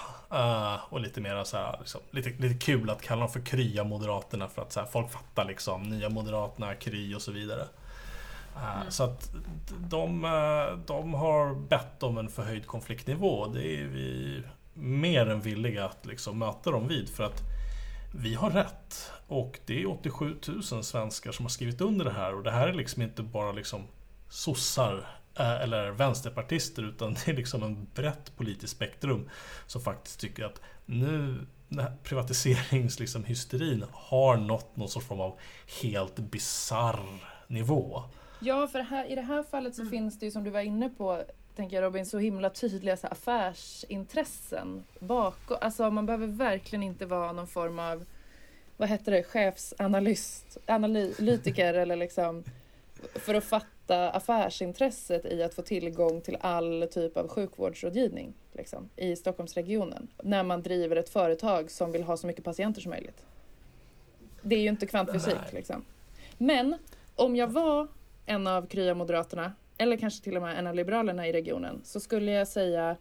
Och 0.89 0.99
lite 0.99 1.21
mer 1.21 1.43
så 1.43 1.57
här, 1.57 1.75
liksom, 1.79 2.01
lite, 2.11 2.29
lite 2.29 2.65
kul 2.65 2.89
att 2.89 3.01
kalla 3.01 3.19
dem 3.19 3.29
för 3.29 3.39
Krya 3.39 3.83
Moderaterna 3.83 4.47
för 4.47 4.61
att 4.61 4.71
så 4.71 4.79
här, 4.79 4.87
folk 4.87 5.11
fattar 5.11 5.45
liksom 5.45 5.83
Nya 5.83 6.09
Moderaterna, 6.09 6.75
Kry 6.75 7.15
och 7.15 7.21
så 7.21 7.31
vidare. 7.31 7.65
Uh, 8.55 8.81
mm. 8.81 8.91
Så 8.91 9.03
att 9.03 9.31
de, 9.89 10.21
de 10.85 11.13
har 11.13 11.55
bett 11.55 12.03
om 12.03 12.17
en 12.17 12.29
förhöjd 12.29 12.67
konfliktnivå. 12.67 13.47
Det 13.47 13.81
är 13.81 13.85
vi 13.85 14.43
mer 14.73 15.29
än 15.29 15.41
villiga 15.41 15.85
att 15.85 16.05
liksom 16.05 16.39
möta 16.39 16.71
dem 16.71 16.87
vid. 16.87 17.09
För 17.09 17.23
att 17.23 17.41
vi 18.15 18.35
har 18.35 18.49
rätt. 18.49 19.11
Och 19.27 19.59
det 19.65 19.81
är 19.81 19.89
87 19.89 20.35
000 20.47 20.83
svenskar 20.83 21.31
som 21.31 21.45
har 21.45 21.49
skrivit 21.49 21.81
under 21.81 22.05
det 22.05 22.11
här. 22.11 22.35
Och 22.35 22.43
det 22.43 22.51
här 22.51 22.67
är 22.67 22.73
liksom 22.73 23.01
inte 23.01 23.23
bara 23.23 23.51
liksom 23.51 23.83
sossar 24.29 25.07
eh, 25.39 25.61
eller 25.61 25.91
vänsterpartister 25.91 26.83
utan 26.83 27.13
det 27.25 27.31
är 27.31 27.35
liksom 27.35 27.63
en 27.63 27.87
brett 27.95 28.37
politiskt 28.37 28.73
spektrum 28.73 29.29
som 29.67 29.81
faktiskt 29.81 30.19
tycker 30.19 30.45
att 30.45 30.61
nu 30.85 31.45
privatiseringshysterin 32.03 33.79
liksom, 33.79 33.89
har 33.93 34.37
nått 34.37 34.75
någon 34.75 34.89
sorts 34.89 35.07
form 35.07 35.19
av 35.19 35.39
helt 35.81 36.19
bizarr 36.19 36.99
nivå. 37.47 38.03
Ja, 38.43 38.67
för 38.67 38.79
här, 38.79 39.05
i 39.05 39.15
det 39.15 39.21
här 39.21 39.43
fallet 39.43 39.75
så 39.75 39.81
mm. 39.81 39.91
finns 39.91 40.19
det 40.19 40.25
ju 40.25 40.31
som 40.31 40.43
du 40.43 40.49
var 40.49 40.61
inne 40.61 40.89
på 40.89 41.23
tänker 41.55 41.75
jag 41.75 41.83
Robin, 41.83 42.05
så 42.05 42.17
himla 42.17 42.49
tydliga 42.49 42.97
så 42.97 43.07
affärsintressen 43.07 44.83
bakom. 44.99 45.57
Alltså 45.61 45.89
man 45.89 46.05
behöver 46.05 46.27
verkligen 46.27 46.83
inte 46.83 47.05
vara 47.05 47.31
någon 47.31 47.47
form 47.47 47.79
av, 47.79 48.05
vad 48.77 48.89
heter 48.89 49.11
det, 49.11 49.23
chefsanalyst, 49.23 50.57
analytiker 50.65 51.73
eller 51.73 51.95
liksom 51.95 52.43
för 53.15 53.35
att 53.35 53.43
fatta 53.43 54.09
affärsintresset 54.09 55.25
i 55.25 55.43
att 55.43 55.53
få 55.53 55.61
tillgång 55.61 56.21
till 56.21 56.37
all 56.41 56.87
typ 56.91 57.17
av 57.17 57.27
sjukvårdsrådgivning 57.27 58.33
liksom, 58.53 58.89
i 58.95 59.15
Stockholmsregionen. 59.15 60.07
När 60.23 60.43
man 60.43 60.61
driver 60.61 60.95
ett 60.95 61.09
företag 61.09 61.71
som 61.71 61.91
vill 61.91 62.03
ha 62.03 62.17
så 62.17 62.27
mycket 62.27 62.43
patienter 62.43 62.81
som 62.81 62.89
möjligt. 62.89 63.25
Det 64.41 64.55
är 64.55 64.59
ju 64.59 64.69
inte 64.69 64.85
kvantfysik 64.85 65.53
liksom. 65.53 65.85
Men 66.37 66.77
om 67.15 67.35
jag 67.35 67.47
var 67.47 67.87
en 68.25 68.47
av 68.47 68.67
krya 68.67 68.93
moderaterna 68.93 69.53
eller 69.77 69.97
kanske 69.97 70.23
till 70.23 70.35
och 70.35 70.41
med 70.41 70.59
en 70.59 70.67
av 70.67 70.75
liberalerna 70.75 71.27
i 71.27 71.33
regionen, 71.33 71.81
så 71.83 71.99
skulle 71.99 72.31
jag 72.31 72.47
säga 72.47 72.97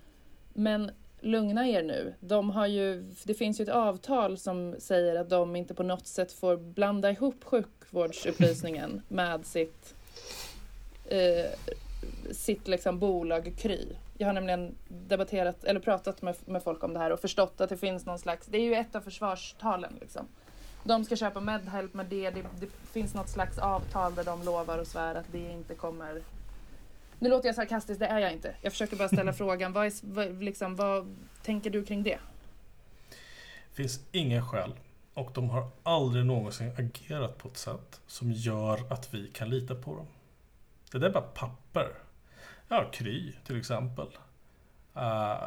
men 0.52 0.90
lugna 1.20 1.68
er 1.68 1.82
nu. 1.82 2.14
De 2.20 2.50
har 2.50 2.66
ju, 2.66 3.04
det 3.24 3.34
finns 3.34 3.60
ju 3.60 3.62
ett 3.62 3.68
avtal 3.68 4.38
som 4.38 4.74
säger 4.78 5.16
att 5.16 5.30
de 5.30 5.56
inte 5.56 5.74
på 5.74 5.82
något 5.82 6.06
sätt 6.06 6.32
får 6.32 6.56
blanda 6.56 7.10
ihop 7.10 7.44
sjukvårdsupplysningen 7.44 9.02
med 9.08 9.46
sitt, 9.46 9.94
eh, 11.08 11.50
sitt 12.30 12.68
liksom 12.68 12.98
bolag 12.98 13.54
Kry. 13.58 13.86
Jag 14.18 14.26
har 14.26 14.32
nämligen 14.32 14.74
debatterat 14.88 15.64
eller 15.64 15.80
pratat 15.80 16.22
med, 16.22 16.36
med 16.46 16.62
folk 16.62 16.84
om 16.84 16.92
det 16.92 16.98
här 16.98 17.12
och 17.12 17.20
förstått 17.20 17.60
att 17.60 17.68
det 17.68 17.76
finns 17.76 18.06
någon 18.06 18.18
slags, 18.18 18.46
det 18.46 18.58
är 18.58 18.64
ju 18.64 18.74
ett 18.74 18.94
av 18.94 19.00
försvarstalen 19.00 19.98
liksom. 20.00 20.26
De 20.84 21.04
ska 21.04 21.16
köpa 21.16 21.40
Medhelp 21.40 21.94
med 21.94 22.06
det, 22.06 22.30
det, 22.30 22.44
det 22.60 22.68
finns 22.92 23.14
något 23.14 23.28
slags 23.28 23.58
avtal 23.58 24.14
där 24.14 24.24
de 24.24 24.42
lovar 24.42 24.78
och 24.78 24.86
svär 24.86 25.14
att 25.14 25.32
det 25.32 25.52
inte 25.52 25.74
kommer 25.74 26.22
nu 27.22 27.28
låter 27.28 27.48
jag 27.48 27.54
sarkastisk, 27.54 28.00
det 28.00 28.06
är 28.06 28.18
jag 28.18 28.32
inte. 28.32 28.54
Jag 28.62 28.72
försöker 28.72 28.96
bara 28.96 29.08
ställa 29.08 29.32
frågan, 29.42 29.72
vad, 29.72 29.86
är, 29.86 29.92
vad, 30.02 30.42
liksom, 30.42 30.76
vad 30.76 31.16
tänker 31.42 31.70
du 31.70 31.84
kring 31.84 32.02
det? 32.02 32.18
Det 33.68 33.74
finns 33.74 34.00
inga 34.12 34.42
skäl 34.42 34.74
och 35.14 35.30
de 35.34 35.50
har 35.50 35.70
aldrig 35.82 36.26
någonsin 36.26 36.72
agerat 36.78 37.38
på 37.38 37.48
ett 37.48 37.56
sätt 37.56 38.00
som 38.06 38.32
gör 38.32 38.92
att 38.92 39.14
vi 39.14 39.28
kan 39.28 39.50
lita 39.50 39.74
på 39.74 39.96
dem. 39.96 40.06
Det 40.92 40.98
där 40.98 41.08
är 41.08 41.12
bara 41.12 41.22
papper. 41.22 41.88
Ja, 42.68 42.90
Kry 42.92 43.32
till 43.46 43.58
exempel. 43.58 44.06
Uh, 44.96 45.44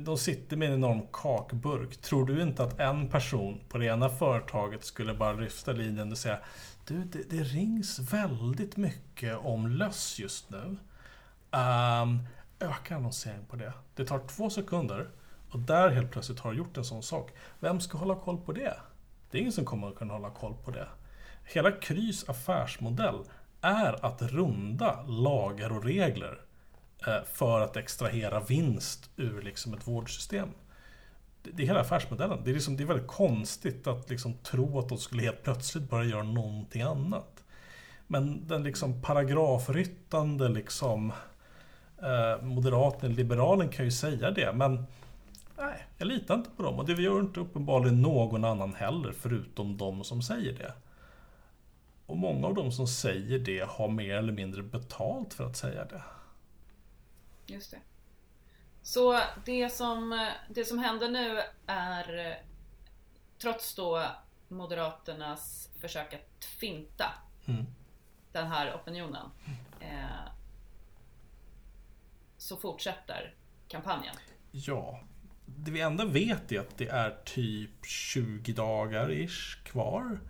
de 0.00 0.18
sitter 0.18 0.56
med 0.56 0.68
en 0.68 0.74
enorm 0.74 1.06
kakburk. 1.12 1.96
Tror 1.96 2.26
du 2.26 2.42
inte 2.42 2.64
att 2.64 2.80
en 2.80 3.08
person 3.08 3.60
på 3.68 3.78
det 3.78 3.86
ena 3.86 4.08
företaget 4.08 4.84
skulle 4.84 5.14
bara 5.14 5.32
lyfta 5.32 5.72
linjen 5.72 6.12
och 6.12 6.18
säga 6.18 6.38
Du, 6.86 7.04
det, 7.04 7.30
det 7.30 7.42
rings 7.42 7.98
väldigt 7.98 8.76
mycket 8.76 9.38
om 9.38 9.66
löss 9.66 10.18
just 10.18 10.50
nu. 10.50 10.76
Um, 11.58 12.26
öka 12.60 12.96
annonsering 12.96 13.44
på 13.48 13.56
det. 13.56 13.72
Det 13.94 14.04
tar 14.04 14.18
två 14.28 14.50
sekunder 14.50 15.08
och 15.50 15.58
där 15.58 15.90
helt 15.90 16.10
plötsligt 16.10 16.40
har 16.40 16.52
du 16.52 16.58
gjort 16.58 16.76
en 16.76 16.84
sån 16.84 17.02
sak. 17.02 17.30
Vem 17.60 17.80
ska 17.80 17.98
hålla 17.98 18.14
koll 18.14 18.38
på 18.38 18.52
det? 18.52 18.76
Det 19.30 19.38
är 19.38 19.40
ingen 19.40 19.52
som 19.52 19.64
kommer 19.64 19.88
att 19.88 19.96
kunna 19.96 20.12
hålla 20.12 20.30
koll 20.30 20.54
på 20.64 20.70
det. 20.70 20.88
Hela 21.44 21.72
Krys 21.72 22.28
affärsmodell 22.28 23.24
är 23.60 24.04
att 24.06 24.22
runda 24.22 25.02
lagar 25.02 25.72
och 25.72 25.84
regler 25.84 26.40
Eh, 27.06 27.24
för 27.32 27.60
att 27.60 27.76
extrahera 27.76 28.40
vinst 28.40 29.10
ur 29.16 29.42
liksom 29.42 29.74
ett 29.74 29.88
vårdsystem. 29.88 30.48
Det 31.42 31.62
är 31.62 31.66
hela 31.66 31.80
affärsmodellen. 31.80 32.40
Det 32.44 32.50
är, 32.50 32.54
liksom, 32.54 32.76
det 32.76 32.82
är 32.82 32.86
väldigt 32.86 33.06
konstigt 33.06 33.86
att 33.86 34.10
liksom 34.10 34.34
tro 34.34 34.78
att 34.78 34.88
de 34.88 34.98
skulle 34.98 35.22
helt 35.22 35.42
plötsligt 35.42 35.90
börja 35.90 36.10
göra 36.10 36.22
någonting 36.22 36.82
annat. 36.82 37.44
Men 38.06 38.48
den 38.48 38.62
liksom 38.62 39.02
paragrafryttande 39.02 40.48
liksom 40.48 41.12
Eh, 42.02 42.42
moderaten, 42.42 43.14
liberalen 43.14 43.68
kan 43.68 43.84
ju 43.84 43.90
säga 43.90 44.30
det, 44.30 44.52
men 44.52 44.84
nej, 45.58 45.86
jag 45.98 46.08
litar 46.08 46.34
inte 46.34 46.50
på 46.50 46.62
dem. 46.62 46.78
Och 46.78 46.86
det 46.86 47.02
gör 47.02 47.20
inte 47.20 47.40
uppenbarligen 47.40 48.02
någon 48.02 48.44
annan 48.44 48.74
heller, 48.74 49.12
förutom 49.12 49.76
de 49.76 50.04
som 50.04 50.22
säger 50.22 50.52
det. 50.52 50.72
Och 52.06 52.16
många 52.16 52.46
av 52.46 52.54
de 52.54 52.72
som 52.72 52.86
säger 52.86 53.38
det 53.38 53.68
har 53.68 53.88
mer 53.88 54.16
eller 54.16 54.32
mindre 54.32 54.62
betalt 54.62 55.34
för 55.34 55.46
att 55.46 55.56
säga 55.56 55.84
det. 55.84 56.02
Just 57.46 57.70
det. 57.70 57.80
Så 58.82 59.20
det 59.44 59.68
som, 59.68 60.30
det 60.48 60.64
som 60.64 60.78
händer 60.78 61.08
nu 61.08 61.40
är, 61.66 62.38
trots 63.38 63.74
då 63.74 64.06
Moderaternas 64.48 65.70
försök 65.80 66.14
att 66.14 66.44
finta 66.44 67.12
mm. 67.46 67.66
den 68.32 68.46
här 68.46 68.74
opinionen, 68.74 69.26
eh, 69.80 70.32
så 72.36 72.56
fortsätter 72.56 73.34
kampanjen. 73.68 74.14
Ja. 74.50 75.00
Det 75.46 75.70
vi 75.70 75.80
ändå 75.80 76.06
vet 76.06 76.52
är 76.52 76.60
att 76.60 76.78
det 76.78 76.88
är 76.88 77.18
typ 77.24 77.86
20 77.86 78.52
dagar 78.52 79.12
ish 79.12 79.64
kvar 79.64 80.20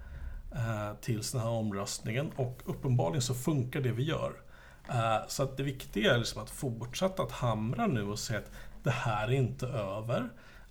eh, 0.54 0.94
tills 1.00 1.32
den 1.32 1.40
här 1.40 1.48
omröstningen 1.48 2.32
och 2.36 2.62
uppenbarligen 2.64 3.22
så 3.22 3.34
funkar 3.34 3.80
det 3.80 3.92
vi 3.92 4.02
gör. 4.02 4.41
Eh, 4.88 5.28
så 5.28 5.42
att 5.42 5.56
det 5.56 5.62
viktiga 5.62 6.14
är 6.14 6.18
liksom 6.18 6.42
att 6.42 6.50
fortsätta 6.50 7.22
att 7.22 7.32
hamra 7.32 7.86
nu 7.86 8.02
och 8.02 8.18
säga 8.18 8.38
att 8.38 8.50
det 8.82 8.90
här 8.90 9.28
är 9.28 9.32
inte 9.32 9.66
över. 9.66 10.28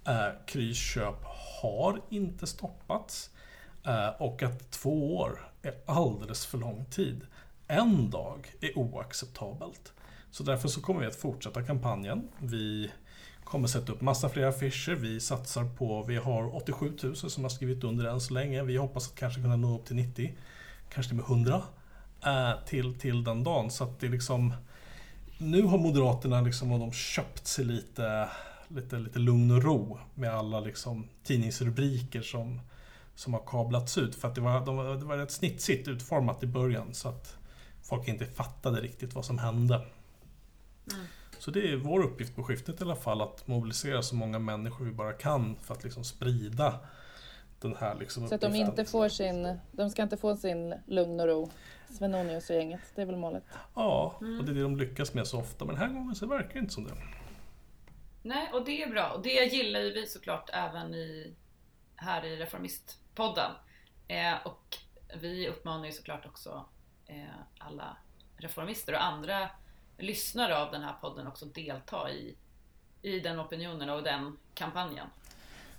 Eh, 0.08 0.28
Krys 0.45 0.78
köp 0.78 1.24
har 1.62 2.02
inte 2.10 2.47
stoppats 2.47 3.30
eh, 3.86 4.10
och 4.10 4.43
att 4.43 4.71
två 4.71 5.17
år 5.17 5.52
är 5.62 5.74
alldeles 5.86 6.45
för 6.45 6.58
lång 6.58 6.86
tid. 6.86 7.26
En 7.67 8.10
dag 8.10 8.54
är 8.62 8.78
oacceptabelt. 8.78 9.93
Så 10.32 10.43
därför 10.43 10.67
så 10.67 10.82
kommer 10.82 11.02
vi 11.02 11.08
att 11.08 11.15
fortsätta 11.15 11.63
kampanjen. 11.63 12.28
Vi 12.39 12.91
kommer 13.43 13.67
sätta 13.67 13.91
upp 13.91 14.02
massa 14.02 14.30
fler 14.30 14.45
affischer. 14.45 14.95
Vi 14.95 15.19
satsar 15.19 15.65
på, 15.78 16.04
vi 16.04 16.15
har 16.15 16.56
87 16.56 16.97
000 17.04 17.15
som 17.15 17.43
har 17.43 17.50
skrivit 17.50 17.84
under 17.84 18.06
än 18.06 18.21
så 18.21 18.34
länge. 18.34 18.63
Vi 18.63 18.78
hoppas 18.78 19.08
att 19.08 19.15
kanske 19.15 19.41
kunna 19.41 19.56
nå 19.56 19.80
upp 19.80 19.86
till 19.86 19.95
90, 19.95 20.38
kanske 20.89 21.15
med 21.15 21.26
100 21.26 21.62
äh, 22.25 22.51
till, 22.65 22.99
till 22.99 23.23
den 23.23 23.43
dagen. 23.43 23.71
Så 23.71 23.84
att 23.84 23.99
det 23.99 24.07
liksom, 24.07 24.53
nu 25.38 25.62
har 25.62 25.77
Moderaterna 25.77 26.41
liksom, 26.41 26.71
och 26.71 26.79
de 26.79 26.91
köpt 26.91 27.47
sig 27.47 27.65
lite, 27.65 28.29
lite, 28.67 28.99
lite 28.99 29.19
lugn 29.19 29.51
och 29.51 29.63
ro 29.63 29.99
med 30.13 30.34
alla 30.34 30.60
liksom, 30.60 31.07
tidningsrubriker 31.23 32.21
som, 32.21 32.62
som 33.15 33.34
har 33.34 33.41
kablats 33.45 33.97
ut. 33.97 34.15
För 34.15 34.27
att 34.27 34.36
det 34.36 34.41
var, 34.41 34.65
de, 34.65 34.99
det 34.99 35.05
var 35.05 35.17
rätt 35.17 35.31
snitsigt 35.31 35.88
utformat 35.88 36.43
i 36.43 36.47
början 36.47 36.93
så 36.93 37.10
att 37.10 37.38
folk 37.84 38.07
inte 38.07 38.25
fattade 38.25 38.81
riktigt 38.81 39.15
vad 39.15 39.25
som 39.25 39.38
hände. 39.38 39.75
Mm. 39.75 41.05
Så 41.39 41.51
det 41.51 41.71
är 41.71 41.75
vår 41.75 42.03
uppgift 42.03 42.36
på 42.36 42.43
skiftet 42.43 42.81
i 42.81 42.84
alla 42.84 42.95
fall 42.95 43.21
att 43.21 43.47
mobilisera 43.47 44.01
så 44.01 44.15
många 44.15 44.39
människor 44.39 44.86
vi 44.86 44.91
bara 44.91 45.13
kan 45.13 45.55
för 45.62 45.73
att 45.73 45.84
liksom 45.84 46.03
sprida 46.03 46.79
den 47.62 47.75
här 47.79 47.95
liksom 47.99 48.27
Så 48.27 48.36
att 48.36 48.41
de 48.41 48.55
inte 48.55 48.86
får 48.86 49.10
sin, 49.10 49.57
de 49.71 49.89
ska 49.89 50.03
inte 50.03 50.17
få 50.17 50.36
sin 50.36 50.75
lugn 50.86 51.19
och 51.19 51.27
ro. 51.27 51.49
Svenonius 51.91 52.49
och 52.49 52.56
gänget, 52.56 52.82
det 52.95 53.01
är 53.01 53.06
väl 53.06 53.17
målet? 53.17 53.43
Ja, 53.75 54.17
mm. 54.21 54.39
och 54.39 54.45
det 54.45 54.51
är 54.51 54.56
det 54.56 54.62
de 54.62 54.77
lyckas 54.77 55.13
med 55.13 55.27
så 55.27 55.39
ofta. 55.39 55.65
Men 55.65 55.75
den 55.75 55.88
här 55.88 55.93
gången 55.93 56.15
så 56.15 56.27
verkar 56.27 56.54
det 56.54 56.60
inte 56.60 56.73
som 56.73 56.84
det. 56.84 56.93
Nej, 58.21 58.49
och 58.54 58.65
det 58.65 58.84
är 58.84 58.89
bra. 58.89 59.10
Och 59.10 59.21
det 59.21 59.54
gillar 59.54 59.80
ju 59.80 59.91
vi 59.91 60.08
såklart 60.08 60.49
även 60.54 60.93
i, 60.93 61.36
här 61.95 62.25
i 62.25 62.36
Reformistpodden. 62.36 63.51
Eh, 64.08 64.34
och 64.45 64.77
vi 65.21 65.47
uppmanar 65.47 65.86
ju 65.86 65.91
såklart 65.91 66.25
också 66.25 66.65
eh, 67.06 67.25
alla 67.58 67.97
reformister 68.38 68.93
och 68.93 69.04
andra 69.04 69.49
lyssnare 69.97 70.58
av 70.58 70.71
den 70.71 70.82
här 70.84 70.93
podden 71.01 71.27
också 71.27 71.45
delta 71.45 72.12
i, 72.12 72.36
i 73.01 73.19
den 73.19 73.39
opinionen 73.39 73.89
och 73.89 74.04
den 74.04 74.38
kampanjen. 74.54 75.08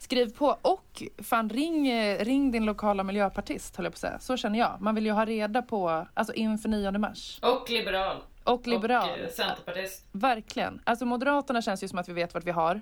Skriv 0.03 0.37
på 0.37 0.59
och 0.63 1.03
fan 1.19 1.49
ring, 1.51 1.93
ring 2.19 2.51
din 2.51 2.65
lokala 2.65 3.03
miljöpartist 3.03 3.77
höll 3.77 3.85
jag 3.85 3.93
på 3.93 3.95
att 3.95 4.01
säga. 4.01 4.19
Så 4.19 4.37
känner 4.37 4.59
jag. 4.59 4.77
Man 4.81 4.95
vill 4.95 5.07
ju 5.07 5.13
ha 5.13 5.25
reda 5.25 5.63
på, 5.63 6.07
alltså 6.15 6.35
inför 6.35 6.69
9 6.69 6.91
mars. 6.91 7.39
Och 7.43 7.71
liberal. 7.71 8.17
Och 8.45 8.67
liberal. 8.67 9.11
Och 9.11 9.19
eh, 9.19 9.29
centerpartist. 9.29 10.09
Verkligen. 10.13 10.81
Alltså 10.85 11.05
Moderaterna 11.07 11.63
känns 11.63 11.83
ju 11.85 11.89
som 11.89 11.99
att 11.99 12.09
vi 12.09 12.13
vet 12.13 12.35
vart 12.35 12.45
vi 12.45 12.51
har. 12.51 12.81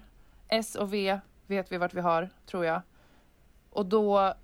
S 0.48 0.74
och 0.74 0.94
V 0.94 1.20
vet 1.46 1.72
vi 1.72 1.76
vart 1.78 1.94
vi 1.94 2.00
har, 2.00 2.28
tror 2.46 2.64
jag. 2.64 2.82
Och 3.70 3.86
då 3.86 4.34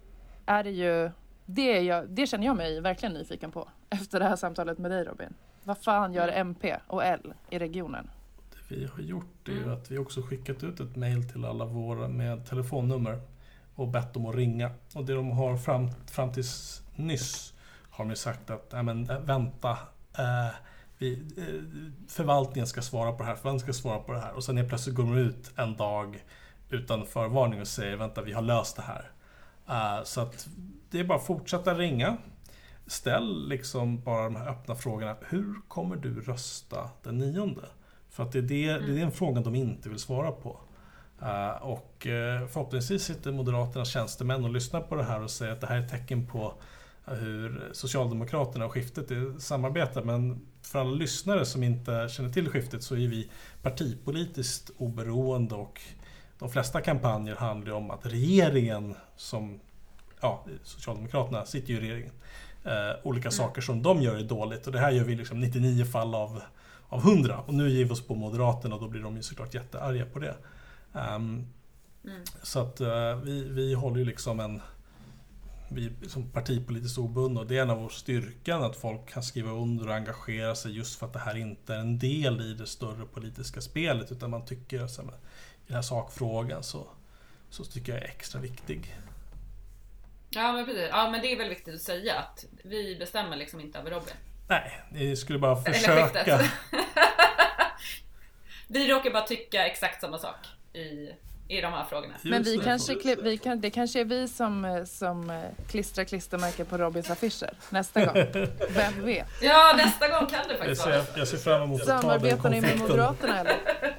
är 0.47 0.65
det 0.65 0.71
ju, 0.71 1.11
det, 1.47 1.77
är 1.77 1.83
jag, 1.83 2.09
det 2.09 2.27
känner 2.27 2.47
jag 2.47 2.57
mig 2.57 2.81
verkligen 2.81 3.15
nyfiken 3.15 3.51
på 3.51 3.69
efter 3.91 4.21
det 4.21 4.27
här 4.27 4.37
samtalet 4.37 4.79
med 4.79 4.91
dig 4.91 5.05
Robin. 5.05 5.35
Vad 5.65 5.79
fan 5.79 6.13
gör 6.13 6.29
Mm. 6.29 6.41
MP 6.41 6.77
och 6.87 7.05
L 7.05 7.35
i 7.51 7.59
regionen? 7.59 8.11
Vi 8.69 8.89
har 8.97 9.03
gjort 9.03 9.49
är 9.49 9.53
Mm. 9.53 9.73
att 9.73 9.91
vi 9.91 9.99
också 9.99 10.23
skickat 10.23 10.63
ut 10.63 10.81
ett 10.81 10.97
mail 10.97 11.29
till 11.29 11.45
alla 11.45 11.65
våra 11.65 12.09
med 12.09 12.47
telefonnummer 12.47 13.21
och 13.75 13.89
bett 13.89 14.15
dem 14.15 14.27
att 14.27 14.35
ringa. 14.35 14.71
Och 14.95 15.05
det 15.05 15.15
de 15.15 15.31
har 15.31 15.57
fram, 15.57 15.91
fram 16.07 16.33
tills 16.33 16.83
nyss 16.97 17.55
har 17.91 18.05
de 18.05 18.17
sagt 18.17 18.51
att 18.51 18.73
Nej, 18.73 18.83
men, 18.83 19.11
äh, 19.11 19.21
vänta, 19.21 19.71
eh, 20.19 20.55
vi, 20.99 21.13
eh, 21.37 21.63
förvaltningen 22.09 22.67
ska 22.67 22.83
svara 22.83 23.13
på 23.13 23.19
det 23.23 23.29
här, 23.29 23.37
förvaltningen 23.37 23.75
ska 23.75 23.83
svara 23.83 23.99
på 23.99 24.13
det 24.13 24.21
här. 24.21 24.33
Och 24.33 24.45
sen 24.45 24.57
helt 24.57 24.69
plötsligt 24.69 24.97
går 24.97 25.05
de 25.05 25.17
ut 25.17 25.53
en 25.57 25.77
dag 25.77 26.25
utan 26.71 27.07
förvarning 27.07 27.61
och 27.61 27.69
säger 27.69 27.97
vänta 27.97 28.23
vi 28.23 28.33
har 28.33 28.43
löst 28.43 28.77
det 28.77 28.83
här. 28.83 29.11
Eh, 29.69 30.05
så 30.05 30.21
att 30.21 30.49
det 30.91 31.01
är 31.01 31.05
bara 31.05 31.19
att 31.19 31.27
fortsätta 31.27 31.75
ringa. 31.75 32.17
Ställ 32.87 33.49
liksom 33.49 34.01
bara 34.01 34.25
de 34.25 34.37
här 34.37 34.49
öppna 34.49 34.75
frågorna. 34.75 35.17
Hur 35.29 35.55
kommer 35.69 35.97
du 35.97 36.21
rösta 36.21 36.91
den 37.03 37.19
nionde? 37.19 37.63
För 38.17 38.23
att 38.23 38.33
det 38.33 38.39
är, 38.39 38.43
det, 38.43 38.87
det 38.87 38.93
är 38.93 39.01
den 39.01 39.13
frågan 39.13 39.43
de 39.43 39.55
inte 39.55 39.89
vill 39.89 39.99
svara 39.99 40.33
på. 40.33 40.59
Eh, 41.23 41.63
och 41.63 42.07
eh, 42.07 42.47
förhoppningsvis 42.47 43.05
sitter 43.05 43.33
Moderaternas 43.33 43.89
tjänstemän 43.89 44.45
och 44.45 44.51
lyssnar 44.51 44.81
på 44.81 44.95
det 44.95 45.05
här 45.05 45.23
och 45.23 45.31
säger 45.31 45.53
att 45.53 45.61
det 45.61 45.67
här 45.67 45.77
är 45.77 45.81
ett 45.81 45.91
tecken 45.91 46.27
på 46.27 46.55
eh, 47.07 47.15
hur 47.15 47.71
Socialdemokraterna 47.73 48.65
och 48.65 48.73
skiftet 48.73 49.11
samarbetar. 49.39 50.03
Men 50.03 50.47
för 50.63 50.79
alla 50.79 50.91
lyssnare 50.91 51.45
som 51.45 51.63
inte 51.63 52.09
känner 52.11 52.31
till 52.31 52.49
skiftet 52.49 52.83
så 52.83 52.95
är 52.95 53.09
vi 53.09 53.31
partipolitiskt 53.63 54.71
oberoende 54.77 55.55
och 55.55 55.81
de 56.39 56.51
flesta 56.51 56.81
kampanjer 56.81 57.35
handlar 57.35 57.73
om 57.73 57.91
att 57.91 58.07
regeringen 58.07 58.95
som, 59.17 59.61
ja, 60.21 60.45
Socialdemokraterna 60.63 61.45
sitter 61.45 61.69
ju 61.73 61.77
i 61.77 61.81
regeringen. 61.81 62.13
Eh, 62.65 62.97
olika 63.03 63.31
saker 63.31 63.61
som 63.61 63.83
de 63.83 64.03
gör 64.03 64.17
är 64.17 64.23
dåligt 64.23 64.67
och 64.67 64.73
det 64.73 64.79
här 64.79 64.91
gör 64.91 65.05
vi 65.05 65.15
liksom 65.15 65.41
99 65.41 65.85
fall 65.85 66.15
av, 66.15 66.43
av 66.89 67.01
100 67.01 67.39
och 67.47 67.55
nu 67.55 67.71
ger 67.71 67.85
vi 67.85 67.91
oss 67.91 68.07
på 68.07 68.15
Moderaterna 68.15 68.75
och 68.75 68.81
då 68.81 68.89
blir 68.89 69.03
de 69.03 69.17
ju 69.17 69.23
såklart 69.23 69.55
jättearga 69.55 70.07
på 70.07 70.19
det. 70.19 70.37
Ehm, 70.95 71.47
Mm. 72.07 72.23
så 72.43 72.61
att 72.61 72.81
eh, 72.81 73.17
vi, 73.17 73.45
vi 73.45 73.75
håller 73.75 73.99
ju 73.99 74.05
liksom 74.05 74.41
en 74.41 74.63
vi 75.71 75.87
är 75.87 76.09
som 76.09 76.31
partipolitiskt 76.31 76.99
obundna 76.99 77.41
och 77.41 77.47
det 77.47 77.59
är 77.59 77.63
en 77.63 77.71
av 77.71 77.83
vår 77.83 77.89
styrkan 77.89 78.63
att 78.63 78.77
folk 78.77 79.09
kan 79.09 79.23
skriva 79.23 79.51
under 79.51 79.89
och 79.89 79.95
engagera 79.95 80.55
sig 80.55 80.73
just 80.77 80.99
för 80.99 81.07
att 81.07 81.13
det 81.13 81.19
här 81.19 81.37
inte 81.37 81.75
är 81.75 81.79
en 81.79 81.99
del 81.99 82.41
i 82.41 82.55
det 82.55 82.67
större 82.67 83.07
politiska 83.07 83.61
spelet 83.61 84.13
utan 84.13 84.31
man 84.31 84.45
tycker 84.45 84.83
att 84.83 84.99
i 84.99 85.03
den 85.67 85.75
här 85.75 85.83
sakfrågan 85.83 86.63
så, 86.63 86.87
så 87.51 87.65
tycker 87.65 87.93
jag 87.93 88.03
är 88.03 88.07
extra 88.07 88.41
viktig. 88.41 88.97
Ja 90.31 90.53
men 90.53 90.65
precis. 90.65 90.89
Ja 90.91 91.11
men 91.11 91.21
det 91.21 91.33
är 91.33 91.39
väl 91.39 91.49
viktigt 91.49 91.75
att 91.75 91.83
säga 91.83 92.15
att 92.19 92.45
vi 92.65 92.97
bestämmer 92.99 93.37
liksom 93.37 93.61
inte 93.61 93.79
över 93.79 93.91
Robin. 93.91 94.15
Nej, 94.49 94.81
ni 94.91 95.17
skulle 95.17 95.39
bara 95.39 95.57
försöka. 95.57 96.41
vi 98.69 98.93
råkar 98.93 99.11
bara 99.11 99.23
tycka 99.23 99.67
exakt 99.67 100.01
samma 100.01 100.19
sak 100.19 100.37
i, 100.73 101.11
i 101.49 101.61
de 101.61 101.73
här 101.73 101.85
frågorna. 101.85 102.15
Men 102.23 102.39
Just 102.39 102.51
vi 102.51 102.57
det. 102.57 102.65
kanske, 102.65 103.17
vi 103.23 103.39
kan, 103.39 103.61
det 103.61 103.71
kanske 103.71 104.01
är 104.01 104.05
vi 104.05 104.29
som, 104.29 104.65
eh, 104.65 104.85
som 104.85 105.31
eh, 105.31 105.43
klistrar 105.69 106.05
klistermärken 106.05 106.67
på 106.67 106.77
Robins 106.79 107.11
affischer 107.11 107.51
nästa 107.71 108.05
gång. 108.05 108.15
Vem 108.69 109.05
vet? 109.05 109.29
Ja 109.43 109.75
nästa 109.77 110.09
gång 110.09 110.27
kan 110.27 110.49
det 110.49 110.57
faktiskt 110.57 110.87
vara. 110.87 111.05
jag 111.17 111.29
ser 111.29 111.39
fram 111.39 111.63
emot 111.63 111.81
att 111.81 111.87
Samarbetar 111.87 112.51
ni 112.51 112.61
med. 112.61 112.79
Moderaterna 112.79 113.41
eller? 113.41 113.57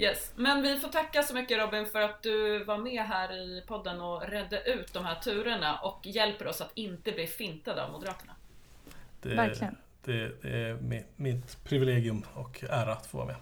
Yes. 0.00 0.32
Men 0.36 0.62
vi 0.62 0.76
får 0.76 0.88
tacka 0.88 1.22
så 1.22 1.34
mycket 1.34 1.58
Robin 1.58 1.86
för 1.86 2.00
att 2.00 2.22
du 2.22 2.64
var 2.64 2.78
med 2.78 3.02
här 3.02 3.32
i 3.32 3.64
podden 3.66 4.00
och 4.00 4.28
redde 4.28 4.62
ut 4.62 4.92
de 4.92 5.04
här 5.04 5.14
turerna 5.14 5.78
och 5.78 6.00
hjälper 6.06 6.46
oss 6.46 6.60
att 6.60 6.70
inte 6.74 7.12
bli 7.12 7.26
fintade 7.26 7.84
av 7.84 7.92
Moderaterna. 7.92 8.32
Det, 9.20 9.34
Verkligen. 9.34 9.76
Det, 10.04 10.42
det 10.42 10.48
är 10.48 10.74
mitt, 10.74 11.06
mitt 11.16 11.64
privilegium 11.64 12.24
och 12.34 12.64
ära 12.70 12.92
att 12.92 13.06
få 13.06 13.18
vara 13.18 13.26
med. 13.26 13.36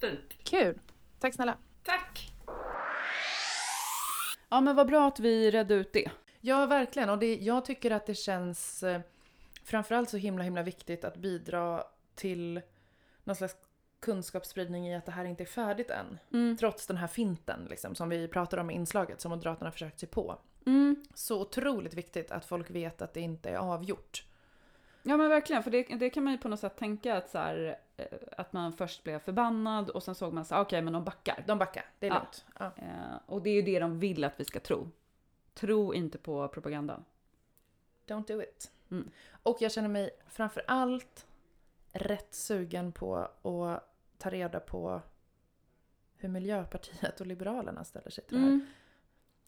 Fint. 0.00 0.34
Kul. 0.44 0.78
Tack 1.18 1.34
snälla. 1.34 1.56
Tack! 1.82 2.32
Ja 4.48 4.60
men 4.60 4.76
vad 4.76 4.86
bra 4.86 5.08
att 5.08 5.20
vi 5.20 5.50
redde 5.50 5.74
ut 5.74 5.92
det. 5.92 6.10
Ja, 6.40 6.66
verkligen. 6.66 7.10
Och 7.10 7.18
det, 7.18 7.36
jag 7.36 7.64
tycker 7.64 7.90
att 7.90 8.06
det 8.06 8.14
känns 8.14 8.82
eh, 8.82 9.00
framförallt 9.64 10.10
så 10.10 10.16
himla, 10.16 10.44
himla 10.44 10.62
viktigt 10.62 11.04
att 11.04 11.16
bidra 11.16 11.84
till 12.14 12.60
någon 13.24 13.36
slags 13.36 13.56
kunskapsspridning 14.00 14.88
i 14.88 14.96
att 14.96 15.06
det 15.06 15.12
här 15.12 15.24
inte 15.24 15.42
är 15.42 15.46
färdigt 15.46 15.90
än. 15.90 16.18
Mm. 16.32 16.56
Trots 16.56 16.86
den 16.86 16.96
här 16.96 17.06
finten 17.06 17.66
liksom, 17.70 17.94
som 17.94 18.08
vi 18.08 18.28
pratar 18.28 18.58
om 18.58 18.70
i 18.70 18.74
inslaget 18.74 19.20
som 19.20 19.30
Moderaterna 19.30 19.70
försökt 19.70 20.00
sig 20.00 20.08
på. 20.08 20.38
Mm. 20.66 21.04
Så 21.14 21.40
otroligt 21.40 21.94
viktigt 21.94 22.30
att 22.30 22.44
folk 22.44 22.70
vet 22.70 23.02
att 23.02 23.14
det 23.14 23.20
inte 23.20 23.50
är 23.50 23.56
avgjort. 23.56 24.24
Ja 25.02 25.16
men 25.16 25.28
verkligen, 25.28 25.62
för 25.62 25.70
det, 25.70 25.82
det 25.82 26.10
kan 26.10 26.24
man 26.24 26.32
ju 26.32 26.38
på 26.38 26.48
något 26.48 26.60
sätt 26.60 26.76
tänka 26.76 27.16
att 27.16 27.30
så 27.30 27.38
här, 27.38 27.78
eh, 27.96 28.06
att 28.36 28.52
man 28.52 28.72
först 28.72 29.04
blev 29.04 29.18
förbannad 29.18 29.90
och 29.90 30.02
sen 30.02 30.14
såg 30.14 30.32
man 30.32 30.44
så 30.44 30.56
okej 30.60 30.82
men 30.82 30.92
de 30.92 31.04
backar. 31.04 31.44
De 31.46 31.58
backar, 31.58 31.84
det 31.98 32.06
är 32.06 32.10
Ja. 32.10 32.14
lugnt. 32.18 32.44
Ja. 32.58 32.64
Eh, 32.76 33.16
och 33.26 33.42
det 33.42 33.50
är 33.50 33.54
ju 33.54 33.62
det 33.62 33.78
de 33.78 33.98
vill 33.98 34.24
att 34.24 34.40
vi 34.40 34.44
ska 34.44 34.60
tro. 34.60 34.88
Tro 35.54 35.94
inte 35.94 36.18
på 36.18 36.48
propagandan. 36.48 37.04
Don't 38.06 38.26
do 38.26 38.42
it. 38.42 38.70
Mm. 38.90 39.10
Och 39.42 39.56
jag 39.60 39.72
känner 39.72 39.88
mig 39.88 40.10
framför 40.28 40.62
allt 40.66 41.26
rätt 41.92 42.34
sugen 42.34 42.92
på 42.92 43.16
att 43.16 43.92
ta 44.18 44.30
reda 44.30 44.60
på 44.60 45.00
hur 46.16 46.28
Miljöpartiet 46.28 47.20
och 47.20 47.26
Liberalerna 47.26 47.84
ställer 47.84 48.10
sig 48.10 48.24
till 48.24 48.36
det 48.36 48.42
här. 48.42 48.60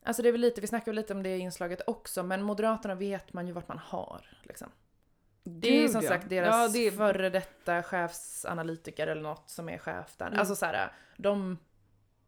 Alltså 0.02 0.22
det 0.22 0.28
är 0.28 0.32
väl 0.32 0.40
lite, 0.40 0.60
vi 0.60 0.66
snackar 0.66 0.86
väl 0.86 0.96
lite 0.96 1.12
om 1.12 1.22
det 1.22 1.38
inslaget 1.38 1.80
också, 1.86 2.22
men 2.22 2.42
Moderaterna 2.42 2.94
vet 2.94 3.32
man 3.32 3.46
ju 3.46 3.52
vart 3.52 3.68
man 3.68 3.78
har. 3.78 4.38
Liksom. 4.42 4.70
Det 5.44 5.68
är 5.68 5.72
ju 5.72 5.80
Gud, 5.80 5.90
som 5.90 6.02
ja. 6.02 6.08
sagt 6.08 6.28
deras 6.28 6.54
Ja, 6.54 6.68
det 6.68 6.86
är, 6.86 6.90
före 6.90 7.30
detta 7.30 7.82
chefsanalytiker 7.82 9.06
eller 9.06 9.22
något 9.22 9.50
som 9.50 9.68
är 9.68 9.78
chef 9.78 10.16
där. 10.16 10.26
Mm. 10.26 10.38
Alltså 10.38 10.56
så 10.56 10.66
här, 10.66 10.92
de, 11.16 11.58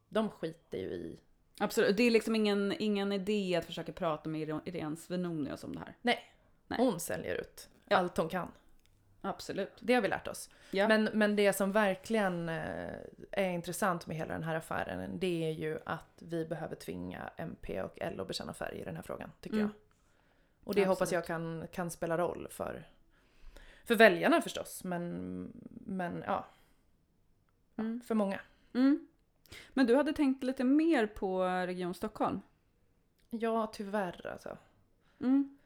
de 0.08 0.30
skiter 0.30 0.78
ju 0.78 0.84
i... 0.84 1.20
Absolut, 1.60 1.96
det 1.96 2.02
är 2.02 2.10
liksom 2.10 2.36
ingen, 2.36 2.74
ingen 2.78 3.12
idé 3.12 3.56
att 3.56 3.64
försöka 3.64 3.92
prata 3.92 4.28
med 4.28 4.48
Irene- 4.48 4.96
Svenonius 4.96 5.64
om 5.64 5.74
det 5.74 5.80
här. 5.80 5.96
Nej. 6.02 6.34
Hon 6.68 7.00
säljer 7.00 7.34
ut 7.34 7.68
Ja. 7.88 7.96
allt 7.96 8.16
hon 8.16 8.28
kan. 8.28 8.48
Absolut. 9.22 9.72
Det 9.80 9.94
har 9.94 10.02
vi 10.02 10.08
lärt 10.08 10.28
oss. 10.28 10.50
Ja. 10.70 10.88
Men, 10.88 11.04
men 11.12 11.36
det 11.36 11.52
som 11.52 11.72
verkligen 11.72 12.48
eh, 12.48 12.94
är 13.30 13.50
intressant 13.50 14.06
med 14.06 14.16
hela 14.16 14.32
den 14.34 14.42
här 14.42 14.54
affären, 14.54 15.18
det 15.18 15.44
är 15.44 15.50
ju 15.50 15.78
att 15.86 16.22
vi 16.22 16.44
behöver 16.44 16.76
tvinga 16.76 17.30
MP 17.36 17.82
och 17.82 17.98
L 18.00 18.20
att 18.20 18.28
bekänna 18.28 18.52
färg 18.52 18.78
i 18.78 18.84
den 18.84 18.96
här 18.96 19.02
frågan, 19.02 19.30
tycker 19.40 19.56
Mm. 19.56 19.68
jag. 19.68 19.76
Och 20.68 20.74
det 20.74 20.80
hoppas 20.86 21.00
Absolut. 21.02 21.12
jag 21.12 21.26
kan, 21.26 21.66
kan 21.72 21.90
spela 21.90 22.18
roll 22.18 22.48
för, 22.50 22.84
för 23.84 23.94
väljarna 23.94 24.42
förstås, 24.42 24.84
men, 24.84 25.12
men 25.70 26.24
ja, 26.26 26.46
Mm. 27.76 28.00
för 28.00 28.14
många. 28.14 28.40
Mm. 28.74 29.06
Men 29.74 29.86
du 29.86 29.96
hade 29.96 30.12
tänkt 30.12 30.42
lite 30.44 30.64
mer 30.64 31.06
på 31.06 31.42
Region 31.44 31.94
Stockholm? 31.94 32.40
Ja, 33.30 33.66
tyvärr 33.74 34.26
alltså. 34.26 34.58
Mm. 35.20 35.58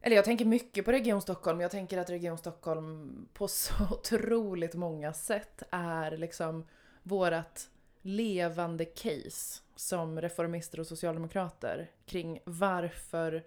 Eller 0.00 0.16
jag 0.16 0.24
tänker 0.24 0.44
mycket 0.44 0.84
på 0.84 0.92
Region 0.92 1.22
Stockholm. 1.22 1.60
Jag 1.60 1.70
tänker 1.70 1.98
att 1.98 2.10
Region 2.10 2.38
Stockholm 2.38 3.28
på 3.32 3.48
så 3.48 3.74
otroligt 3.90 4.74
många 4.74 5.12
sätt 5.12 5.62
är 5.70 6.16
liksom 6.16 6.66
vårat 7.02 7.70
levande 8.02 8.84
case 8.84 9.62
som 9.76 10.20
reformister 10.20 10.80
och 10.80 10.86
socialdemokrater 10.86 11.90
kring 12.06 12.40
varför 12.44 13.44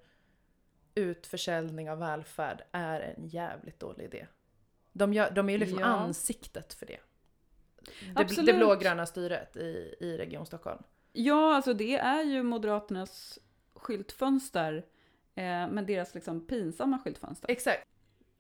utförsäljning 0.96 1.92
av 1.92 2.00
välfärd 2.00 2.64
är 2.72 3.00
en 3.02 3.28
jävligt 3.28 3.80
dålig 3.80 4.06
idé. 4.06 4.28
De, 4.92 5.14
gör, 5.14 5.32
de 5.32 5.50
är 5.50 5.54
ju 5.54 5.60
liksom 5.60 5.80
Ja. 5.80 5.86
ansiktet 5.86 6.74
för 6.74 6.86
det. 6.86 7.00
Det, 8.16 8.42
det 8.46 8.54
blågröna 8.54 9.06
styret 9.06 9.58
i, 9.58 9.96
i 10.00 10.18
Region 10.18 10.46
Stockholm. 10.46 10.84
Ja, 11.14 11.56
alltså 11.56 11.74
det 11.74 11.96
är 11.98 12.24
ju 12.24 12.44
Moderaternas 12.44 13.40
skyltfönster. 13.74 14.86
Eh, 15.36 15.68
men 15.68 15.86
deras 15.86 16.16
liksom 16.16 16.48
pinsamma 16.48 17.00
skyltfönster. 17.00 17.52
Exakt. 17.52 17.88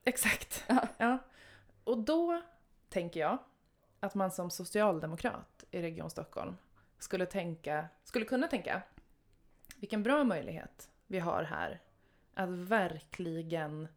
Exakt. 0.05 0.63
Ja. 0.67 0.87
Ja. 0.97 1.17
Och 1.83 1.97
då 1.97 2.41
tänker 2.89 3.19
jag 3.19 3.37
att 3.99 4.15
man 4.15 4.31
som 4.31 4.49
socialdemokrat 4.49 5.63
i 5.71 5.81
Region 5.81 6.09
Stockholm 6.09 6.57
skulle 6.99 7.25
tänka, 7.25 7.85
skulle 8.03 8.25
kunna 8.25 8.47
tänka 8.47 8.81
vilken 9.75 10.03
bra 10.03 10.23
möjlighet 10.23 10.89
vi 11.07 11.19
har 11.19 11.43
här 11.43 11.81
att 12.33 12.49
verkligen 12.49 13.87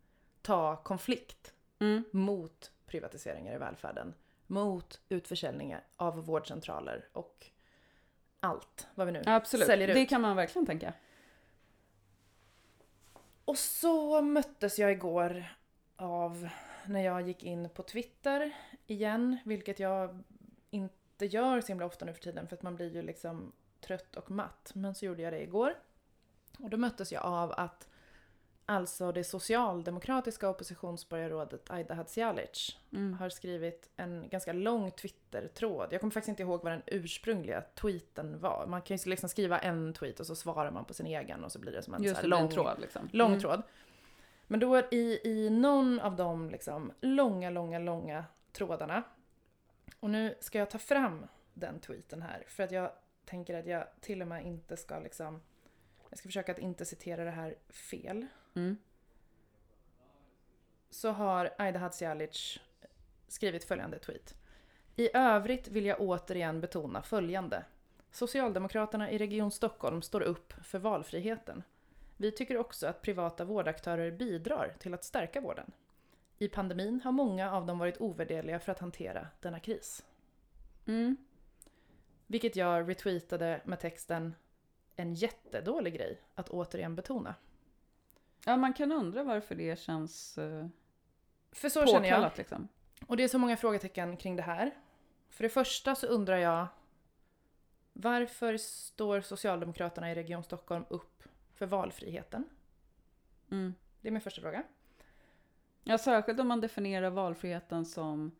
ta 0.42 0.76
konflikt 0.76 1.52
Mm. 1.78 2.04
mot 2.12 2.72
privatiseringar 2.86 3.54
i 3.54 3.58
välfärden, 3.58 4.14
mot 4.46 5.00
utförsäljningar 5.08 5.84
av 5.96 6.24
vårdcentraler 6.26 7.08
och 7.12 7.46
allt 8.40 8.86
vad 8.94 9.06
vi 9.06 9.12
nu 9.12 9.22
Absolut, 9.26 9.66
säljer 9.66 9.88
ut. 9.88 9.94
det 9.94 10.06
kan 10.06 10.20
man 10.20 10.36
verkligen 10.36 10.66
tänka. 10.66 10.92
Och 13.46 13.58
så 13.58 14.22
möttes 14.22 14.78
jag 14.78 14.92
igår 14.92 15.44
av 15.96 16.48
när 16.86 17.00
jag 17.00 17.22
gick 17.28 17.42
in 17.42 17.68
på 17.68 17.82
Twitter 17.82 18.56
igen, 18.86 19.38
vilket 19.44 19.80
jag 19.80 20.22
inte 20.70 21.26
gör 21.26 21.60
så 21.60 21.66
himla 21.66 21.86
ofta 21.86 22.04
nu 22.04 22.12
för 22.12 22.20
tiden 22.20 22.48
för 22.48 22.56
att 22.56 22.62
man 22.62 22.76
blir 22.76 22.94
ju 22.94 23.02
liksom 23.02 23.52
trött 23.80 24.16
och 24.16 24.30
matt. 24.30 24.72
Men 24.74 24.94
så 24.94 25.04
gjorde 25.04 25.22
jag 25.22 25.32
det 25.32 25.42
igår. 25.42 25.74
Och 26.58 26.70
då 26.70 26.76
möttes 26.76 27.12
jag 27.12 27.24
av 27.24 27.52
att 27.52 27.88
alltså 28.66 29.12
det 29.12 29.24
socialdemokratiska 29.24 30.48
oppositionsborgarrådet 30.48 31.70
Aida 31.70 31.94
Hadzialic 31.94 32.78
Mm. 32.92 33.14
har 33.14 33.28
skrivit 33.28 33.90
en 33.96 34.28
ganska 34.28 34.52
lång 34.52 34.90
Twitter-tråd. 34.90 35.88
Jag 35.92 36.00
kommer 36.00 36.10
faktiskt 36.10 36.28
inte 36.28 36.42
ihåg 36.42 36.62
vad 36.62 36.72
den 36.72 36.82
ursprungliga 36.86 37.60
tweeten 37.60 38.40
var. 38.40 38.66
Man 38.66 38.82
kan 38.82 38.96
ju 38.96 39.10
liksom 39.10 39.28
skriva 39.28 39.58
en 39.58 39.92
tweet 39.92 40.20
och 40.20 40.26
så 40.26 40.34
svarar 40.36 40.70
man 40.70 40.84
på 40.84 40.94
sin 40.94 41.06
egen 41.06 41.44
och 41.44 41.52
så 41.52 41.58
blir 41.58 41.72
det 41.72 41.82
som 41.82 41.94
en 41.94 42.02
Just 42.02 42.16
så 42.16 42.20
här 42.22 42.28
lång 42.28 42.40
lång 42.40 42.50
tråd 42.50 42.80
liksom. 42.80 43.08
lång 43.12 43.28
Mm. 43.28 43.40
tråd. 43.40 43.62
Men 44.46 44.60
då 44.60 44.78
i, 44.78 45.20
i 45.24 45.50
någon 45.50 46.00
av 46.00 46.16
de 46.16 46.50
liksom 46.50 46.92
långa, 47.00 47.50
långa, 47.50 47.78
långa 47.78 48.24
trådarna. 48.52 49.02
Och 50.00 50.10
nu 50.10 50.34
ska 50.40 50.58
jag 50.58 50.70
ta 50.70 50.78
fram 50.78 51.26
den 51.54 51.80
tweeten 51.80 52.22
här. 52.22 52.44
För 52.48 52.62
att 52.62 52.70
jag 52.70 52.90
tänker 53.24 53.54
att 53.58 53.66
jag 53.66 53.84
till 54.00 54.22
och 54.22 54.28
med 54.28 54.46
inte 54.46 54.76
ska 54.76 54.98
liksom... 54.98 55.40
Jag 56.10 56.18
ska 56.18 56.28
försöka 56.28 56.52
att 56.52 56.58
inte 56.58 56.84
citera 56.84 57.24
det 57.24 57.30
här 57.30 57.54
fel. 57.68 58.26
Mm. 58.56 58.76
Så 60.90 61.10
har 61.10 61.54
Aida 61.58 61.78
Hadzialic 61.78 62.60
skrivit 63.28 63.64
följande 63.64 63.98
tweet. 63.98 64.34
I 64.96 65.16
övrigt 65.16 65.68
vill 65.68 65.86
jag 65.86 66.00
återigen 66.00 66.60
betona 66.60 67.02
följande. 67.02 67.64
Socialdemokraterna 68.10 69.10
i 69.10 69.18
Region 69.18 69.50
Stockholm 69.50 70.02
står 70.02 70.20
upp 70.20 70.52
för 70.52 70.78
valfriheten. 70.78 71.62
Vi 72.16 72.32
tycker 72.32 72.56
också 72.56 72.86
att 72.86 73.02
privata 73.02 73.44
vårdaktörer 73.44 74.10
bidrar 74.10 74.74
till 74.78 74.94
att 74.94 75.04
stärka 75.04 75.40
vården. 75.40 75.72
I 76.38 76.48
pandemin 76.48 77.00
har 77.04 77.12
många 77.12 77.52
av 77.52 77.66
dem 77.66 77.78
varit 77.78 78.00
ovärderliga 78.00 78.60
för 78.60 78.72
att 78.72 78.78
hantera 78.78 79.28
denna 79.40 79.60
kris. 79.60 80.04
Mm. 80.86 81.16
Vilket 82.26 82.56
jag 82.56 82.90
retweetade 82.90 83.60
med 83.64 83.80
texten 83.80 84.34
En 84.96 85.14
jättedålig 85.14 85.94
grej 85.94 86.20
att 86.34 86.48
återigen 86.48 86.94
betona. 86.94 87.34
Ja, 88.44 88.56
man 88.56 88.72
kan 88.72 88.92
undra 88.92 89.22
varför 89.22 89.54
det 89.54 89.78
känns 89.78 90.38
uh, 90.38 90.66
För 91.52 91.68
så 91.68 91.86
känner 91.86 91.92
jag. 91.92 92.02
påkallat 92.02 92.38
liksom. 92.38 92.68
Och 93.06 93.16
det 93.16 93.24
är 93.24 93.28
så 93.28 93.38
många 93.38 93.56
frågetecken 93.56 94.16
kring 94.16 94.36
det 94.36 94.42
här. 94.42 94.70
För 95.28 95.42
det 95.42 95.48
första 95.48 95.94
så 95.94 96.06
undrar 96.06 96.36
jag 96.36 96.66
varför 97.92 98.56
står 98.56 99.20
Socialdemokraterna 99.20 100.12
i 100.12 100.14
Region 100.14 100.42
Stockholm 100.42 100.84
upp 100.88 101.22
för 101.54 101.66
valfriheten? 101.66 102.44
Mm. 103.50 103.74
Det 104.00 104.08
är 104.08 104.12
min 104.12 104.20
första 104.20 104.40
fråga. 104.40 104.62
Ja, 105.82 105.98
särskilt 105.98 106.40
om 106.40 106.48
man 106.48 106.60
definierar 106.60 107.10
valfriheten 107.10 107.84
som 107.84 108.32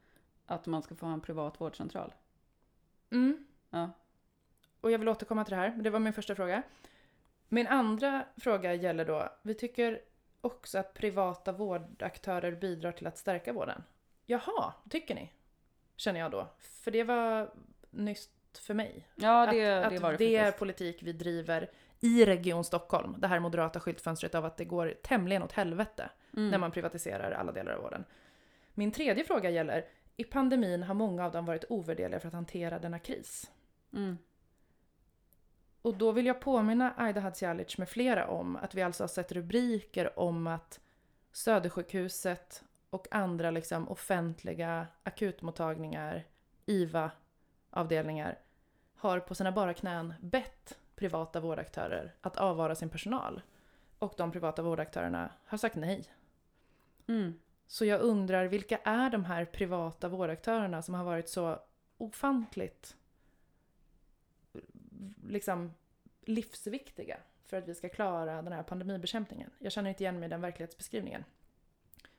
att 0.47 0.67
man 0.67 0.83
ska 0.83 0.95
få 0.95 1.07
ha 1.07 1.13
en 1.13 1.21
privat 1.21 1.61
vårdcentral. 1.61 2.15
Mm. 3.11 3.47
Ja. 3.71 3.91
Och 4.81 4.91
jag 4.91 4.99
vill 4.99 5.09
återkomma 5.09 5.45
till 5.45 5.55
det 5.55 5.61
här, 5.61 5.71
men 5.71 5.83
det 5.83 5.91
var 5.91 5.99
min 5.99 6.13
första 6.13 6.35
fråga. 6.35 6.63
Min 7.49 7.67
andra 7.67 8.25
fråga 8.37 8.75
gäller 8.75 9.05
då, 9.05 9.29
vi 9.43 9.55
tycker 9.55 10.01
också 10.41 10.79
att 10.79 10.95
privata 10.95 11.53
vårdaktörer 11.53 12.53
bidrar 12.53 12.93
till 12.93 13.07
att 13.07 13.19
stärka 13.19 13.53
vården. 13.53 13.83
Jaha, 14.27 14.73
tycker 14.91 15.15
ni? 15.15 15.33
Känner 15.97 16.21
jag 16.21 16.31
då. 16.31 16.49
För 16.59 16.91
det 16.91 17.05
var 17.05 17.51
nyss 17.91 18.31
för 18.59 18.75
mig. 18.75 19.09
Ja, 19.15 19.47
det, 19.53 19.85
att, 19.85 19.91
det 19.91 19.97
att 19.97 20.03
var 20.03 20.11
det 20.13 20.19
det 20.19 20.37
är 20.37 20.53
politik 20.53 21.03
vi 21.03 21.13
driver 21.13 21.71
i 22.01 22.25
Region 22.25 22.65
Stockholm. 22.65 23.15
Det 23.19 23.27
här 23.27 23.41
moderata 23.41 23.81
skyltfönstret 23.81 24.35
av 24.35 24.45
att 24.45 24.57
det 24.57 24.65
går 24.65 24.95
tämligen 25.03 25.43
åt 25.43 25.53
helvete 25.53 26.11
Mm. 26.37 26.51
när 26.51 26.59
man 26.59 26.71
privatiserar 26.71 27.33
alla 27.33 27.53
delar 27.53 27.73
av 27.73 27.83
vården. 27.83 28.05
Min 28.75 28.93
tredje 28.93 29.25
fråga 29.25 29.51
gäller, 29.51 29.85
i 30.17 30.25
pandemin 30.25 30.83
har 30.83 30.95
många 30.95 31.25
av 31.25 31.33
dem 31.33 31.47
varit 31.47 31.65
ovärderliga 31.69 32.21
för 32.21 32.29
att 32.29 32.35
hantera 32.35 32.79
denna 32.79 32.99
kris. 32.99 33.51
Mm. 33.93 34.19
Och 35.87 35.95
då 35.95 36.13
vill 36.13 36.27
jag 36.27 36.41
påminna 36.41 36.95
Aida 36.97 37.21
Hadzialic 37.21 37.79
med 37.79 37.89
flera 37.89 38.27
om 38.29 38.57
att 38.57 38.75
vi 38.75 38.83
alltså 38.83 39.03
har 39.03 39.09
sett 39.09 39.33
rubriker 39.33 40.19
om 40.19 40.47
att 40.47 40.81
Södersjukhuset 41.33 42.65
och 42.91 43.07
andra 43.11 43.51
liksom 43.51 43.89
offentliga 43.89 44.87
akutmottagningar, 45.03 46.25
IVA-avdelningar, 46.67 48.39
har 48.95 49.21
på 49.21 49.35
sina 49.35 49.53
bara 49.53 49.75
knän 49.75 50.15
bett 50.21 50.79
privata 50.97 51.41
vårdaktörer 51.41 52.15
att 52.21 52.37
avvara 52.37 52.75
sin 52.75 52.89
personal. 52.89 53.43
Och 53.99 54.15
de 54.17 54.33
privata 54.33 54.63
vårdaktörerna 54.63 55.31
har 55.45 55.59
sagt 55.59 55.77
nej. 55.77 56.05
Mm. 57.07 57.41
Så 57.67 57.85
jag 57.85 58.01
undrar, 58.01 58.45
vilka 58.45 58.77
är 58.77 59.11
de 59.11 59.25
här 59.25 59.45
privata 59.45 60.09
vårdaktörerna 60.09 60.83
som 60.83 60.95
har 60.95 61.05
varit 61.05 61.29
så 61.29 61.59
ofantligt 61.99 62.97
liksom 65.29 65.75
livsviktiga 66.21 67.19
för 67.47 67.57
att 67.57 67.69
vi 67.69 67.75
ska 67.75 67.89
klara 67.89 68.43
den 68.43 68.53
här 68.53 68.63
pandemibekämpningen? 68.63 69.51
Jag 69.59 69.73
känner 69.73 69.91
inte 69.91 70.03
igen 70.03 70.19
mig 70.19 70.27
i 70.27 70.31
den 70.31 70.41
verklighetsbeskrivningen. 70.41 71.25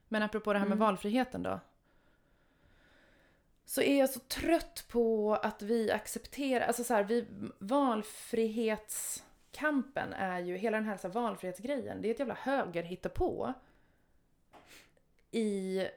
Men 0.07 0.23
apropå 0.23 0.53
det 0.53 0.59
här 0.59 0.65
med 0.65 0.75
Mm. 0.75 0.85
valfriheten 0.85 1.43
då. 1.43 1.59
Så 3.65 3.81
är 3.81 3.99
jag 3.99 4.09
så 4.09 4.19
trött 4.19 4.85
på 4.89 5.35
att 5.35 5.61
vi 5.61 5.91
accepterar, 5.91 6.67
alltså 6.67 6.83
så 6.83 6.93
här, 6.93 7.03
vi, 7.03 7.25
valfrihetskampen 7.59 10.13
är 10.13 10.39
ju, 10.39 10.57
hela 10.57 10.77
den 10.77 10.85
här, 10.85 10.97
så 10.97 11.07
här 11.07 11.13
valfrihetsgrejen, 11.13 12.01
det 12.01 12.07
är 12.07 12.11
ett 12.13 12.19
jävla 12.19 12.37
höger 12.41 12.83
på 13.09 13.53
i 15.31 15.87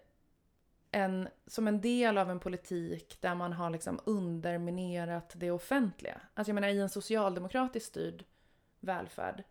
en, 0.91 1.29
som 1.47 1.69
en 1.69 1.81
del 1.81 2.19
av 2.19 2.31
en 2.31 2.41
politik 2.41 3.17
där 3.21 3.35
man 3.35 3.53
har 3.53 3.71
liksom 3.71 4.01
underminerat 4.05 5.33
det 5.37 5.51
offentliga. 5.51 6.21
Alltså 6.35 6.49
jag 6.51 6.55
menar 6.55 6.69
i 6.69 6.81
en 6.81 6.89
socialdemokratiskt 6.89 7.89
styrd 7.89 8.25
välfärd 8.81 9.45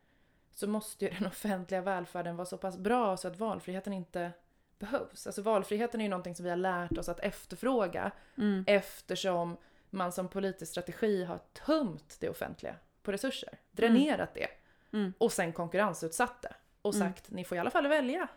så 0.52 0.68
måste 0.68 1.06
ju 1.06 1.12
den 1.20 1.28
offentliga 1.28 1.82
välfärden 1.82 2.36
vara 2.36 2.46
så 2.46 2.58
pass 2.58 2.78
bra 2.78 3.18
så 3.18 3.28
att 3.28 3.40
valfriheten 3.40 3.94
inte 3.94 4.32
behövs. 4.80 5.28
Alltså 5.28 5.42
valfriheten 5.42 6.02
är 6.02 6.06
ju 6.06 6.10
någonting 6.10 6.36
som 6.36 6.44
vi 6.44 6.50
har 6.50 6.58
lärt 6.58 6.98
oss 6.98 7.10
att 7.10 7.20
efterfråga 7.20 8.12
Mm. 8.38 8.64
eftersom 8.68 9.58
man 9.90 10.12
som 10.12 10.28
politisk 10.28 10.72
strategi 10.72 11.24
har 11.24 11.38
tömt 11.38 12.18
det 12.20 12.30
offentliga 12.30 12.76
på 13.04 13.12
resurser, 13.12 13.50
dränerat 13.72 14.34
det 14.34 14.48
Mm. 14.94 15.14
och 15.18 15.32
sen 15.32 15.54
konkurrensutsatt 15.54 16.42
det 16.42 16.54
och 16.82 16.96
Mm. 16.96 17.08
sagt 17.08 17.32
ni 17.32 17.44
får 17.44 17.56
i 17.56 17.60
alla 17.60 17.70
fall 17.70 17.88
välja 17.88 18.28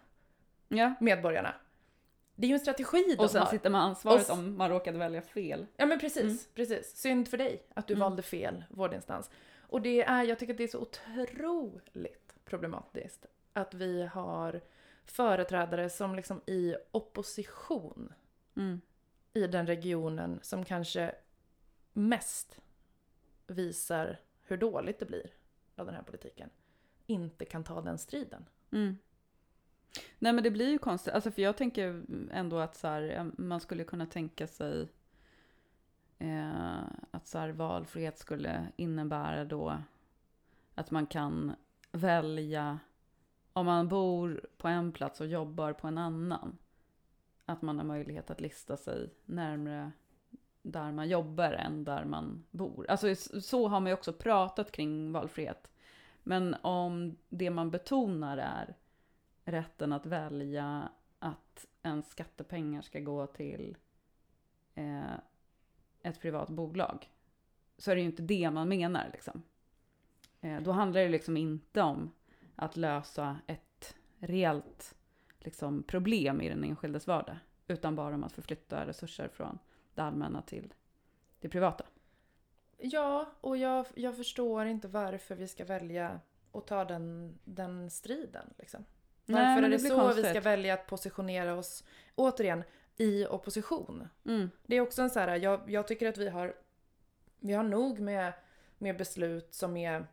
Ja. 0.68 0.94
medborgarna. 1.00 1.54
Det 2.42 2.46
är 2.46 2.48
ju 2.48 2.54
en 2.54 2.60
strategi 2.60 3.14
de 3.18 3.24
Och 3.24 3.30
sen 3.30 3.42
har. 3.42 3.48
sitter 3.50 3.70
man 3.70 3.80
ansvaret 3.80 4.30
Och 4.30 4.36
om 4.38 4.56
man 4.58 4.70
råkade 4.70 4.98
välja 4.98 5.22
fel. 5.22 5.66
Ja 5.76 5.86
men 5.86 5.98
precis, 6.00 6.22
Mm. 6.24 6.38
precis. 6.54 6.96
Synd 6.96 7.28
för 7.28 7.38
dig 7.38 7.66
att 7.74 7.86
du 7.86 7.94
Mm. 7.94 8.00
valde 8.00 8.22
fel 8.22 8.64
vårdinstans. 8.70 9.30
Och 9.60 9.82
det 9.82 10.02
är, 10.02 10.22
jag 10.24 10.38
tycker 10.38 10.52
att 10.54 10.58
det 10.58 10.64
är 10.64 10.68
så 10.68 10.80
otroligt 10.80 12.34
problematiskt 12.44 13.26
att 13.52 13.74
vi 13.74 14.02
har 14.06 14.60
företrädare 15.04 15.90
som 15.90 16.14
liksom 16.14 16.40
i 16.46 16.74
opposition 16.90 18.12
Mm. 18.56 18.80
i 19.32 19.46
den 19.46 19.66
regionen 19.66 20.38
som 20.42 20.64
kanske 20.64 21.14
mest 21.92 22.58
visar 23.46 24.20
hur 24.42 24.56
dåligt 24.56 24.98
det 24.98 25.06
blir 25.06 25.30
av 25.76 25.86
den 25.86 25.94
här 25.94 26.02
politiken, 26.02 26.50
inte 27.06 27.44
kan 27.44 27.64
ta 27.64 27.80
den 27.80 27.98
striden. 27.98 28.44
Mm. 28.72 28.98
Nej 30.18 30.32
men 30.32 30.44
det 30.44 30.50
blir 30.50 30.70
ju 30.70 30.78
konstigt, 30.78 31.14
alltså 31.14 31.30
för 31.30 31.42
jag 31.42 31.56
tänker 31.56 32.02
ändå 32.30 32.58
att 32.58 32.76
så 32.76 32.88
här, 32.88 33.02
eh, 33.02 33.24
man 33.36 33.60
skulle 33.60 33.84
kunna 33.84 34.06
tänka 34.06 34.46
sig 34.46 34.88
eh, 36.18 36.82
att 37.10 37.26
så 37.26 37.38
här, 37.38 37.48
valfrihet 37.48 38.18
skulle 38.18 38.68
innebära 38.76 39.44
då 39.44 39.78
att 40.74 40.90
man 40.90 41.06
kan 41.06 41.52
välja 41.92 42.78
om 43.52 43.66
man 43.66 43.88
bor 43.88 44.46
på 44.56 44.68
en 44.68 44.92
plats 44.92 45.20
och 45.20 45.26
jobbar 45.26 45.72
på 45.72 45.88
en 45.88 45.98
annan. 45.98 46.58
Att 47.44 47.62
man 47.62 47.78
har 47.78 47.84
möjlighet 47.84 48.30
att 48.30 48.40
lista 48.40 48.76
sig 48.76 49.10
närmre 49.24 49.92
där 50.62 50.92
man 50.92 51.08
jobbar 51.08 51.52
än 51.52 51.84
där 51.84 52.04
man 52.04 52.44
bor. 52.50 52.86
Alltså 52.88 53.14
så 53.40 53.68
har 53.68 53.80
man 53.80 53.86
ju 53.86 53.94
också 53.94 54.12
pratat 54.12 54.72
kring 54.72 55.12
valfrihet. 55.12 55.70
Men 56.22 56.56
om 56.62 57.16
det 57.28 57.50
man 57.50 57.70
betonar 57.70 58.38
är 58.38 58.76
rätten 59.44 59.92
att 59.92 60.06
välja 60.06 60.88
att 61.18 61.66
ens 61.82 62.10
skattepengar 62.10 62.82
ska 62.82 63.00
gå 63.00 63.26
till 63.26 63.76
eh, 64.74 65.14
ett 66.02 66.20
privat 66.20 66.48
bolag. 66.48 67.10
Så 67.78 67.90
är 67.90 67.94
det 67.94 68.00
ju 68.00 68.06
inte 68.06 68.22
det 68.22 68.50
man 68.50 68.68
menar 68.68 69.10
liksom. 69.12 69.42
Eh, 70.40 70.60
då 70.60 70.72
handlar 70.72 71.00
det 71.00 71.08
liksom 71.08 71.36
inte 71.36 71.82
om 71.82 72.12
att 72.56 72.76
lösa 72.76 73.38
ett 73.46 73.94
reellt 74.18 74.94
liksom, 75.38 75.82
problem 75.82 76.40
i 76.40 76.48
den 76.48 76.64
enskildes 76.64 77.06
vardag. 77.06 77.36
Utan 77.66 77.96
bara 77.96 78.14
om 78.14 78.24
att 78.24 78.32
förflytta 78.32 78.86
resurser 78.86 79.28
från 79.28 79.58
det 79.94 80.02
allmänna 80.02 80.42
till 80.42 80.74
det 81.40 81.48
privata. 81.48 81.84
Ja, 82.78 83.32
och 83.40 83.56
jag, 83.56 83.86
jag 83.94 84.16
förstår 84.16 84.66
inte 84.66 84.88
varför 84.88 85.34
vi 85.34 85.48
ska 85.48 85.64
välja 85.64 86.20
att 86.52 86.66
ta 86.66 86.84
den, 86.84 87.38
den 87.44 87.90
striden. 87.90 88.54
Liksom. 88.58 88.84
Varför 89.26 89.42
men 89.42 89.56
är 89.56 89.62
det, 89.62 89.68
blir 89.68 89.78
så 89.78 89.94
vi 89.96 90.00
konstigt. 90.00 90.26
ska 90.30 90.40
välja 90.40 90.74
att 90.74 90.86
positionera 90.86 91.54
oss, 91.54 91.84
återigen, 92.14 92.64
i 92.96 93.26
opposition? 93.26 94.08
Mm. 94.26 94.50
Det 94.66 94.76
är 94.76 94.80
också 94.80 95.02
en 95.02 95.10
så 95.10 95.20
här, 95.20 95.36
jag, 95.36 95.70
jag 95.70 95.88
tycker 95.88 96.08
att 96.08 96.18
vi 96.18 96.28
har, 96.28 96.54
vi 97.40 97.52
har 97.52 97.62
nog 97.64 98.00
med, 98.00 98.32
med 98.78 98.96
beslut 98.96 99.54
som 99.54 99.76
är, 99.76 100.06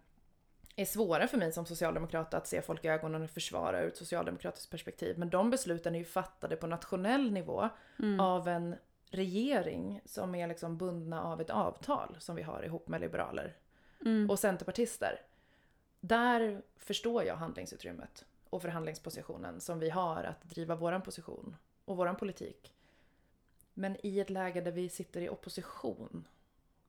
är 0.76 0.86
svåra 0.86 1.28
för 1.28 1.38
mig 1.38 1.52
som 1.52 1.66
socialdemokrat 1.66 2.34
att 2.34 2.48
se 2.48 2.62
folk 2.62 2.86
i 2.86 2.88
ögonen 2.88 3.24
och 3.24 3.30
försvara 3.30 3.82
ur 3.82 3.88
ett 3.88 3.98
socialdemokratiskt 3.98 4.72
perspektiv. 4.72 5.18
Men 5.18 5.30
de 5.30 5.50
besluten 5.50 5.96
är 5.96 6.00
ju 6.00 6.06
fattade 6.06 6.56
på 6.56 6.68
nationell 6.68 7.32
nivå 7.32 7.70
Mm. 8.00 8.20
av 8.20 8.48
en 8.48 8.76
regering 9.12 10.02
som 10.06 10.36
är 10.36 10.48
liksom 10.48 10.78
bundna 10.78 11.24
av 11.24 11.42
ett 11.42 11.50
avtal 11.50 12.16
som 12.20 12.36
vi 12.36 12.42
har 12.42 12.64
ihop 12.66 12.88
med 12.88 13.02
liberaler 13.02 13.56
Mm. 14.06 14.30
och 14.30 14.40
centerpartister. 14.40 15.22
Där 16.00 16.62
förstår 16.78 17.24
jag 17.24 17.36
handlingsutrymmet 17.36 18.26
och 18.50 18.62
förhandlingspositionen 18.62 19.62
som 19.62 19.80
vi 19.80 19.90
har 19.90 20.24
att 20.24 20.44
driva 20.44 20.76
våran 20.76 21.02
position 21.02 21.56
och 21.86 21.98
våran 21.98 22.16
politik. 22.16 22.74
Men 23.74 24.06
i 24.06 24.20
ett 24.20 24.30
läge 24.30 24.62
där 24.62 24.72
vi 24.72 24.90
sitter 24.90 25.22
i 25.22 25.30
opposition 25.30 26.28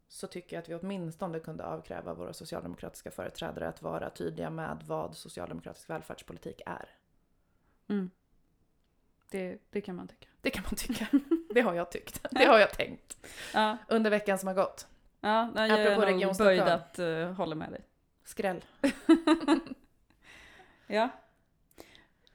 så 0.09 0.27
tycker 0.27 0.57
jag 0.57 0.63
att 0.63 0.69
vi 0.69 0.75
åtminstone 0.75 1.41
kunde 1.41 1.65
avkräva 1.65 2.15
våra 2.15 2.33
socialdemokratiska 2.33 3.11
företrädare 3.11 3.69
att 3.69 3.83
vara 3.83 4.11
tydliga 4.11 4.51
med 4.51 4.83
vad 4.87 5.17
socialdemokratisk 5.17 5.91
välfärdspolitik 5.91 6.63
är. 6.67 6.89
Mm. 7.89 8.11
Det, 9.31 9.59
det 9.71 9.81
kan 9.81 9.97
man 9.97 10.09
tycka. 10.09 10.29
Det 10.41 10.51
kan 10.51 10.65
man 10.65 10.75
tycka. 10.77 11.07
Det 11.55 11.61
har 11.61 11.75
jag 11.75 11.91
tyckt. 11.91 12.27
Det 12.31 12.45
har 12.45 12.59
jag 12.59 12.71
tänkt. 12.71 13.27
Ja, 13.55 13.77
Under 13.89 14.11
veckan 14.11 14.39
som 14.39 14.47
har 14.47 14.55
gått. 14.55 14.87
ja 15.21 15.51
nej, 15.55 15.71
jag 15.71 15.81
Apropå 15.81 16.03
är 16.03 16.27
nog 16.27 16.37
böjd 16.37 16.61
att 16.61 16.99
uh, 16.99 17.33
hålla 17.33 17.55
med 17.55 17.71
dig. 17.71 17.85
Skräll. 18.25 18.65
Ja. 20.87 21.09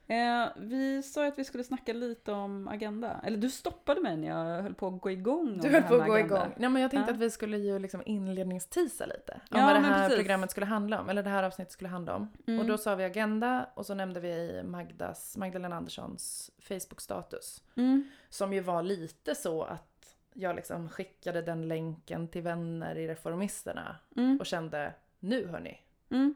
Eh, 0.08 0.48
vi 0.58 1.04
sa 1.04 1.22
ju 1.22 1.28
att 1.28 1.40
vi 1.40 1.44
skulle 1.44 1.64
snacka 1.64 1.94
lite 1.94 2.32
om 2.32 2.68
Agenda. 2.68 3.22
Eller 3.24 3.38
du 3.38 3.50
stoppade 3.50 4.02
mig 4.02 4.18
när 4.18 4.28
jag 4.28 4.62
höll 4.64 4.74
på 4.74 4.88
att 4.88 5.02
gå 5.02 5.12
igång. 5.12 5.60
Du 5.62 5.70
höll 5.70 5.84
på 5.84 5.96
att 5.96 6.08
gå 6.08 6.14
Agenda. 6.14 6.36
igång. 6.38 6.54
Nej, 6.58 6.70
men 6.70 6.82
jag 6.82 6.92
tänkte 6.92 7.12
Ja. 7.12 7.16
att 7.16 7.22
vi 7.22 7.30
skulle 7.32 7.58
ju 7.58 7.80
liksom 7.80 8.02
inledningstisa 8.06 9.06
lite. 9.06 9.34
Om 9.52 9.60
Ja, 9.60 9.66
vad 9.66 9.76
det 9.76 9.80
här 9.80 10.04
precis. 10.04 10.18
programmet 10.18 10.52
skulle 10.52 10.66
handla 10.66 11.02
om. 11.02 11.10
Eller 11.10 11.24
det 11.24 11.30
här 11.30 11.44
avsnittet 11.44 11.72
skulle 11.74 11.90
handla 11.90 12.16
om. 12.16 12.32
Mm. 12.48 12.60
Och 12.60 12.66
då 12.66 12.78
sa 12.78 12.96
vi 12.96 13.04
Agenda 13.04 13.70
och 13.74 13.86
så 13.86 13.94
nämnde 13.94 14.20
vi 14.20 14.64
Magdas, 14.64 15.38
Magdalena 15.38 15.76
Anderssons 15.76 16.52
Facebook-status. 16.60 17.64
Mm. 17.76 18.10
Som 18.30 18.54
ju 18.54 18.60
var 18.62 18.84
lite 18.84 19.36
så 19.36 19.64
att 19.64 20.16
jag 20.34 20.56
liksom 20.56 20.90
skickade 20.90 21.42
den 21.42 21.68
länken 21.68 22.28
till 22.28 22.42
vänner 22.42 22.96
i 22.98 23.08
Reformisterna. 23.08 23.96
Mm. 24.18 24.38
Och 24.40 24.46
kände, 24.46 24.94
nu 25.20 25.48
hörni, 25.48 25.80
Mm. 26.10 26.36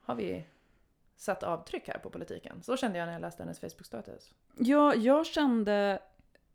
har 0.00 0.14
vi 0.14 0.44
satt 1.16 1.42
avtryck 1.42 1.88
här 1.88 1.98
på 1.98 2.10
politiken. 2.10 2.62
Så 2.62 2.76
kände 2.76 2.98
jag 2.98 3.06
när 3.06 3.12
jag 3.12 3.20
läste 3.20 3.42
hennes 3.42 3.60
Facebook-status. 3.60 4.32
Ja, 4.56 4.94
jag 4.94 5.26
kände, 5.26 5.98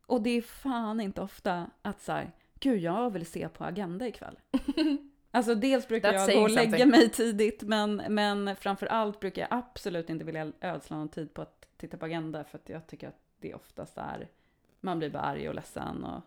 och 0.06 0.22
det 0.22 0.30
är 0.30 0.42
fan 0.42 1.00
inte 1.00 1.22
ofta, 1.22 1.70
att 1.82 2.02
så 2.02 2.12
här, 2.12 2.32
gud 2.60 2.80
jag 2.80 3.10
vill 3.10 3.26
se 3.26 3.50
på 3.50 3.64
Agenda 3.64 4.08
ikväll. 4.08 4.40
Alltså 5.32 5.56
dels 5.56 5.88
brukar 5.88 6.14
That's 6.14 6.28
jag 6.28 6.38
gå 6.38 6.44
och 6.44 6.50
lägga 6.50 6.72
something. 6.72 6.90
mig 6.90 7.10
tidigt, 7.10 7.62
men, 7.64 7.96
men 8.10 8.56
framför 8.56 8.86
allt 8.86 9.20
brukar 9.20 9.42
jag 9.42 9.50
absolut 9.52 10.10
inte 10.10 10.26
vilja 10.26 10.52
ödsla 10.62 10.98
någon 10.98 11.10
tid 11.10 11.34
på 11.34 11.42
att 11.42 11.68
titta 11.78 11.98
på 11.98 12.06
Agenda, 12.06 12.44
för 12.44 12.58
att 12.58 12.70
jag 12.70 12.88
tycker 12.88 13.08
att 13.08 13.20
det 13.40 13.54
oftast 13.54 13.98
är, 13.98 14.30
man 14.80 15.00
blir 15.00 15.10
bara 15.10 15.24
arg 15.24 15.50
och 15.50 15.56
ledsen 15.56 16.04
och 16.04 16.22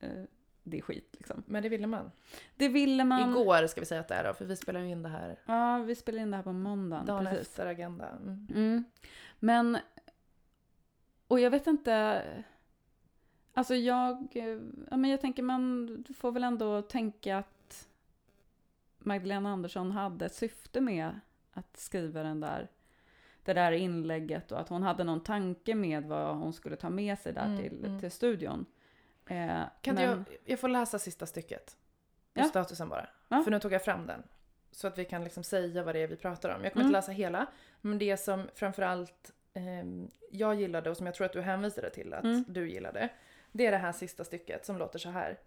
eh, 0.00 0.24
det 0.70 0.78
är 0.78 0.82
skit 0.82 1.08
liksom. 1.12 1.42
Men 1.46 1.62
det 1.62 1.68
ville 1.68 1.86
man. 1.86 2.10
Det 2.56 2.68
ville 2.68 3.04
man. 3.04 3.30
Igår 3.30 3.66
ska 3.66 3.80
vi 3.80 3.86
säga 3.86 4.00
att 4.00 4.08
det 4.08 4.14
är 4.14 4.24
då, 4.24 4.34
för 4.34 4.44
vi 4.44 4.56
spelar 4.56 4.80
ju 4.80 4.88
in 4.90 5.02
det 5.02 5.08
här 5.08 5.38
Ja, 5.46 5.78
vi 5.78 5.94
spelar 5.94 6.22
in 6.22 6.30
det 6.30 6.36
här 6.36 6.44
på 6.44 6.52
måndagen. 6.52 7.06
dagen 7.06 7.24
precis. 7.26 7.48
efter 7.48 7.66
Agenda. 7.66 8.08
Mm. 8.08 8.46
Mm. 8.54 8.84
Men, 9.38 9.78
och 11.28 11.40
jag 11.40 11.50
vet 11.50 11.66
inte, 11.66 12.22
alltså 13.54 13.74
jag, 13.74 14.28
ja 14.90 14.96
men 14.96 15.10
jag 15.10 15.20
tänker 15.20 15.42
man 15.42 16.04
får 16.16 16.32
väl 16.32 16.44
ändå 16.44 16.82
tänka 16.82 17.38
att 17.38 17.88
Magdalena 18.98 19.50
Andersson 19.50 19.90
hade 19.90 20.26
ett 20.26 20.34
syfte 20.34 20.80
med 20.80 21.20
att 21.52 21.76
skriva 21.76 22.22
den 22.22 22.40
där, 22.40 22.68
det 23.42 23.52
där 23.52 23.72
inlägget 23.72 24.52
och 24.52 24.60
att 24.60 24.68
hon 24.68 24.82
hade 24.82 25.04
någon 25.04 25.20
tanke 25.22 25.74
med 25.74 26.04
vad 26.04 26.36
hon 26.36 26.52
skulle 26.52 26.76
ta 26.76 26.90
med 26.90 27.18
sig 27.18 27.32
där 27.32 27.44
Mm, 27.46 27.58
till, 27.58 27.84
mm. 27.84 28.00
till 28.00 28.10
studion. 28.10 28.66
Eh, 29.26 29.62
Kan 29.80 29.94
men, 29.94 30.04
jag, 30.04 30.24
jag 30.44 30.60
får 30.60 30.68
läsa 30.68 30.98
sista 30.98 31.26
stycket. 31.26 31.76
Ja. 32.34 32.44
statusen 32.44 32.88
bara. 32.88 33.08
Ja. 33.28 33.42
För 33.42 33.50
nu 33.50 33.60
tog 33.60 33.72
jag 33.72 33.84
fram 33.84 34.06
den. 34.06 34.22
Så 34.70 34.86
att 34.86 34.98
vi 34.98 35.04
kan 35.04 35.24
liksom 35.24 35.44
säga 35.44 35.82
vad 35.82 35.94
det 35.94 35.98
är 36.02 36.06
vi 36.08 36.16
pratar 36.16 36.48
om. 36.56 36.64
Jag 36.64 36.72
kommer 36.72 36.84
Mm. 36.84 36.90
inte 36.90 36.98
läsa 36.98 37.12
hela. 37.12 37.46
Men 37.80 37.98
det 37.98 38.16
som 38.16 38.48
framförallt 38.54 39.32
ehm, 39.54 40.10
jag 40.30 40.54
gillade 40.54 40.90
och 40.90 40.96
som 40.96 41.06
jag 41.06 41.14
tror 41.14 41.24
att 41.26 41.32
du 41.32 41.40
hänvisade 41.40 41.90
till 41.90 42.14
att 42.14 42.24
Mm. 42.24 42.44
du 42.48 42.70
gillade. 42.70 43.08
Det 43.52 43.66
är 43.66 43.70
det 43.70 43.76
här 43.78 43.92
sista 43.92 44.24
stycket 44.24 44.66
som 44.66 44.78
låter 44.78 44.98
så 44.98 45.10
här. 45.10 45.38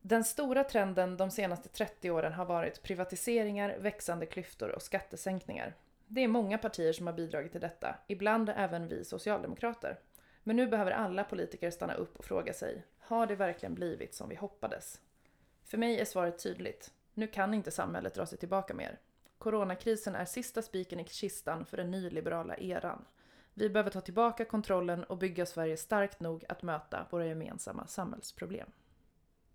Den 0.00 0.24
stora 0.24 0.64
trenden 0.64 1.16
de 1.16 1.30
senaste 1.30 1.68
30 1.68 2.10
åren 2.10 2.32
har 2.32 2.44
varit 2.44 2.82
privatiseringar, 2.82 3.76
växande 3.78 4.26
klyftor 4.26 4.68
och 4.70 4.82
skattesänkningar. 4.82 5.74
Det 6.06 6.20
är 6.24 6.28
många 6.28 6.58
partier 6.58 6.92
som 6.92 7.06
har 7.06 7.14
bidragit 7.14 7.52
till 7.52 7.60
detta, 7.60 7.94
ibland 8.06 8.52
även 8.56 8.88
vi 8.88 9.04
socialdemokrater. 9.04 9.98
Men 10.48 10.56
nu 10.56 10.66
behöver 10.66 10.90
alla 10.90 11.24
politiker 11.24 11.70
stanna 11.70 11.94
upp 11.94 12.18
och 12.18 12.24
fråga 12.24 12.52
sig, 12.52 12.84
har 12.98 13.26
det 13.26 13.34
verkligen 13.34 13.74
blivit 13.74 14.14
som 14.14 14.28
vi 14.28 14.34
hoppades? 14.34 15.00
För 15.64 15.78
mig 15.78 16.00
är 16.00 16.04
svaret 16.04 16.42
tydligt. 16.42 16.92
Nu 17.14 17.26
kan 17.26 17.54
inte 17.54 17.70
samhället 17.70 18.14
dra 18.14 18.26
sig 18.26 18.38
tillbaka 18.38 18.74
mer. 18.74 18.98
Coronakrisen 19.38 20.14
är 20.14 20.24
sista 20.24 20.62
spiken 20.62 21.00
i 21.00 21.04
kistan 21.04 21.66
för 21.66 21.76
den 21.76 21.90
nyliberala 21.90 22.56
eran. 22.56 23.04
Vi 23.54 23.70
behöver 23.70 23.90
ta 23.90 24.00
tillbaka 24.00 24.44
kontrollen 24.44 25.04
och 25.04 25.18
bygga 25.18 25.46
Sverige 25.46 25.76
starkt 25.76 26.20
nog 26.20 26.44
att 26.48 26.62
möta 26.62 27.06
våra 27.10 27.26
gemensamma 27.26 27.86
samhällsproblem. 27.86 28.70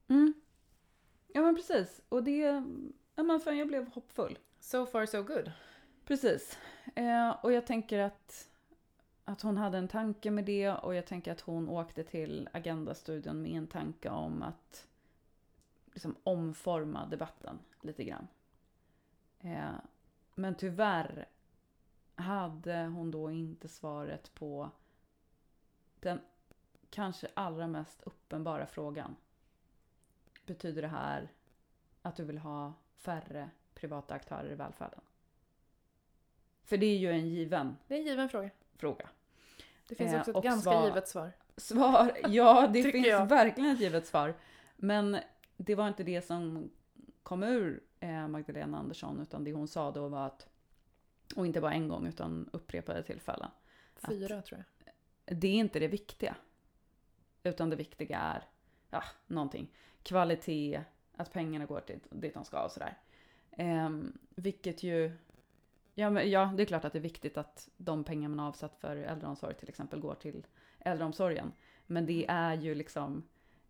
Mm. 0.08 0.34
Ja 1.28 1.42
men 1.42 1.56
precis, 1.56 2.02
och 2.10 2.24
det, 2.24 2.64
ja 3.16 3.24
men 3.24 3.40
fan 3.40 3.58
jag 3.58 3.68
blev 3.68 3.88
hoppfull. 3.90 4.40
So 4.60 4.86
far 4.86 5.06
so 5.06 5.24
good. 5.24 5.52
Precis. 6.06 6.58
Eh, 6.96 7.30
och 7.44 7.52
jag 7.54 7.68
tänker 7.68 8.00
att, 8.00 8.50
att 9.26 9.42
hon 9.42 9.58
hade 9.58 9.78
en 9.78 9.88
tanke 9.88 10.32
med 10.32 10.46
det 10.46 10.70
och 10.70 10.96
jag 10.96 11.06
tänker 11.06 11.32
att 11.32 11.42
hon 11.42 11.70
åkte 11.70 12.04
till 12.04 12.50
Agenda-studion 12.54 13.42
med 13.42 13.52
en 13.52 13.68
tanke 13.68 14.10
om 14.10 14.44
att 14.44 14.88
liksom 15.94 16.16
omforma 16.24 17.06
debatten 17.06 17.60
lite 17.82 18.04
grann. 18.04 18.28
Eh, 19.40 19.74
men 20.36 20.56
tyvärr 20.56 21.30
hade 22.16 22.86
hon 22.86 23.12
då 23.12 23.32
inte 23.32 23.68
svaret 23.68 24.34
på 24.36 24.70
den 26.00 26.22
kanske 26.90 27.28
allra 27.34 27.68
mest 27.68 28.02
uppenbara 28.04 28.66
frågan. 28.66 29.16
Betyder 30.46 30.82
det 30.82 30.88
här 30.88 31.32
att 32.02 32.16
du 32.16 32.24
vill 32.24 32.38
ha 32.38 32.74
färre 32.96 33.50
privata 33.74 34.14
aktörer 34.14 34.52
i 34.52 34.56
välfärden? 34.56 35.02
För 36.64 36.78
det 36.78 36.86
är 36.86 36.98
ju 36.98 37.12
en 37.12 37.30
given 37.30 37.78
Det 37.88 37.96
är 37.96 38.00
en 38.00 38.06
given 38.06 38.30
fråga 38.30 38.50
fråga. 38.78 39.10
Det 39.88 39.96
finns 39.96 40.14
Eh, 40.14 40.20
också 40.20 40.32
ett 40.32 40.38
och 40.38 40.44
ganska 40.44 40.72
svar- 40.72 40.86
givet 40.88 41.08
svar. 41.08 41.32
Svar, 41.58 42.18
ja 42.28 42.68
det 42.74 42.84
finns 42.92 43.08
jag. 43.08 43.26
verkligen 43.26 43.72
ett 43.72 43.80
givet 43.82 44.08
svar. 44.08 44.34
Men 44.76 45.18
det 45.58 45.76
var 45.76 45.88
inte 45.88 46.04
det 46.04 46.22
som 46.22 46.70
kom 47.24 47.44
ur 47.44 47.84
eh, 48.00 48.28
Magdalena 48.28 48.78
Andersson 48.78 49.20
utan 49.22 49.44
det 49.44 49.54
hon 49.54 49.68
sa 49.68 49.92
då 49.92 50.08
var 50.08 50.26
att, 50.28 50.48
och 51.36 51.46
inte 51.46 51.62
bara 51.62 51.74
en 51.74 51.88
gång 51.88 52.08
utan 52.08 52.50
upprepade 52.54 53.04
tillfällen, 53.04 53.50
Fyra 54.08 54.42
tror 54.42 54.64
jag. 54.86 55.38
det 55.40 55.48
är 55.48 55.56
inte 55.56 55.80
det 55.80 55.88
viktiga. 55.88 56.36
Utan 57.44 57.70
det 57.70 57.76
viktiga 57.76 58.20
är, 58.20 58.44
ja, 58.90 59.04
någonting. 59.28 59.68
Kvalitet, 60.04 60.82
att 61.16 61.32
pengarna 61.34 61.66
går 61.66 61.80
till 61.80 62.00
dit 62.10 62.34
de 62.34 62.46
ska 62.46 62.64
och 62.66 62.72
sådär. 62.72 62.98
Ehm, 63.52 64.18
vilket 64.30 64.84
ju, 64.84 65.12
ja, 65.96 66.10
men, 66.10 66.32
ja 66.32 66.54
det 66.58 66.64
är 66.64 66.66
klart 66.66 66.86
att 66.86 66.94
det 66.94 67.00
är 67.00 67.04
viktigt 67.04 67.38
att 67.38 67.70
de 67.78 68.04
pengar 68.04 68.30
man 68.30 68.40
har 68.40 68.48
avsatt 68.48 68.76
för 68.76 68.96
äldreomsorg 68.96 69.56
till 69.56 69.70
exempel 69.70 70.00
går 70.00 70.16
till 70.16 70.46
äldreomsorgen. 70.80 71.52
Men 71.88 72.06
det 72.06 72.26
är 72.28 72.54
ju 72.54 72.76
liksom, 72.76 73.24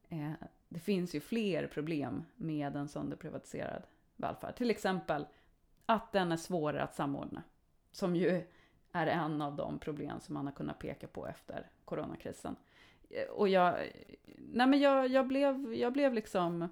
eh, 0.10 0.32
det 0.70 0.80
finns 0.80 1.16
ju 1.16 1.20
fler 1.20 1.68
problem 1.68 2.26
med 2.36 2.76
en 2.76 2.88
sönderprivatiserad 2.88 3.84
välfärd. 4.16 4.56
Till 4.56 4.72
exempel 4.72 5.28
att 5.86 6.12
den 6.12 6.32
är 6.32 6.38
svårare 6.38 6.84
att 6.84 6.96
samordna. 6.96 7.44
Som 7.92 8.16
ju 8.16 8.44
är 8.92 9.08
en 9.08 9.42
av 9.42 9.56
de 9.56 9.80
problem 9.80 10.20
som 10.20 10.34
man 10.34 10.46
har 10.46 10.54
kunnat 10.54 10.80
peka 10.80 11.08
på 11.08 11.28
efter 11.28 11.70
coronakrisen. 11.86 12.56
Eh, 13.10 13.30
och 13.30 13.50
jag, 13.50 13.76
nej 14.38 14.68
men 14.68 14.80
jag, 14.80 15.08
jag, 15.08 15.28
blev, 15.28 15.74
jag 15.74 15.94
blev 15.94 16.14
liksom 16.14 16.70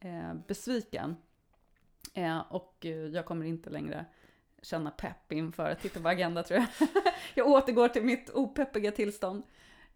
eh, 0.00 0.34
besviken. 0.46 1.16
Eh, 2.14 2.38
och 2.38 2.86
jag 3.12 3.24
kommer 3.24 3.46
inte 3.46 3.70
längre 3.70 4.06
känna 4.62 4.90
pepp 4.90 5.32
inför 5.32 5.70
att 5.70 5.80
titta 5.80 6.00
på 6.00 6.08
Agenda 6.08 6.42
tror 6.42 6.60
jag. 6.60 6.88
jag 7.34 7.46
återgår 7.46 7.88
till 7.88 8.02
mitt 8.02 8.30
opeppiga 8.30 8.92
tillstånd. 8.92 9.42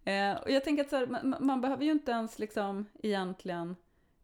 Eh, 0.04 0.36
och 0.36 0.50
jag 0.50 0.64
tänker 0.64 0.84
att 0.84 0.90
så 0.90 0.96
här, 0.96 1.06
man, 1.06 1.36
man 1.40 1.60
behöver 1.60 1.84
ju 1.84 1.90
inte 1.90 2.10
ens 2.10 2.38
liksom 2.38 2.86
egentligen 3.02 3.76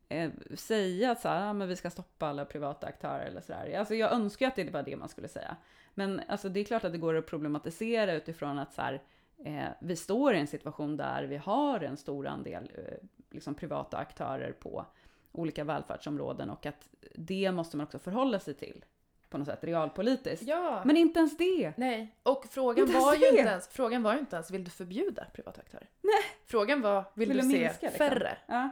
eh, 0.08 0.30
säga 0.54 1.10
att 1.10 1.20
så 1.20 1.28
här, 1.28 1.50
ah, 1.50 1.52
men 1.52 1.68
vi 1.68 1.76
ska 1.76 1.90
stoppa 1.90 2.26
alla 2.26 2.44
privata 2.44 2.86
aktörer 2.86 3.26
eller 3.26 3.40
sådär. 3.40 3.78
Alltså 3.78 3.94
jag 3.94 4.12
önskar 4.12 4.48
att 4.48 4.56
det 4.56 4.70
var 4.70 4.82
det 4.82 4.96
man 4.96 5.08
skulle 5.08 5.28
säga. 5.28 5.56
Men 5.94 6.20
alltså, 6.28 6.48
det 6.48 6.60
är 6.60 6.64
klart 6.64 6.84
att 6.84 6.92
det 6.92 6.98
går 6.98 7.14
att 7.14 7.26
problematisera 7.26 8.12
utifrån 8.12 8.58
att 8.58 8.74
så 8.74 8.82
här, 8.82 9.02
eh, 9.44 9.68
vi 9.80 9.96
står 9.96 10.34
i 10.34 10.38
en 10.38 10.46
situation 10.46 10.96
där 10.96 11.22
vi 11.22 11.36
har 11.36 11.80
en 11.80 11.96
stor 11.96 12.26
andel 12.26 12.70
eh, 12.74 13.08
liksom 13.30 13.54
privata 13.54 13.96
aktörer 13.96 14.52
på 14.52 14.86
olika 15.32 15.64
välfärdsområden 15.64 16.50
och 16.50 16.66
att 16.66 16.88
det 17.14 17.52
måste 17.52 17.76
man 17.76 17.86
också 17.86 17.98
förhålla 17.98 18.40
sig 18.40 18.54
till 18.54 18.84
på 19.30 19.38
något 19.38 19.46
sätt 19.46 19.64
realpolitiskt. 19.64 20.46
Ja. 20.46 20.82
Men 20.84 20.96
inte 20.96 21.18
ens 21.18 21.36
det! 21.36 21.72
Nej, 21.76 22.16
och 22.22 22.44
frågan 22.50 22.86
Inte 22.86 22.98
var, 22.98 23.14
ju 23.14 23.20
det. 23.20 23.28
inte 23.28 23.40
ens, 23.50 23.68
frågan 23.68 24.02
var 24.02 24.14
inte 24.14 24.36
ens 24.36 24.50
vill 24.50 24.64
du 24.64 24.70
förbjuda 24.70 25.24
privata 25.32 25.60
aktörer? 25.60 25.88
Nej. 26.02 26.22
Frågan 26.46 26.80
var 26.82 27.04
vill, 27.14 27.28
Vill 27.28 27.36
du 27.36 27.42
du 27.42 27.50
se 27.50 27.58
minska, 27.58 27.86
liksom? 27.86 27.98
färre? 27.98 28.38
Ja. 28.46 28.70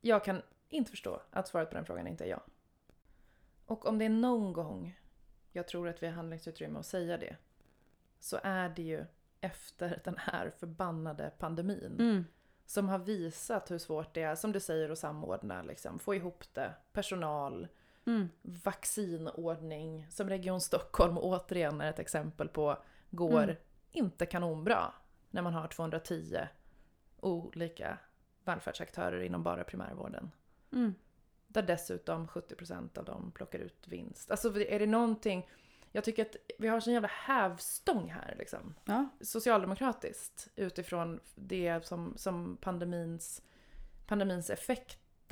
Jag 0.00 0.24
kan 0.24 0.42
inte 0.68 0.90
förstå 0.90 1.22
att 1.30 1.48
svaret 1.48 1.70
på 1.70 1.76
den 1.76 1.84
frågan 1.84 2.06
inte 2.06 2.24
är 2.24 2.28
ja. 2.28 2.40
Och 3.66 3.86
om 3.86 3.98
det 3.98 4.04
är 4.04 4.08
någon 4.08 4.52
gång 4.52 4.98
jag 5.52 5.68
tror 5.68 5.88
att 5.88 6.02
vi 6.02 6.06
har 6.06 6.14
handlingsutrymme 6.14 6.78
att 6.78 6.86
säga 6.86 7.16
det 7.18 7.36
så 8.20 8.38
är 8.42 8.68
det 8.68 8.82
ju 8.82 9.04
efter 9.40 10.00
den 10.04 10.16
här 10.18 10.50
förbannade 10.50 11.32
pandemin 11.38 11.96
Mm. 11.98 12.24
som 12.66 12.88
har 12.88 12.98
visat 12.98 13.70
hur 13.70 13.78
svårt 13.78 14.14
det 14.14 14.22
är, 14.22 14.34
som 14.34 14.52
du 14.52 14.60
säger, 14.60 14.90
att 14.90 14.98
samordna, 14.98 15.62
liksom, 15.62 15.98
få 15.98 16.14
ihop 16.14 16.44
det, 16.54 16.72
personal, 16.92 17.68
Mm. 18.06 18.28
vaccinordning, 18.42 20.06
som 20.10 20.28
Region 20.28 20.60
Stockholm 20.60 21.18
återigen 21.18 21.80
är 21.80 21.90
ett 21.90 21.98
exempel 21.98 22.48
på, 22.48 22.76
går 23.10 23.42
Mm. 23.42 23.56
inte 23.92 24.26
kanonbra 24.26 24.92
när 25.30 25.42
man 25.42 25.54
har 25.54 25.68
210 25.68 26.38
olika 27.20 27.98
välfärdsaktörer 28.44 29.22
inom 29.22 29.42
bara 29.42 29.64
primärvården. 29.64 30.30
Mm. 30.72 30.94
Där 31.48 31.62
dessutom 31.62 32.28
70% 32.28 32.98
av 32.98 33.04
dem 33.04 33.32
plockar 33.34 33.58
ut 33.58 33.88
vinst. 33.88 34.30
Alltså 34.30 34.60
är 34.60 34.78
det 34.78 34.86
någonting... 34.86 35.48
Jag 35.94 36.04
tycker 36.04 36.22
att 36.22 36.36
vi 36.58 36.68
har 36.68 36.80
sån 36.80 36.92
jävla 36.92 37.08
hävstång 37.08 38.10
här 38.10 38.34
liksom. 38.38 38.74
Ja. 38.84 39.08
Socialdemokratiskt 39.20 40.48
utifrån 40.56 41.20
det 41.34 41.86
som, 41.86 42.14
som 42.16 42.56
pandemins, 42.56 43.42
pandemins 44.06 44.50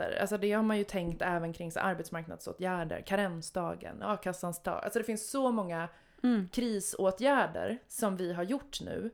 effekter. 0.05 0.20
Alltså 0.20 0.38
det 0.38 0.53
har 0.53 0.62
man 0.62 0.78
ju 0.78 0.84
tänkt 0.84 1.22
även 1.22 1.53
kring 1.53 1.72
så 1.72 1.80
arbetsmarknadsåtgärder, 1.80 3.01
karensdagen, 3.07 4.03
a-kassans 4.03 4.62
dag. 4.62 4.84
Alltså 4.84 4.98
det 4.98 5.05
finns 5.05 5.30
så 5.30 5.51
många 5.53 5.88
Mm. 6.22 6.48
krisåtgärder 6.48 7.78
som 7.88 8.16
vi 8.16 8.32
har 8.32 8.42
gjort 8.42 8.80
nu 8.80 9.11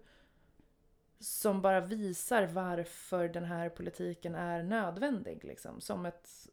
som 1.20 1.62
bara 1.62 1.80
visar 1.80 2.46
varför 2.46 3.28
den 3.28 3.44
här 3.44 3.68
politiken 3.68 4.34
är 4.34 4.62
nödvändig. 4.62 5.44
Liksom. 5.44 5.80
Som 5.80 6.06
ett 6.06 6.48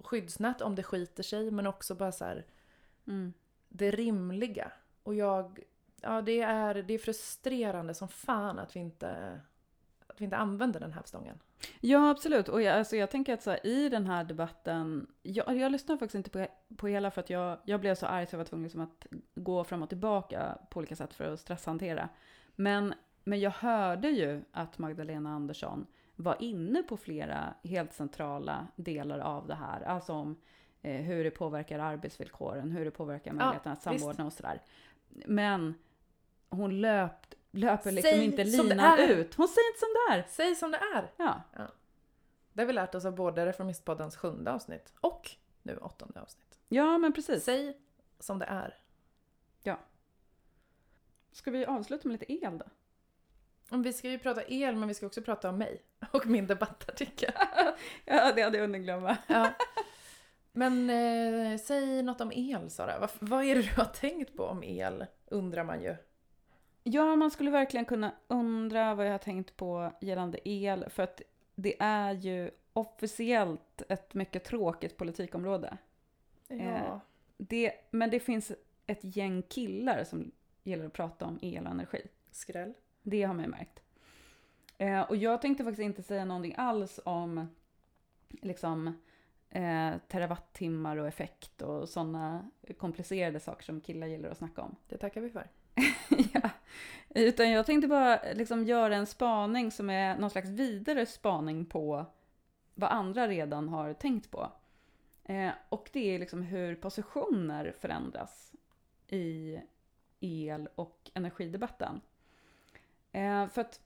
skyddsnät 0.00 0.60
om 0.60 0.74
det 0.74 0.82
skiter 0.82 1.22
sig 1.22 1.50
men 1.50 1.66
också 1.66 1.94
bara 1.94 2.12
så 2.12 2.24
här, 2.24 2.46
Mm. 3.06 3.32
det 3.68 3.90
rimliga. 3.90 4.72
Och 5.02 5.14
jag, 5.14 5.58
ja 6.00 6.22
det 6.22 6.40
är, 6.40 6.74
det 6.74 6.94
är 6.94 6.98
frustrerande 6.98 7.94
som 7.94 8.08
fan 8.08 8.58
att 8.58 8.76
vi 8.76 8.80
inte, 8.80 9.40
att 10.14 10.20
vi 10.20 10.24
inte 10.24 10.36
använder 10.36 10.80
den 10.80 10.92
här 10.92 11.02
stången. 11.04 11.38
Ja, 11.80 12.10
absolut. 12.10 12.48
Och 12.48 12.62
jag, 12.62 12.78
alltså, 12.78 12.96
jag 12.96 13.10
tänker 13.10 13.34
att 13.34 13.42
så 13.42 13.50
här, 13.50 13.66
i 13.66 13.88
den 13.88 14.06
här 14.06 14.24
debatten, 14.24 15.06
jag, 15.22 15.56
jag 15.56 15.72
lyssnar 15.72 15.96
faktiskt 15.96 16.14
inte 16.14 16.30
på, 16.30 16.46
på 16.76 16.88
hela 16.88 17.10
för 17.10 17.20
att 17.20 17.30
jag, 17.30 17.58
jag 17.64 17.80
blev 17.80 17.94
så 17.94 18.06
arg 18.06 18.26
så 18.26 18.34
jag 18.34 18.38
var 18.38 18.44
tvungen 18.44 18.62
liksom 18.62 18.80
att 18.80 19.06
gå 19.34 19.64
fram 19.64 19.82
och 19.82 19.88
tillbaka 19.88 20.58
på 20.70 20.78
olika 20.78 20.96
sätt 20.96 21.14
för 21.14 21.32
att 21.32 21.40
stresshantera. 21.40 22.08
Men, 22.56 22.94
men 23.24 23.40
jag 23.40 23.50
hörde 23.50 24.08
ju 24.08 24.42
att 24.52 24.78
Magdalena 24.78 25.30
Andersson 25.30 25.86
var 26.16 26.36
inne 26.40 26.82
på 26.82 26.96
flera 26.96 27.54
helt 27.64 27.92
centrala 27.92 28.66
delar 28.76 29.18
av 29.18 29.46
det 29.46 29.54
här. 29.54 29.82
Alltså 29.82 30.12
om 30.12 30.36
eh, 30.82 31.00
hur 31.00 31.24
det 31.24 31.30
påverkar 31.30 31.78
arbetsvillkoren, 31.78 32.70
hur 32.70 32.84
det 32.84 32.90
påverkar 32.90 33.32
möjligheten 33.32 33.72
att 33.72 33.78
visst. 33.78 34.00
samordna 34.00 34.26
och 34.26 34.32
sådär. 34.32 34.62
Men 35.26 35.74
hon 36.48 36.80
löpt, 36.80 37.34
löper 37.54 37.92
liksom 37.92 38.10
Säg 38.10 38.24
inte 38.24 38.44
linan 38.44 38.80
är. 38.80 39.08
ut. 39.08 39.34
Hon 39.34 39.48
säger 39.48 39.68
inte 39.68 39.80
som 39.80 39.88
det 39.94 40.14
är. 40.14 40.24
Säg 40.28 40.54
som 40.54 40.70
det 40.70 40.78
är! 40.94 41.10
Ja. 41.16 41.42
Det 42.52 42.62
har 42.62 42.66
vi 42.66 42.72
lärt 42.72 42.94
oss 42.94 43.04
av 43.04 43.14
både 43.14 43.46
Reformistpoddens 43.46 44.16
sjunde 44.16 44.52
avsnitt 44.52 44.92
och 45.00 45.30
nu 45.62 45.76
åttonde 45.76 46.20
avsnitt. 46.20 46.58
ja, 46.68 46.98
men 46.98 47.12
precis. 47.12 47.44
Säg 47.44 47.76
som 48.20 48.38
det 48.38 48.46
är. 48.46 48.78
Ska 51.32 51.50
vi 51.50 51.64
avsluta 51.66 52.08
med 52.08 52.20
lite 52.20 52.32
el 52.44 52.58
då? 52.58 52.64
Vi 53.76 53.92
ska 53.92 54.08
ju 54.10 54.18
prata 54.18 54.42
el 54.48 54.76
men 54.76 54.88
vi 54.88 54.94
ska 54.94 55.06
också 55.06 55.22
prata 55.22 55.48
om 55.48 55.58
mig 55.58 55.82
och 56.10 56.26
min 56.26 56.46
debattartikel. 56.46 57.32
Ja, 58.04 58.32
det 58.32 58.42
hade 58.42 58.56
jag 58.56 58.60
hunnit 58.66 58.82
glömma. 58.82 59.16
Ja. 59.26 59.48
Men 60.52 60.90
eh, 60.90 61.58
säg 61.58 62.02
något 62.02 62.20
om 62.20 62.32
el 62.32 62.70
Sara. 62.70 62.98
Vad, 62.98 63.10
vad 63.18 63.44
är 63.44 63.54
det 63.54 63.62
du 63.62 63.74
har 63.76 63.84
tänkt 63.84 64.36
på 64.36 64.44
om 64.46 64.62
el? 64.62 65.06
Undrar 65.26 65.64
man 65.64 65.82
ju. 65.82 65.96
Ja, 66.86 67.16
man 67.16 67.30
skulle 67.30 67.50
verkligen 67.50 67.84
kunna 67.84 68.12
undra 68.28 68.94
vad 68.94 69.06
jag 69.06 69.10
har 69.10 69.18
tänkt 69.18 69.56
på 69.56 69.92
gällande 70.00 70.48
el, 70.48 70.90
för 70.90 71.02
att 71.02 71.22
det 71.54 71.76
är 71.82 72.12
ju 72.12 72.50
officiellt 72.72 73.82
ett 73.88 74.14
mycket 74.14 74.44
tråkigt 74.44 74.96
politikområde. 74.96 75.78
Eh, 76.48 76.98
Det, 77.36 77.72
men 77.90 78.10
det 78.10 78.20
finns 78.20 78.52
ett 78.86 79.16
gäng 79.16 79.42
killar 79.42 80.04
som 80.04 80.30
gillar 80.62 80.84
att 80.84 80.92
prata 80.92 81.26
om 81.26 81.38
el 81.42 81.64
och 81.66 81.70
energi. 81.70 82.06
Skräll. 82.30 82.74
Det 83.02 83.22
har 83.22 83.34
man 83.34 83.44
ju 83.44 83.50
märkt. 83.50 83.82
Eh, 84.78 85.00
och 85.00 85.16
jag 85.16 85.42
tänkte 85.42 85.64
faktiskt 85.64 85.84
inte 85.84 86.02
säga 86.02 86.24
någonting 86.24 86.54
alls 86.56 87.00
om 87.04 87.48
liksom 88.28 88.86
eh, 89.50 89.92
terawattimmar 90.08 90.96
och 90.96 91.08
effekt 91.08 91.62
och 91.62 91.88
sådana 91.88 92.50
komplicerade 92.78 93.40
saker 93.40 93.64
som 93.64 93.80
killar 93.80 94.06
gillar 94.06 94.30
att 94.30 94.38
snacka 94.38 94.62
om. 94.62 94.76
Det 94.88 94.96
tackar 94.98 95.20
vi 95.20 95.30
för. 95.30 95.48
ja. 96.32 96.50
Utan 97.08 97.50
jag 97.50 97.66
tänkte 97.66 97.88
bara 97.88 98.20
liksom 98.34 98.64
göra 98.64 98.96
en 98.96 99.06
spaning 99.06 99.70
som 99.70 99.90
är 99.90 100.18
någon 100.18 100.30
slags 100.30 100.48
vidare 100.48 101.06
spaning 101.06 101.66
på 101.66 102.06
vad 102.74 102.90
andra 102.90 103.28
redan 103.28 103.68
har 103.68 103.92
tänkt 103.92 104.30
på. 104.30 104.52
Eh, 105.24 105.50
och 105.68 105.90
det 105.92 106.14
är 106.14 106.18
liksom 106.18 106.42
hur 106.42 106.74
positioner 106.74 107.74
förändras 107.80 108.52
i 109.08 109.60
el 110.20 110.68
och 110.74 111.10
energidebatten. 111.14 112.00
Eh, 113.12 113.48
för 113.48 113.60
att 113.60 113.80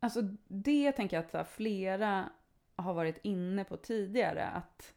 Alltså 0.00 0.22
det 0.48 0.92
tänker 0.92 1.16
jag 1.16 1.24
att 1.24 1.30
så 1.30 1.36
här, 1.36 1.44
flera 1.44 2.30
har 2.76 2.94
varit 2.94 3.18
inne 3.22 3.64
på 3.64 3.76
tidigare 3.76 4.46
att 4.46 4.94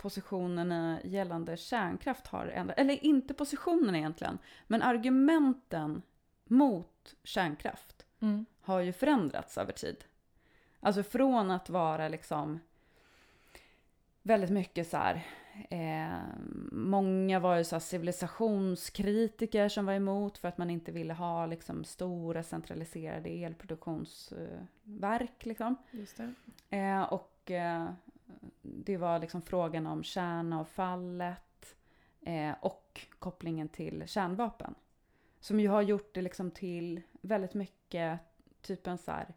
positionerna 0.00 0.98
gällande 1.04 1.56
kärnkraft 1.56 2.26
har 2.26 2.46
ändrat, 2.46 2.78
eller 2.78 3.04
inte 3.04 3.34
positionerna 3.34 3.98
egentligen, 3.98 4.38
men 4.66 4.82
argumenten 4.82 6.02
mot 6.44 7.14
kärnkraft 7.24 8.06
Mm. 8.22 8.46
har 8.60 8.80
ju 8.80 8.92
förändrats 8.92 9.58
över 9.58 9.72
tid. 9.72 10.04
Alltså 10.80 11.02
från 11.02 11.50
att 11.50 11.70
vara 11.70 12.08
liksom 12.08 12.60
väldigt 14.22 14.50
mycket 14.50 14.88
så 14.88 14.96
här, 14.96 15.26
eh, 15.70 16.18
många 16.72 17.40
var 17.40 17.56
ju 17.56 17.64
så 17.64 17.80
civilisationskritiker 17.80 19.68
som 19.68 19.86
var 19.86 19.92
emot 19.92 20.38
för 20.38 20.48
att 20.48 20.58
man 20.58 20.70
inte 20.70 20.92
ville 20.92 21.14
ha 21.14 21.46
liksom 21.46 21.84
stora 21.84 22.42
centraliserade 22.42 23.28
elproduktionsverk 23.28 25.46
liksom. 25.46 25.76
Just 25.90 26.16
det. 26.16 26.34
Eh, 26.76 27.02
och 27.02 27.50
eh, 27.50 27.88
det 28.62 28.96
var 28.96 29.18
liksom 29.18 29.42
frågan 29.42 29.86
om 29.86 30.02
kärnavfallet 30.04 31.76
eh, 32.20 32.52
och 32.60 33.06
kopplingen 33.18 33.68
till 33.68 34.04
kärnvapen. 34.06 34.74
Som 35.40 35.60
ju 35.60 35.68
har 35.68 35.82
gjort 35.82 36.14
det 36.14 36.22
liksom 36.22 36.50
till 36.50 37.02
väldigt 37.20 37.54
mycket 37.54 38.20
typ 38.60 38.86
en 38.86 38.98
så 38.98 39.12
här, 39.12 39.34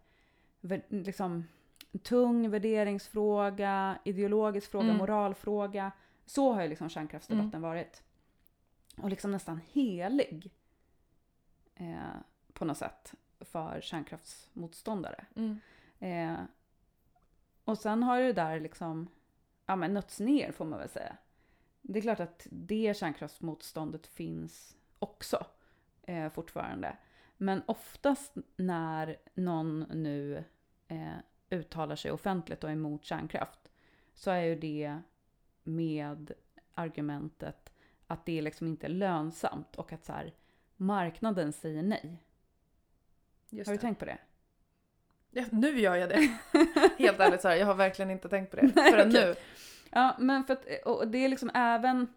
liksom, 0.90 1.48
tung 2.04 2.50
värderingsfråga, 2.50 4.00
ideologisk 4.06 4.72
fråga, 4.72 4.86
Mm. 4.86 4.98
moralfråga. 4.98 5.92
Så 6.26 6.54
har 6.54 6.62
ju 6.62 6.68
liksom 6.68 6.90
kärnkraftsdebatten 6.90 7.62
varit. 7.62 8.04
Och 8.98 9.10
liksom 9.10 9.32
nästan 9.32 9.62
helig 9.72 10.52
eh, 11.76 12.16
på 12.54 12.66
något 12.66 12.78
sätt 12.78 13.14
för 13.40 13.82
kärnkraftsmotståndare. 13.82 15.26
Mm. 15.36 15.60
Eh, 16.00 16.40
och 17.66 17.78
sen 17.78 18.04
har 18.04 18.20
det 18.20 18.34
där 18.34 18.60
liksom, 18.60 19.10
ja 19.66 19.76
men 19.76 19.94
nötts 19.94 20.20
ner 20.20 20.52
får 20.52 20.66
man 20.66 20.80
väl 20.80 20.90
säga. 20.90 21.18
Det 21.82 22.00
är 22.00 22.02
klart 22.02 22.20
att 22.20 22.48
det 22.52 22.98
kärnkraftsmotståndet 22.98 24.08
finns 24.08 24.78
också 25.00 25.46
eh, 26.04 26.30
fortfarande. 26.30 26.98
Men 27.38 27.62
oftast 27.66 28.34
när 28.56 29.18
någon 29.34 29.80
nu 29.80 30.44
eh, 30.88 31.18
uttalar 31.50 31.96
sig 31.96 32.12
offentligt 32.12 32.64
och 32.64 32.70
är 32.70 32.74
emot 32.74 33.06
kärnkraft 33.06 33.70
så 34.14 34.32
är 34.32 34.42
ju 34.42 34.56
det 34.56 35.00
med 35.64 36.32
argumentet 36.74 37.74
att 38.08 38.26
det 38.26 38.42
liksom 38.42 38.68
inte 38.68 38.88
är 38.88 38.90
lönsamt 38.90 39.76
och 39.76 39.94
att 39.94 40.06
så 40.06 40.14
här, 40.14 40.34
marknaden 40.76 41.54
säger 41.54 41.84
nej. 41.84 42.24
Just 43.50 43.68
Har 43.68 43.74
du 43.74 43.78
det. 43.78 43.82
tänkt 43.82 44.00
på 44.00 44.06
det? 44.06 44.18
Ja, 45.36 45.44
nu 45.52 45.80
gör 45.80 45.96
jag 45.96 46.10
det. 46.10 46.38
Helt 46.98 47.20
ärligt 47.20 47.42
så 47.42 47.48
här, 47.48 47.56
jag 47.56 47.66
har 47.66 47.76
verkligen 47.76 48.12
inte 48.12 48.30
tänkt 48.30 48.50
på 48.52 48.56
det 48.56 48.72
Nej, 48.76 48.92
förrän 48.92 49.10
okej. 49.10 49.26
nu. 49.26 49.36
Ja, 49.92 50.16
men 50.20 50.44
för 50.44 50.54
att, 50.54 50.66
och 50.86 51.08
det 51.08 51.18
är 51.18 51.30
liksom 51.30 51.52
även, 51.54 52.08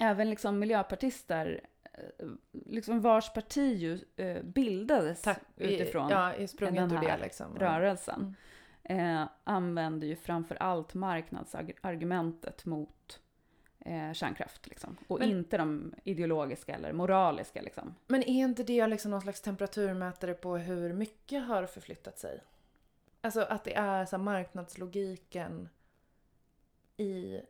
även 0.00 0.30
liksom 0.30 0.58
miljöpartister, 0.58 1.60
eh, 1.84 2.26
liksom 2.66 3.00
vars 3.00 3.32
parti 3.32 3.76
ju 3.76 3.98
eh, 4.16 4.42
bildades 4.42 5.22
Tack. 5.22 5.40
utifrån 5.56 6.10
Ja, 6.10 6.46
sprunget 6.48 6.88
den 6.88 6.98
ur 6.98 7.00
det 7.02 7.10
här 7.10 7.18
liksom. 7.18 7.58
Rörelsen, 7.58 8.36
eh, 8.82 9.24
använder 9.44 10.06
ju 10.06 10.16
framför 10.16 10.54
allt 10.62 10.94
marknadsargumentet 10.94 12.64
mot 12.64 13.20
eh, 13.80 14.12
kärnkraft. 14.12 14.66
Liksom. 14.68 14.96
Och 15.06 15.18
Men- 15.18 15.28
inte 15.30 15.56
de 15.58 15.94
ideologiska 16.04 16.74
eller 16.74 16.92
moraliska. 16.92 17.62
Liksom. 17.62 17.94
Men 18.06 18.22
är 18.22 18.44
inte 18.44 18.62
det 18.62 18.86
liksom 18.86 19.10
någon 19.10 19.20
slags 19.20 19.40
temperaturmätare 19.40 20.34
på 20.34 20.56
hur 20.56 20.92
mycket 20.92 21.46
har 21.46 21.66
förflyttat 21.66 22.18
sig? 22.18 22.40
Alltså 23.20 23.40
att 23.40 23.64
det 23.64 23.74
är 23.74 24.04
så 24.06 24.18
marknadslogiken 24.18 25.68
i 26.96 27.40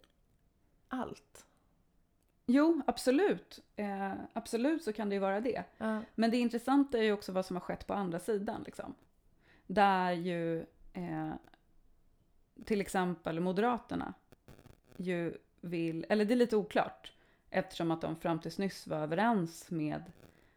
allt. 0.88 1.44
Jo, 2.46 2.82
absolut. 2.86 3.62
Eh, 3.76 4.12
absolut 4.32 4.84
så 4.84 4.92
kan 4.92 5.08
det 5.08 5.14
ju 5.14 5.20
vara 5.20 5.40
det. 5.40 5.64
Ja. 5.78 6.00
Men 6.14 6.30
det 6.30 6.36
intressanta 6.36 6.98
är 6.98 7.02
ju 7.02 7.12
också 7.12 7.32
vad 7.32 7.46
som 7.46 7.56
har 7.56 7.60
skett 7.60 7.86
på 7.86 7.94
andra 7.94 8.20
sidan. 8.20 8.62
Liksom. 8.66 8.94
Där 9.66 10.12
ju 10.12 10.58
eh, 10.92 11.32
till 12.64 12.80
exempel 12.80 13.40
Moderaterna 13.40 14.14
ju 14.96 15.38
vill, 15.60 16.06
eller 16.08 16.24
det 16.24 16.34
är 16.34 16.36
lite 16.36 16.56
oklart 16.56 17.12
eftersom 17.50 17.90
att 17.90 18.00
de 18.00 18.16
fram 18.16 18.38
tills 18.38 18.58
nyss 18.58 18.86
var 18.86 18.98
överens 18.98 19.70
med 19.70 20.02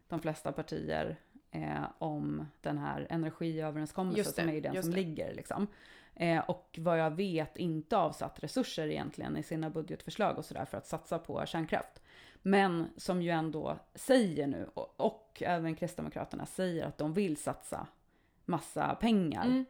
de 0.08 0.22
flesta 0.22 0.52
partier 0.52 1.20
eh, 1.52 1.84
om 1.98 2.48
den 2.62 2.78
här 2.78 3.08
energiöverenskommelsen 3.10 4.34
det, 4.36 4.42
som 4.42 4.50
är 4.50 4.62
den 4.62 4.84
som 4.84 4.92
det. 4.92 4.98
ligger. 4.98 5.34
Liksom. 5.34 5.68
Eh, 6.16 6.50
och 6.50 6.80
vad 6.82 7.00
jag 7.00 7.12
vet 7.12 7.58
inte 7.58 7.98
avsatt 7.98 8.44
resurser 8.44 8.88
egentligen 8.88 9.38
i 9.38 9.44
sina 9.44 9.70
budgetförslag 9.70 10.38
och 10.38 10.46
sådär 10.46 10.66
för 10.66 10.78
att 10.78 10.88
satsa 10.88 11.20
på 11.20 11.46
kärnkraft. 11.46 12.02
Men 12.42 12.90
som 12.98 13.22
ju 13.22 13.30
ändå 13.30 13.78
säger 13.96 14.48
nu, 14.48 14.70
och, 14.74 14.94
och 14.98 15.44
även 15.46 15.76
Kristdemokraterna 15.76 16.46
säger 16.46 16.86
att 16.86 16.98
de 16.98 17.14
vill 17.14 17.38
satsa 17.38 17.88
massa 18.46 18.96
pengar 18.96 19.46
Mm. 19.46 19.66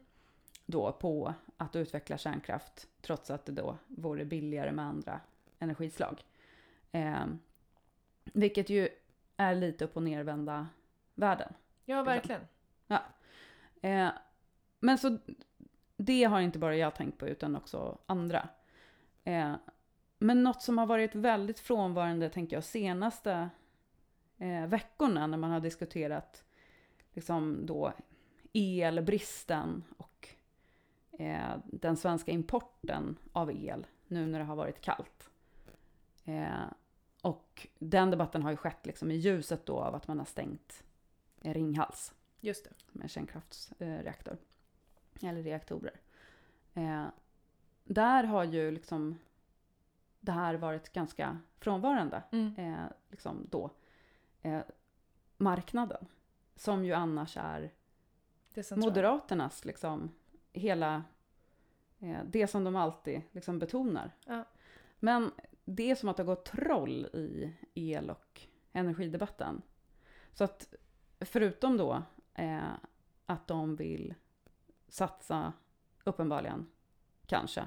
Då 0.71 0.91
på 0.91 1.33
att 1.57 1.75
utveckla 1.75 2.17
kärnkraft 2.17 2.87
trots 3.01 3.31
att 3.31 3.45
det 3.45 3.51
då 3.51 3.77
vore 3.87 4.25
billigare 4.25 4.71
med 4.71 4.85
andra 4.85 5.19
energislag. 5.59 6.23
Eh, 6.91 7.25
vilket 8.23 8.69
ju 8.69 8.89
är 9.37 9.55
lite 9.55 9.85
upp 9.85 9.97
och 9.97 10.03
nervända 10.03 10.67
världen. 11.15 11.53
ja, 11.85 12.03
verkligen. 12.03 12.41
Eh, 13.81 14.09
men 14.79 14.97
så 14.97 15.17
det 15.97 16.23
har 16.23 16.41
inte 16.41 16.59
bara 16.59 16.75
jag 16.75 16.95
tänkt 16.95 17.17
på 17.17 17.27
utan 17.27 17.55
också 17.55 17.97
andra. 18.05 18.49
Eh, 19.23 19.53
men 20.19 20.43
något 20.43 20.61
som 20.61 20.77
har 20.77 20.85
varit 20.85 21.15
väldigt 21.15 21.59
frånvarande 21.59 22.29
tänker 22.29 22.55
jag 22.55 22.63
senaste 22.63 23.49
eh, 24.37 24.67
veckorna 24.67 25.27
när 25.27 25.37
man 25.37 25.51
har 25.51 25.59
diskuterat 25.59 26.43
liksom 27.13 27.65
då 27.65 27.93
elbristen 28.53 29.83
och 29.97 30.10
eh, 31.21 31.57
den 31.65 31.97
svenska 31.97 32.31
importen 32.31 33.17
av 33.31 33.51
el 33.51 33.87
nu 34.07 34.25
när 34.27 34.39
det 34.39 34.45
har 34.45 34.55
varit 34.55 34.81
kallt. 34.81 35.29
Eh, 36.25 36.65
och 37.21 37.67
den 37.79 38.11
debatten 38.11 38.43
har 38.43 38.51
ju 38.51 38.57
skett 38.57 38.85
liksom 38.85 39.11
i 39.11 39.15
ljuset 39.15 39.65
då 39.65 39.79
av 39.79 39.95
att 39.95 40.07
man 40.07 40.17
har 40.17 40.25
stängt 40.25 40.83
Ringhals 41.41 42.13
Just 42.39 42.63
det. 42.63 42.71
med 42.91 43.09
kärnkraftsreaktor. 43.09 44.37
Eller 45.21 45.43
reaktorer. 45.43 45.99
Eh, 46.73 47.05
där 47.83 48.23
har 48.23 48.43
ju 48.43 48.71
liksom 48.71 49.17
det 50.19 50.31
här 50.31 50.53
varit 50.55 50.93
ganska 50.93 51.39
frånvarande. 51.59 52.23
Mm. 52.31 52.55
Eh, 52.55 52.85
liksom 53.09 53.47
då. 53.49 53.69
Eh, 54.41 54.61
marknaden. 55.37 56.05
Som 56.55 56.85
ju 56.85 56.93
annars 56.93 57.37
är. 57.37 57.71
Moderaternas 58.75 59.65
liksom 59.65 60.11
hela 60.53 61.03
det 62.25 62.47
som 62.47 62.63
de 62.63 62.75
alltid 62.75 63.21
liksom 63.31 63.59
betonar. 63.59 64.11
Ja. 64.25 64.43
Men 64.99 65.31
det 65.65 65.91
är 65.91 65.95
som 65.95 66.09
att 66.09 66.17
det 66.17 66.23
har 66.23 66.35
gått 66.35 66.45
troll 66.45 67.05
i 67.05 67.53
el 67.73 68.09
och 68.09 68.41
energidebatten. 68.73 69.61
Så 70.33 70.43
att 70.43 70.73
förutom 71.19 71.77
då 71.77 72.03
eh, 72.33 72.71
att 73.25 73.47
de 73.47 73.75
vill 73.75 74.13
satsa 74.87 75.53
uppenbarligen 76.03 76.67
kanske 77.25 77.65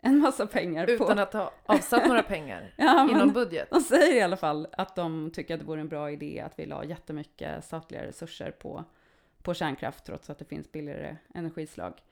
en 0.00 0.18
massa 0.18 0.46
pengar 0.46 0.90
Utan 0.90 1.16
på... 1.16 1.22
att 1.22 1.32
ha 1.32 1.52
avsatt 1.66 2.08
några 2.08 2.22
pengar 2.22 2.74
ja, 2.76 3.10
inom 3.10 3.32
budget. 3.32 3.70
de 3.70 3.80
säger 3.80 4.16
i 4.16 4.20
alla 4.20 4.36
fall 4.36 4.66
att 4.72 4.96
de 4.96 5.30
tycker 5.30 5.54
att 5.54 5.60
det 5.60 5.66
vore 5.66 5.80
en 5.80 5.88
bra 5.88 6.10
idé 6.10 6.40
att 6.40 6.58
vi 6.58 6.66
la 6.66 6.84
jättemycket 6.84 7.64
statliga 7.64 8.06
resurser 8.06 8.50
på, 8.50 8.84
på 9.42 9.54
kärnkraft 9.54 10.04
trots 10.04 10.30
att 10.30 10.38
det 10.38 10.44
finns 10.44 10.72
billigare 10.72 11.16
energislag. 11.34 12.02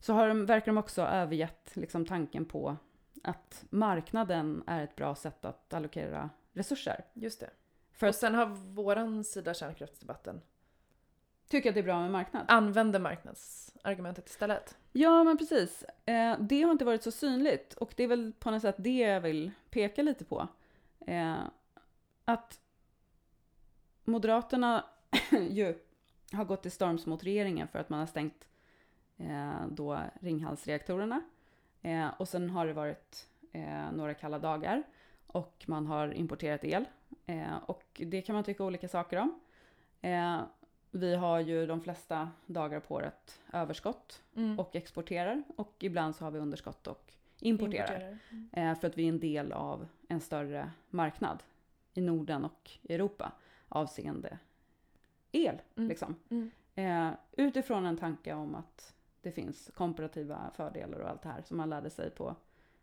Så 0.00 0.12
har 0.12 0.28
de, 0.28 0.46
verkar 0.46 0.66
de 0.66 0.78
också 0.78 1.02
ha 1.02 1.08
övergett 1.08 1.70
liksom, 1.76 2.06
tanken 2.06 2.44
på 2.44 2.76
att 3.22 3.64
marknaden 3.70 4.62
är 4.66 4.84
ett 4.84 4.96
bra 4.96 5.14
sätt 5.14 5.44
att 5.44 5.74
allokera 5.74 6.30
resurser. 6.52 7.04
Just 7.12 7.40
det. 7.40 7.50
För 7.92 8.08
och 8.08 8.14
sen 8.14 8.34
har 8.34 8.46
våran 8.46 9.24
sida 9.24 9.54
kärnkraftsdebatten 9.54 10.40
tycka 11.48 11.68
att 11.68 11.74
det 11.74 11.80
är 11.80 11.84
bra 11.84 12.00
med 12.00 12.10
marknad. 12.10 12.44
använder 12.48 12.98
marknadsargumentet 12.98 14.28
istället. 14.28 14.76
Ja, 14.92 15.24
men 15.24 15.38
precis. 15.38 15.84
Eh, 16.06 16.38
det 16.40 16.62
har 16.62 16.72
inte 16.72 16.84
varit 16.84 17.02
så 17.02 17.10
synligt 17.10 17.74
och 17.74 17.92
det 17.96 18.04
är 18.04 18.08
väl 18.08 18.32
på 18.38 18.50
något 18.50 18.62
sätt 18.62 18.74
det 18.78 18.98
jag 18.98 19.20
vill 19.20 19.50
peka 19.70 20.02
lite 20.02 20.24
på. 20.24 20.48
Eh, 21.06 21.36
att 22.24 22.60
Moderaterna 24.04 24.84
ju 25.50 25.78
har 26.32 26.44
gått 26.44 26.62
till 26.62 26.72
storms 26.72 27.06
mot 27.06 27.24
regeringen 27.24 27.68
för 27.68 27.78
att 27.78 27.88
man 27.88 27.98
har 27.98 28.06
stängt 28.06 28.48
då 29.68 30.00
Ringhalsreaktorerna. 30.20 31.22
Eh, 31.82 32.08
och 32.18 32.28
sen 32.28 32.50
har 32.50 32.66
det 32.66 32.72
varit 32.72 33.28
eh, 33.52 33.92
några 33.92 34.14
kalla 34.14 34.38
dagar 34.38 34.82
och 35.26 35.64
man 35.66 35.86
har 35.86 36.14
importerat 36.14 36.64
el. 36.64 36.84
Eh, 37.26 37.56
och 37.56 38.02
det 38.06 38.22
kan 38.22 38.34
man 38.34 38.44
tycka 38.44 38.64
olika 38.64 38.88
saker 38.88 39.16
om. 39.18 39.40
Eh, 40.00 40.40
vi 40.90 41.14
har 41.14 41.40
ju 41.40 41.66
de 41.66 41.80
flesta 41.80 42.30
dagar 42.46 42.80
på 42.80 42.94
året 42.94 43.40
överskott 43.52 44.22
Mm. 44.34 44.58
och 44.58 44.76
exporterar 44.76 45.42
och 45.56 45.74
ibland 45.78 46.16
så 46.16 46.24
har 46.24 46.30
vi 46.30 46.38
underskott 46.38 46.86
och 46.86 47.12
importerar. 47.40 48.18
Mm. 48.30 48.48
Eh, 48.52 48.78
för 48.80 48.86
att 48.88 48.98
vi 48.98 49.04
är 49.04 49.08
en 49.08 49.20
del 49.20 49.52
av 49.52 49.86
en 50.08 50.20
större 50.20 50.70
marknad 50.90 51.42
i 51.94 52.00
Norden 52.00 52.44
och 52.44 52.70
Europa 52.88 53.32
avseende 53.68 54.38
el. 55.32 55.60
Mm. 55.76 55.88
Liksom. 55.88 56.14
Mm. 56.28 56.50
Eh, 56.74 57.14
utifrån 57.32 57.86
en 57.86 57.96
tanke 57.96 58.34
om 58.34 58.54
att 58.54 58.94
det 59.26 59.32
finns 59.32 59.70
komparativa 59.74 60.50
fördelar 60.56 60.98
och 60.98 61.08
allt 61.10 61.22
det 61.22 61.28
här 61.28 61.42
som 61.42 61.56
man 61.56 61.70
lärde 61.70 61.90
sig 61.90 62.10
på 62.10 62.36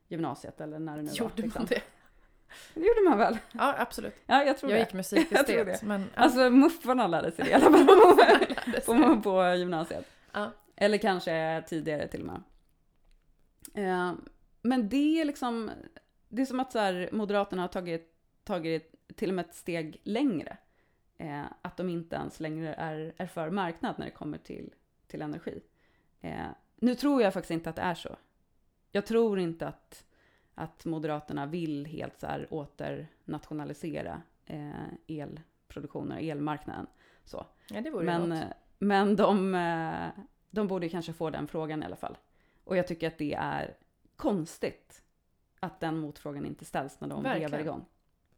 gymnasiet 0.07 0.61
eller 0.61 0.79
när 0.79 0.97
det 0.97 1.03
nu 1.03 1.09
var. 1.09 1.15
Gjorde 1.15 1.41
liksom. 1.41 1.61
man 1.61 1.67
det? 1.69 1.81
Det 2.73 2.79
gjorde 2.79 3.09
man 3.09 3.17
väl? 3.17 3.37
Ja, 3.51 3.75
absolut. 3.77 4.15
Ja, 4.25 4.43
jag 4.43 4.57
tror 4.57 4.71
Jag 4.71 4.79
det. 4.79 4.83
gick 4.83 4.93
musik 4.93 5.27
Jag 5.31 5.47
tror 5.47 5.59
estet, 5.59 5.79
det. 5.81 5.87
men... 5.87 6.01
ja. 6.01 6.21
Alltså 6.21 6.49
muffarna 6.49 7.07
lärde 7.07 7.31
sig 7.31 7.45
det 7.45 7.51
i 7.51 7.53
alla 7.53 7.71
fall 8.85 9.15
på, 9.15 9.21
på 9.21 9.55
gymnasiet. 9.55 10.05
Ja. 10.31 10.51
Eller 10.75 10.97
kanske 10.97 11.63
tidigare 11.67 12.07
till 12.07 12.21
och 12.21 12.27
med. 12.27 12.43
Eh, 13.73 14.13
men 14.61 14.89
det 14.89 15.21
är 15.21 15.25
liksom, 15.25 15.71
det 16.29 16.41
är 16.41 16.45
som 16.45 16.59
att 16.59 16.71
så 16.71 16.79
här, 16.79 17.09
Moderaterna 17.11 17.61
har 17.61 17.69
tagit, 17.69 18.15
tagit 18.43 18.95
till 19.15 19.29
och 19.29 19.35
med 19.35 19.45
ett 19.45 19.55
steg 19.55 20.01
längre. 20.03 20.57
Eh, 21.17 21.43
att 21.61 21.77
de 21.77 21.89
inte 21.89 22.15
ens 22.15 22.39
längre 22.39 22.73
är, 22.73 23.13
är 23.17 23.27
för 23.27 23.49
marknad 23.49 23.95
när 23.97 24.05
det 24.05 24.11
kommer 24.11 24.37
till, 24.37 24.73
till 25.07 25.21
energi. 25.21 25.61
Eh, 26.23 26.45
nu 26.75 26.95
tror 26.95 27.21
jag 27.21 27.33
faktiskt 27.33 27.51
inte 27.51 27.69
att 27.69 27.75
det 27.75 27.81
är 27.81 27.95
så. 27.95 28.15
Jag 28.91 29.05
tror 29.05 29.39
inte 29.39 29.67
att, 29.67 30.05
att 30.55 30.85
Moderaterna 30.85 31.45
vill 31.45 31.85
helt 31.85 32.19
så 32.19 32.27
här 32.27 32.47
åternationalisera 32.49 34.21
eh, 34.45 34.71
elproduktionen 35.07 36.17
och 36.17 36.23
elmarknaden. 36.23 36.87
Så. 37.25 37.45
ja, 37.69 37.81
det 37.81 37.89
vore 37.89 38.05
Men, 38.05 38.29
något. 38.29 38.39
eh, 38.43 38.47
men 38.79 39.15
de, 39.15 39.55
eh, 39.55 40.23
de 40.49 40.67
borde 40.67 40.89
kanske 40.89 41.13
få 41.13 41.29
den 41.29 41.47
frågan 41.47 41.83
i 41.83 41.85
alla 41.85 41.95
fall. 41.95 42.17
Och 42.63 42.77
jag 42.77 42.87
tycker 42.87 43.07
att 43.07 43.17
det 43.17 43.33
är 43.33 43.77
konstigt 44.15 45.03
att 45.59 45.79
den 45.79 45.97
motfrågan 45.97 46.45
inte 46.45 46.65
ställs 46.65 46.99
när 47.01 47.07
de 47.07 47.23
Verkligen. 47.23 47.51
vevar 47.51 47.63
igång. 47.63 47.85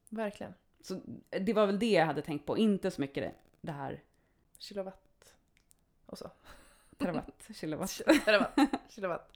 Verkligen. 0.09 0.53
Så 0.81 1.01
det 1.29 1.53
var 1.53 1.65
väl 1.65 1.79
det 1.79 1.91
jag 1.91 2.05
hade 2.05 2.21
tänkt 2.21 2.45
på, 2.45 2.57
inte 2.57 2.91
så 2.91 3.01
mycket 3.01 3.23
det, 3.23 3.31
det 3.61 3.71
här 3.71 4.03
Kilowatt. 4.57 5.35
Och 6.05 6.17
så. 6.17 6.29
Terawatt, 6.97 7.49
kilowatt. 7.55 8.01
Terawatt. 8.25 8.59
Kilowatt. 8.89 9.31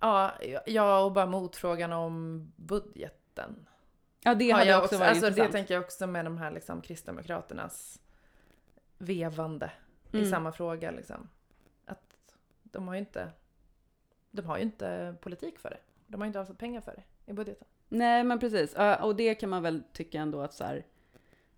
Ja, 0.00 0.32
ja, 0.66 1.04
och 1.04 1.12
bara 1.12 1.26
motfrågan 1.26 1.92
om 1.92 2.46
budgeten. 2.56 3.66
Ja, 4.20 4.34
det 4.34 4.50
har 4.50 4.58
hade 4.58 4.70
jag 4.70 4.82
också 4.84 4.98
varit 4.98 5.08
alltså, 5.08 5.22
Det 5.24 5.28
intressant. 5.28 5.52
tänker 5.52 5.74
jag 5.74 5.82
också 5.84 6.06
med 6.06 6.24
de 6.24 6.38
här 6.38 6.50
liksom, 6.50 6.80
Kristdemokraternas 6.80 8.00
vevande 8.98 9.70
i 10.12 10.16
Mm. 10.18 10.30
samma 10.30 10.52
fråga. 10.52 10.90
Liksom. 10.90 11.28
Att 11.86 12.16
de 12.62 12.88
har 12.88 12.94
ju 12.94 13.00
inte, 13.00 13.30
de 14.30 14.46
har 14.46 14.56
ju 14.56 14.62
inte 14.62 15.14
politik 15.20 15.58
för 15.58 15.70
det. 15.70 15.78
De 16.06 16.20
har 16.20 16.26
ju 16.26 16.28
inte 16.28 16.40
avsatt 16.40 16.58
pengar 16.58 16.80
för 16.80 16.92
det 16.96 17.30
i 17.30 17.34
budgeten. 17.34 17.66
Nej, 17.88 18.24
men 18.24 18.38
precis. 18.38 18.72
Ja, 18.76 19.02
Och 19.04 19.16
det 19.16 19.34
kan 19.34 19.50
man 19.50 19.62
väl 19.62 19.82
tycka 19.92 20.20
ändå 20.20 20.40
att 20.40 20.54
så 20.54 20.64
här, 20.64 20.86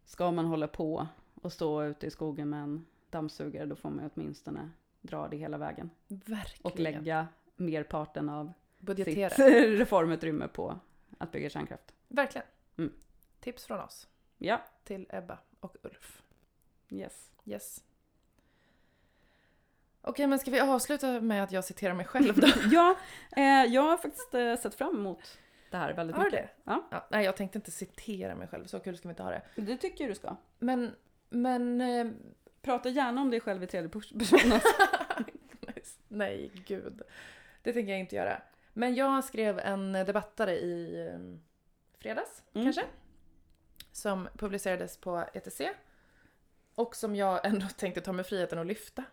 ska 0.04 0.30
man 0.30 0.44
hålla 0.46 0.68
på 0.68 1.06
och 1.42 1.52
stå 1.52 1.84
ute 1.84 2.06
i 2.06 2.10
skogen 2.10 2.48
med 2.50 2.62
en 2.62 2.86
dammsugare, 3.10 3.66
då 3.66 3.76
får 3.76 3.90
man 3.90 4.04
ju 4.04 4.10
åtminstone 4.14 4.70
dra 5.06 5.28
det 5.28 5.36
hela 5.36 5.58
vägen. 5.58 5.90
Verkligen. 6.08 6.72
Och 6.72 6.78
lägga 6.78 7.28
merparten 7.56 8.28
av 8.28 8.52
Budgetera. 8.78 9.30
sitt 9.30 9.38
reformutrymme 9.80 10.48
på 10.48 10.78
att 11.18 11.32
bygga 11.32 11.50
kärnkraft. 11.50 11.94
Verkligen. 12.08 12.46
Mm. 12.78 12.92
Tips 13.40 13.64
från 13.66 13.80
oss 13.80 14.08
Ja, 14.38 14.60
till 14.84 15.06
Ebba 15.10 15.38
och 15.60 15.76
Ulf. 15.82 16.22
yes. 16.90 17.30
Yes. 17.44 17.82
Okej, 20.02 20.26
men 20.26 20.38
ska 20.38 20.50
vi 20.50 20.60
avsluta 20.60 21.20
med 21.20 21.42
att 21.42 21.52
jag 21.52 21.64
citerar 21.64 21.94
mig 21.94 22.06
själv 22.06 22.40
då? 22.40 22.46
Ja, 22.70 22.96
eh, 23.36 23.42
jag 23.44 23.82
har 23.82 23.96
faktiskt 23.96 24.34
eh, 24.34 24.56
sett 24.56 24.74
fram 24.74 24.96
emot 24.96 25.38
det 25.70 25.76
här 25.76 25.92
väldigt 25.94 26.16
Har 26.16 26.24
du 26.24 26.30
mycket. 26.30 26.46
det? 26.56 26.62
Ja. 26.72 26.88
Ja, 26.90 27.06
nej, 27.10 27.24
jag 27.24 27.36
tänkte 27.36 27.58
inte 27.58 27.70
citera 27.70 28.34
mig 28.34 28.48
själv. 28.48 28.64
Så 28.66 28.80
kul 28.80 28.96
ska 28.96 29.08
vi 29.08 29.12
inte 29.12 29.22
ha 29.22 29.30
det. 29.30 29.42
Det 29.56 29.76
tycker 29.76 30.08
du 30.08 30.14
ska. 30.14 30.36
Men, 30.58 30.94
men... 31.28 31.80
Eh, 31.80 32.06
Prata 32.62 32.88
gärna 32.88 33.20
om 33.20 33.30
dig 33.30 33.40
själv 33.40 33.62
i 33.62 33.66
tredje 33.66 33.88
person. 33.88 34.10
nej, 36.18 36.50
gud. 36.66 37.02
Det 37.62 37.72
tänker 37.72 37.92
jag 37.92 38.00
inte 38.00 38.16
göra. 38.16 38.42
Men 38.72 38.94
jag 38.94 39.24
skrev 39.24 39.58
en 39.58 39.92
debattare 39.92 40.52
i 40.54 41.06
eh, 41.06 41.18
fredags, 41.98 42.42
Mm. 42.54 42.66
kanske. 42.66 42.84
Som 43.92 44.28
publicerades 44.38 44.96
på 44.96 45.24
ETC. 45.34 45.60
Och 46.74 46.96
som 46.96 47.16
jag 47.16 47.40
ändå 47.46 47.66
tänkte 47.66 48.00
ta 48.00 48.12
mig 48.12 48.24
friheten 48.24 48.58
att 48.58 48.66
lyfta. 48.66 49.04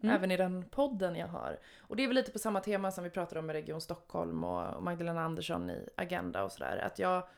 Mm. 0.00 0.14
Även 0.14 0.30
i 0.30 0.36
den 0.36 0.64
podden 0.64 1.16
jag 1.16 1.26
har. 1.28 1.58
Och 1.78 1.96
det 1.96 2.02
är 2.02 2.06
väl 2.06 2.14
lite 2.14 2.32
på 2.32 2.38
samma 2.38 2.60
tema 2.60 2.90
som 2.92 3.04
vi 3.04 3.10
pratade 3.10 3.38
om 3.40 3.46
med 3.46 3.54
Region 3.54 3.80
Stockholm 3.80 4.44
och 4.44 4.82
Magdalena 4.82 5.22
Andersson 5.22 5.70
i 5.70 5.88
Agenda 5.96 6.44
och 6.44 6.52
sådär. 6.52 6.76
Att 6.76 6.98
jag... 6.98 7.28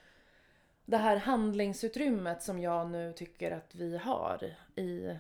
Det 0.85 0.97
här 0.97 1.16
handlingsutrymmet 1.16 2.43
som 2.43 2.59
jag 2.61 2.91
nu 2.91 3.12
tycker 3.12 3.51
att 3.51 3.75
vi 3.75 3.97
har 3.99 4.55
i 4.77 5.16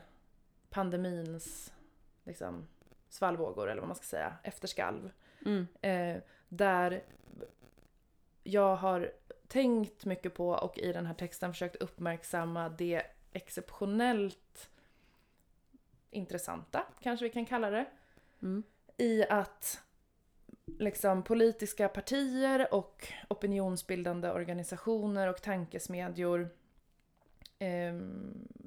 pandemins 0.70 1.72
liksom, 2.24 2.66
svallvågor, 3.10 3.70
eller 3.70 3.80
vad 3.80 3.88
man 3.88 3.96
ska 3.96 4.04
säga, 4.04 4.36
efterskalv. 4.42 5.10
Mm. 5.46 5.66
Eh, 5.80 6.22
där 6.48 7.02
jag 8.42 8.76
har 8.76 9.12
tänkt 9.48 10.04
mycket 10.04 10.34
på 10.34 10.48
och 10.48 10.78
i 10.78 10.92
den 10.92 11.06
här 11.06 11.14
texten 11.14 11.52
försökt 11.52 11.76
uppmärksamma 11.76 12.68
det 12.68 13.02
exceptionellt 13.32 14.70
intressanta, 16.10 16.86
kanske 17.00 17.24
vi 17.24 17.30
kan 17.30 17.46
kalla 17.46 17.70
det, 17.70 17.86
Mm. 18.42 18.62
i 18.96 19.24
att 19.28 19.82
liksom 20.66 21.22
politiska 21.22 21.88
partier 21.88 22.74
och 22.74 23.12
opinionsbildande 23.28 24.30
organisationer 24.30 25.28
och 25.28 25.42
tankesmedjor 25.42 26.48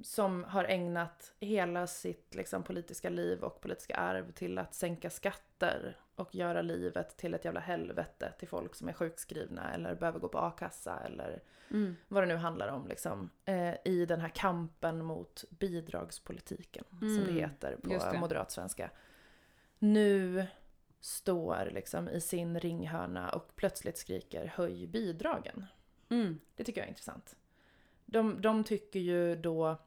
som 0.01 0.43
har 0.43 0.63
ägnat 0.63 1.33
hela 1.39 1.87
sitt 1.87 2.35
liksom, 2.35 2.63
politiska 2.63 3.09
liv 3.09 3.43
och 3.43 3.61
politiska 3.61 3.95
arv 3.95 4.31
till 4.31 4.57
att 4.57 4.73
sänka 4.73 5.09
skatter 5.09 5.97
och 6.15 6.35
göra 6.35 6.61
livet 6.61 7.17
till 7.17 7.33
ett 7.33 7.45
jävla 7.45 7.59
helvete 7.59 8.33
till 8.39 8.47
folk 8.47 8.75
som 8.75 8.89
är 8.89 8.93
sjukskrivna 8.93 9.73
eller 9.73 9.95
behöver 9.95 10.19
gå 10.19 10.27
på 10.29 10.39
a-kassa 10.39 10.99
eller 11.05 11.41
Mm. 11.69 11.95
vad 12.07 12.23
det 12.23 12.27
nu 12.27 12.35
handlar 12.35 12.67
om 12.67 12.87
liksom, 12.87 13.29
eh, 13.45 13.73
i 13.85 14.05
den 14.05 14.21
här 14.21 14.29
kampen 14.29 15.05
mot 15.05 15.43
bidragspolitiken 15.49 16.83
som 16.89 16.99
det 16.99 17.21
Mm, 17.23 17.35
heter 17.35 17.75
på 17.75 17.89
moderat 18.19 18.51
svenska. 18.51 18.89
Nu 19.79 20.45
står 20.99 21.69
liksom 21.71 22.09
i 22.09 22.21
sin 22.21 22.59
ringhörna 22.59 23.29
och 23.29 23.55
plötsligt 23.55 23.97
skriker 23.97 24.45
höj 24.55 24.87
bidragen. 24.87 25.65
Mm. 26.09 26.39
Det 26.55 26.63
tycker 26.63 26.81
jag 26.81 26.85
är 26.85 26.89
intressant. 26.89 27.35
De, 28.13 28.41
de 28.41 28.63
tycker 28.63 28.99
ju 28.99 29.35
då, 29.35 29.77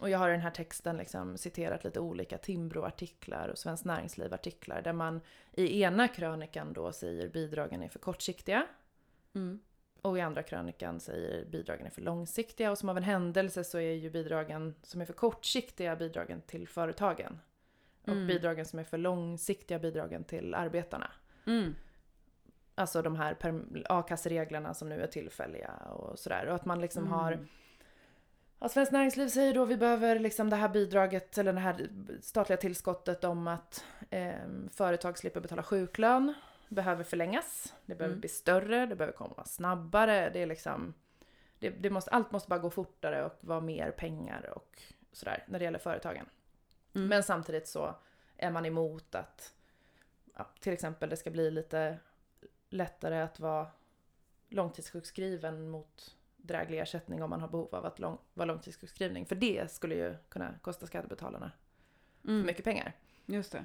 och 0.00 0.10
jag 0.10 0.18
har 0.18 0.28
i 0.28 0.32
den 0.32 0.40
här 0.40 0.50
texten 0.50 0.96
liksom 0.96 1.38
citerat 1.38 1.84
lite 1.84 2.00
olika 2.00 2.38
Timbro-artiklar 2.38 3.48
och 3.48 3.58
Svenskt 3.58 3.84
Näringsliv-artiklar 3.84 4.82
där 4.82 4.92
man 4.92 5.20
i 5.52 5.82
ena 5.82 6.08
krönikan 6.08 6.72
då 6.72 6.92
säger 6.92 7.28
bidragen 7.28 7.82
är 7.82 7.88
för 7.88 7.98
kortsiktiga 7.98 8.66
Mm. 9.34 9.60
och 10.02 10.18
i 10.18 10.20
andra 10.20 10.42
krönikan 10.42 11.00
säger 11.00 11.44
bidragen 11.44 11.86
är 11.86 11.90
för 11.90 12.02
långsiktiga 12.02 12.70
och 12.70 12.78
som 12.78 12.88
av 12.88 12.96
en 12.96 13.02
händelse 13.02 13.64
så 13.64 13.78
är 13.78 13.92
ju 13.92 14.10
bidragen 14.10 14.74
som 14.82 15.00
är 15.00 15.04
för 15.04 15.12
kortsiktiga 15.12 15.96
bidragen 15.96 16.40
till 16.40 16.68
företagen. 16.68 17.38
Och 18.02 18.12
Mm. 18.12 18.26
bidragen 18.26 18.66
som 18.66 18.78
är 18.78 18.84
för 18.84 18.98
långsiktiga 18.98 19.78
bidragen 19.78 20.24
till 20.24 20.54
arbetarna. 20.54 21.10
Mm. 21.46 21.74
Alltså 22.78 23.02
de 23.02 23.16
här 23.16 23.36
a-kassereglerna 23.88 24.74
som 24.74 24.88
nu 24.88 25.02
är 25.02 25.06
tillfälliga 25.06 25.70
och 25.72 26.18
sådär. 26.18 26.46
Och 26.46 26.54
att 26.54 26.64
man 26.64 26.80
liksom 26.80 27.06
har 27.12 27.32
Mm. 27.32 27.46
Ja, 28.58 28.68
Svenskt 28.68 28.92
Näringsliv 28.92 29.28
säger 29.28 29.54
då 29.54 29.64
vi 29.64 29.76
behöver 29.76 30.18
liksom 30.18 30.50
det 30.50 30.56
här 30.56 30.68
bidraget 30.68 31.38
eller 31.38 31.52
det 31.52 31.60
här 31.60 31.88
statliga 32.22 32.56
tillskottet 32.56 33.24
om 33.24 33.48
att 33.48 33.84
eh, 34.10 34.34
företag 34.72 35.18
slipper 35.18 35.40
betala 35.40 35.62
sjuklön. 35.62 36.34
Behöver 36.68 37.04
förlängas. 37.04 37.74
Det 37.86 37.94
behöver 37.94 38.12
Mm. 38.12 38.20
bli 38.20 38.28
större, 38.28 38.86
det 38.86 38.96
behöver 38.96 39.16
komma 39.16 39.44
snabbare. 39.44 40.30
Det 40.30 40.42
är 40.42 40.46
liksom, 40.46 40.94
det, 41.58 41.70
det 41.70 41.90
måste, 41.90 42.10
allt 42.10 42.30
måste 42.32 42.48
bara 42.48 42.58
gå 42.58 42.70
fortare 42.70 43.24
och 43.24 43.32
vara 43.40 43.60
mer 43.60 43.90
pengar 43.90 44.52
och 44.56 44.82
sådär 45.12 45.44
när 45.48 45.58
det 45.58 45.64
gäller 45.64 45.78
företagen. 45.78 46.26
Mm. 46.94 47.08
Men 47.08 47.22
samtidigt 47.22 47.68
så 47.68 47.94
är 48.36 48.50
man 48.50 48.66
emot 48.66 49.14
att 49.14 49.54
ja, 50.36 50.46
till 50.60 50.72
exempel 50.72 51.08
det 51.08 51.16
ska 51.16 51.30
bli 51.30 51.50
lite 51.50 51.98
lättare 52.70 53.20
att 53.20 53.40
vara 53.40 53.66
långtidssjukskriven 54.48 55.68
mot 55.70 56.16
dräglig 56.36 56.78
ersättning 56.80 57.22
om 57.22 57.30
man 57.30 57.40
har 57.40 57.48
behov 57.48 57.74
av 57.74 57.86
att 57.86 57.98
lång, 57.98 58.18
vara 58.34 58.46
långtidssjukskrivning. 58.46 59.26
För 59.26 59.34
det 59.36 59.72
skulle 59.72 59.94
ju 59.94 60.14
kunna 60.28 60.54
kosta 60.62 60.86
skattebetalarna 60.86 61.50
Mm. 62.24 62.40
för 62.42 62.46
mycket 62.46 62.64
pengar. 62.64 62.92
Just 63.26 63.52
det. 63.52 63.64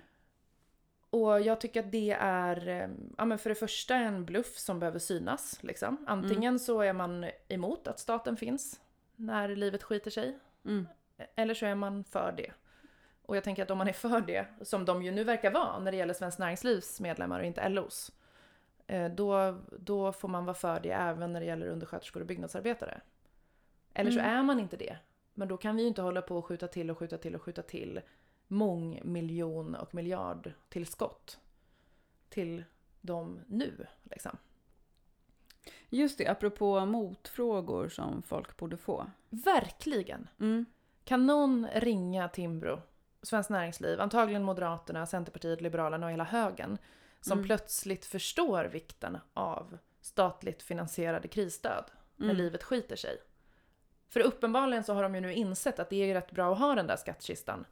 Och 1.10 1.42
jag 1.42 1.62
tycker 1.62 1.80
att 1.80 1.92
det 1.92 2.12
är, 2.20 2.68
eh, 2.68 2.90
ja 3.18 3.26
men 3.26 3.40
för 3.40 3.50
det 3.50 3.56
första 3.56 3.96
en 3.96 4.26
bluff 4.26 4.58
som 4.58 4.80
behöver 4.80 5.00
synas. 5.00 5.64
Liksom. 5.64 6.06
Antingen 6.08 6.60
så 6.60 6.82
är 6.82 6.94
man 6.94 7.30
emot 7.48 7.88
att 7.88 8.00
staten 8.00 8.38
finns 8.38 8.80
när 9.16 9.56
livet 9.56 9.84
skiter 9.84 10.12
sig. 10.12 10.40
Mm. 10.66 10.88
Eller 11.36 11.54
så 11.54 11.66
är 11.66 11.76
man 11.76 12.04
för 12.04 12.34
det. 12.38 12.52
Och 13.22 13.36
jag 13.38 13.44
tänker 13.44 13.64
att 13.64 13.72
om 13.72 13.78
man 13.78 13.88
är 13.88 13.94
för 13.94 14.22
det, 14.22 14.46
som 14.62 14.86
de 14.86 15.04
ju 15.04 15.12
nu 15.12 15.24
verkar 15.24 15.52
vara 15.52 15.80
när 15.80 15.92
det 15.92 15.98
gäller 15.98 16.14
Svenskt 16.14 16.40
Näringslivs 16.40 17.00
medlemmar 17.00 17.40
och 17.40 17.46
inte 17.46 17.70
LOs. 17.70 18.12
Eh, 18.92 19.12
Då, 19.12 19.58
då 19.80 20.12
får 20.12 20.28
man 20.28 20.46
vara 20.46 20.54
för 20.54 20.80
det 20.80 20.92
även 20.92 21.34
när 21.34 21.40
det 21.40 21.46
gäller 21.46 21.68
undersköterskor 21.68 22.20
och 22.22 22.28
byggnadsarbetare. 22.28 23.02
Eller 23.94 24.12
så 24.12 24.20
Mm. 24.20 24.32
är 24.38 24.44
man 24.44 24.60
inte 24.60 24.78
det. 24.78 24.98
Men 25.34 25.48
då 25.48 25.58
kan 25.58 25.76
vi 25.76 25.82
ju 25.82 25.88
inte 25.88 26.02
hålla 26.02 26.22
på 26.22 26.38
och 26.38 26.46
skjuta 26.46 26.68
till 26.68 26.92
och 26.92 26.98
skjuta 26.98 27.18
till 27.18 27.36
och 27.36 27.42
skjuta 27.42 27.62
till 27.62 28.02
mångmiljon 28.48 29.76
och 29.76 29.96
miljardtillskott 29.96 31.40
till 32.30 32.64
dem 33.02 33.40
nu. 33.48 33.88
Liksom. 34.04 34.38
Just 35.90 36.18
det, 36.18 36.28
apropå 36.28 36.86
motfrågor 36.86 37.90
som 37.90 38.22
folk 38.22 38.58
borde 38.58 38.78
få. 38.78 39.12
Verkligen! 39.30 40.28
Mm. 40.40 40.66
Kan 41.04 41.26
någon 41.28 41.68
ringa 41.76 42.28
Timbro, 42.30 42.82
Svenskt 43.22 43.50
Näringsliv, 43.50 44.02
antagligen 44.02 44.44
Moderaterna, 44.44 45.06
Centerpartiet, 45.06 45.62
Liberalerna 45.62 46.06
och 46.06 46.12
hela 46.12 46.24
högen 46.24 46.78
som 47.22 47.38
Mm. 47.38 47.46
plötsligt 47.46 48.06
förstår 48.06 48.64
vikten 48.66 49.18
av 49.34 49.78
statligt 50.02 50.64
finansierade 50.64 51.28
krisstöd 51.28 51.84
när 52.16 52.26
Mm. 52.26 52.38
livet 52.38 52.64
skiter 52.64 52.96
sig. 52.96 53.18
För 54.10 54.20
uppenbarligen 54.20 54.84
så 54.84 54.94
har 54.94 55.04
de 55.04 55.16
ju 55.16 55.22
nu 55.22 55.34
insett 55.34 55.80
att 55.80 55.90
det 55.90 55.96
är 56.12 56.14
rätt 56.14 56.32
bra 56.32 56.52
att 56.54 56.60
ha 56.60 56.76
den 56.76 56.88
där 56.88 56.96
skattkistan 56.96 57.66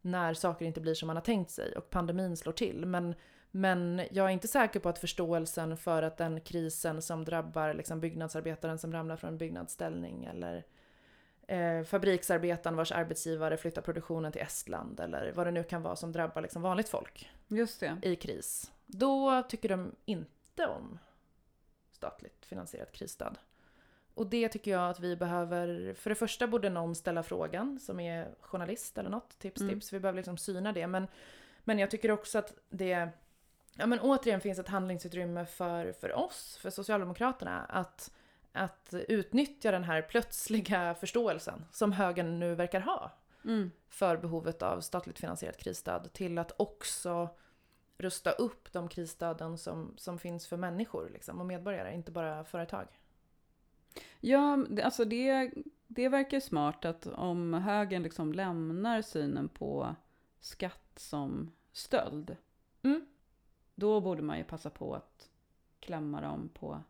när 0.00 0.34
saker 0.34 0.64
inte 0.64 0.80
blir 0.80 0.94
som 0.94 1.06
man 1.06 1.16
har 1.16 1.22
tänkt 1.22 1.50
sig 1.50 1.76
och 1.76 1.90
pandemin 1.90 2.36
slår 2.36 2.52
till. 2.52 2.86
Men, 2.86 3.14
men 3.50 4.02
jag 4.10 4.26
är 4.26 4.30
inte 4.30 4.48
säker 4.48 4.80
på 4.80 4.88
att 4.88 4.98
förståelsen 4.98 5.76
för 5.76 6.02
att 6.02 6.16
den 6.16 6.40
krisen 6.40 7.02
som 7.02 7.24
drabbar 7.24 7.74
liksom 7.74 8.00
byggnadsarbetaren 8.00 8.78
som 8.78 8.92
ramlar 8.92 9.16
från 9.16 9.28
en 9.28 9.38
byggnadsställning 9.38 10.24
eller 10.24 10.64
eh, 11.46 11.82
fabriksarbetaren 11.84 12.76
vars 12.76 12.92
arbetsgivare 12.92 13.56
flyttar 13.56 13.82
produktionen 13.82 14.32
till 14.32 14.42
Estland 14.42 15.00
eller 15.00 15.32
vad 15.32 15.46
det 15.46 15.50
nu 15.50 15.64
kan 15.64 15.82
vara 15.82 15.96
som 15.96 16.12
drabbar 16.12 16.42
liksom 16.42 16.62
vanligt 16.62 16.88
folk 16.88 17.30
Just 17.48 17.80
det. 17.80 17.98
i 18.02 18.16
kris. 18.16 18.72
Då 18.92 19.42
tycker 19.48 19.68
de 19.68 19.94
inte 20.04 20.66
om 20.66 20.98
statligt 21.92 22.46
finansierat 22.46 22.92
krisstöd. 22.92 23.38
Och 24.14 24.26
det 24.26 24.48
tycker 24.48 24.70
jag 24.70 24.90
att 24.90 25.00
vi 25.00 25.16
behöver, 25.16 25.94
för 25.94 26.10
det 26.10 26.16
första 26.16 26.46
borde 26.46 26.70
någon 26.70 26.94
ställa 26.94 27.22
frågan 27.22 27.80
som 27.80 28.00
är 28.00 28.34
journalist 28.40 28.98
eller 28.98 29.10
något, 29.10 29.38
tips 29.38 29.60
Mm. 29.60 29.74
tips, 29.74 29.92
vi 29.92 30.00
behöver 30.00 30.16
liksom 30.16 30.36
syna 30.38 30.72
det. 30.72 30.86
Men, 30.86 31.06
men 31.64 31.78
jag 31.78 31.90
tycker 31.90 32.10
också 32.10 32.38
att 32.38 32.54
det, 32.68 33.08
ja 33.74 33.86
men 33.86 34.00
återigen 34.00 34.40
finns 34.40 34.58
ett 34.58 34.68
handlingsutrymme 34.68 35.46
för, 35.46 35.92
för 35.92 36.12
oss, 36.12 36.58
för 36.60 36.70
Socialdemokraterna, 36.70 37.64
att, 37.64 38.12
att 38.52 38.94
utnyttja 39.08 39.70
den 39.70 39.84
här 39.84 40.02
plötsliga 40.02 40.94
förståelsen 40.94 41.64
som 41.72 41.92
högern 41.92 42.38
nu 42.38 42.54
verkar 42.54 42.80
ha 42.80 43.10
Mm. 43.44 43.70
för 43.88 44.16
behovet 44.16 44.62
av 44.62 44.80
statligt 44.80 45.18
finansierat 45.18 45.56
krisstöd 45.56 46.12
till 46.12 46.38
att 46.38 46.52
också 46.56 47.28
rusta 48.00 48.30
upp 48.32 48.72
de 48.72 48.88
krisstöden 48.88 49.58
som, 49.58 49.94
som 49.96 50.18
finns 50.18 50.46
för 50.46 50.56
människor 50.56 51.10
liksom, 51.12 51.40
och 51.40 51.46
medborgare, 51.46 51.94
inte 51.94 52.12
bara 52.12 52.44
företag. 52.44 52.86
Ja, 54.20 54.64
det- 54.70 54.82
alltså 54.82 55.04
det, 55.04 55.52
det 55.86 56.08
verkar 56.08 56.40
smart 56.40 56.84
att 56.84 57.06
om 57.06 57.54
högern 57.54 58.02
liksom 58.02 58.32
lämnar 58.32 59.02
synen 59.02 59.48
på 59.48 59.94
skatt 60.40 60.92
som 60.96 61.52
stöld, 61.72 62.36
Mm. 62.82 63.06
då 63.74 64.00
borde 64.00 64.22
man 64.22 64.38
ju 64.38 64.44
passa 64.44 64.70
på 64.70 64.94
att 64.94 65.30
klämma 65.80 66.20
dem 66.20 66.48
på 66.54 66.82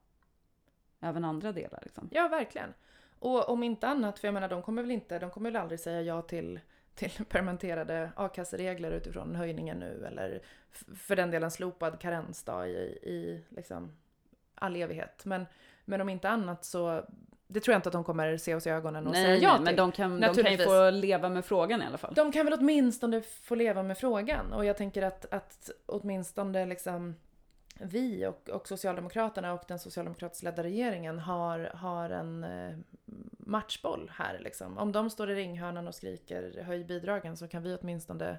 även 1.00 1.24
andra 1.24 1.52
delar. 1.52 1.80
Liksom. 1.82 2.08
Ja, 2.12 2.28
verkligen. 2.28 2.74
Och 3.18 3.48
om 3.48 3.62
inte 3.62 3.88
annat, 3.88 4.18
för 4.18 4.28
jag 4.28 4.32
menar 4.34 4.48
de 4.48 4.62
kommer 4.62 4.82
väl 4.82 4.90
inte, 4.90 5.18
de 5.18 5.30
kommer 5.30 5.50
väl 5.50 5.62
aldrig 5.62 5.80
säga 5.80 6.02
ja 6.02 6.22
till, 6.22 6.60
till 6.94 7.24
permanenterade 7.28 8.12
a-kasseregler 8.16 8.90
utifrån 8.90 9.34
höjningen 9.34 9.78
nu 9.78 10.06
eller 10.06 10.42
för 10.96 11.16
den 11.16 11.30
delen 11.30 11.50
slopad 11.50 12.00
karensdag 12.00 12.68
i, 12.68 12.98
i 13.02 13.44
liksom 13.48 13.92
all 14.54 14.76
evighet. 14.76 15.24
Men, 15.24 15.46
men 15.84 16.00
om 16.00 16.08
inte 16.08 16.28
annat 16.28 16.64
så, 16.64 17.04
det 17.46 17.60
tror 17.60 17.72
jag 17.72 17.78
inte 17.78 17.88
att 17.88 17.92
de 17.92 18.04
kommer 18.04 18.36
se 18.36 18.54
oss 18.54 18.66
i 18.66 18.70
ögonen 18.70 19.06
och 19.06 19.14
säga 19.14 19.28
Nej, 19.28 19.42
ja 19.42 19.50
nej, 19.50 19.56
till. 19.56 19.64
men 19.64 19.76
de 19.76 19.92
kan, 19.92 20.20
de 20.20 20.34
kan 20.34 20.52
ju 20.52 20.58
få 20.58 20.90
leva 20.90 21.28
med 21.28 21.44
frågan 21.44 21.82
i 21.82 21.86
alla 21.86 21.98
fall. 21.98 22.14
De 22.14 22.32
kan 22.32 22.46
väl 22.46 22.54
åtminstone 22.60 23.22
få 23.22 23.54
leva 23.54 23.82
med 23.82 23.98
frågan 23.98 24.52
och 24.52 24.64
jag 24.64 24.76
tänker 24.76 25.02
att, 25.02 25.32
att 25.32 25.70
åtminstone 25.86 26.66
liksom 26.66 27.14
vi 27.80 28.26
och, 28.26 28.48
och 28.48 28.68
Socialdemokraterna 28.68 29.52
och 29.52 29.64
den 29.68 29.78
socialdemokratiskt 29.78 30.44
ledda 30.44 30.62
regeringen 30.62 31.18
har, 31.18 31.58
har 31.74 32.10
en 32.10 32.44
eh, 32.44 32.76
matchboll 33.50 34.10
här 34.14 34.38
liksom. 34.38 34.78
Om 34.78 34.92
de 34.92 35.10
står 35.10 35.30
i 35.30 35.34
ringhörnan 35.34 35.88
och 35.88 35.94
skriker 35.94 36.62
höj 36.62 36.84
bidragen 36.84 37.36
så 37.36 37.48
kan 37.48 37.62
vi 37.62 37.76
åtminstone 37.80 38.38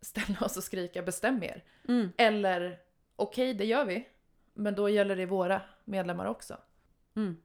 ställa 0.00 0.38
oss 0.40 0.56
och 0.56 0.64
skrika 0.64 1.02
bestäm 1.02 1.42
er. 1.42 1.64
Mm, 1.88 2.12
Eller 2.16 2.80
okej, 3.16 3.54
det 3.54 3.64
gör 3.64 3.84
vi. 3.84 4.08
Men 4.54 4.74
då 4.74 4.88
gäller 4.88 5.16
det 5.16 5.26
våra 5.26 5.62
medlemmar 5.84 6.26
också. 6.26 6.56
mm. 7.14 7.36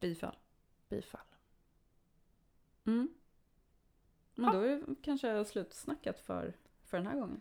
Bifall. 0.00 0.36
Bifall. 0.88 1.20
Mm. 2.86 3.08
Men 4.34 4.52
då 4.52 4.60
är 4.60 4.68
det 4.76 4.94
kanske 5.02 5.44
slutsnackat 5.44 6.20
för, 6.20 6.56
för 6.84 6.96
den 6.96 7.06
här 7.06 7.14
gången. 7.18 7.40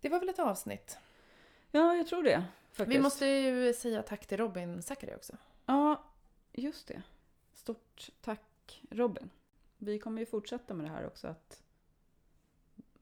Det 0.00 0.08
var 0.08 0.20
väl 0.20 0.28
ett 0.28 0.38
avsnitt. 0.38 0.98
Ja, 1.70 1.94
jag 1.96 2.06
tror 2.06 2.22
det. 2.22 2.44
Faktiskt. 2.72 2.98
Vi 2.98 3.02
måste 3.02 3.26
ju 3.26 3.72
säga 3.74 4.02
tack 4.02 4.26
till 4.26 4.38
Robin 4.38 4.82
Zachary 4.82 5.14
också. 5.14 5.36
Ja, 5.66 6.04
just 6.52 6.88
det. 6.88 7.02
Stort 7.58 8.10
tack 8.20 8.82
Robin. 8.90 9.30
Vi 9.78 9.98
kommer 9.98 10.20
ju 10.20 10.26
fortsätta 10.26 10.74
med 10.74 10.86
det 10.86 10.90
här 10.90 11.06
också 11.06 11.28
att 11.28 11.62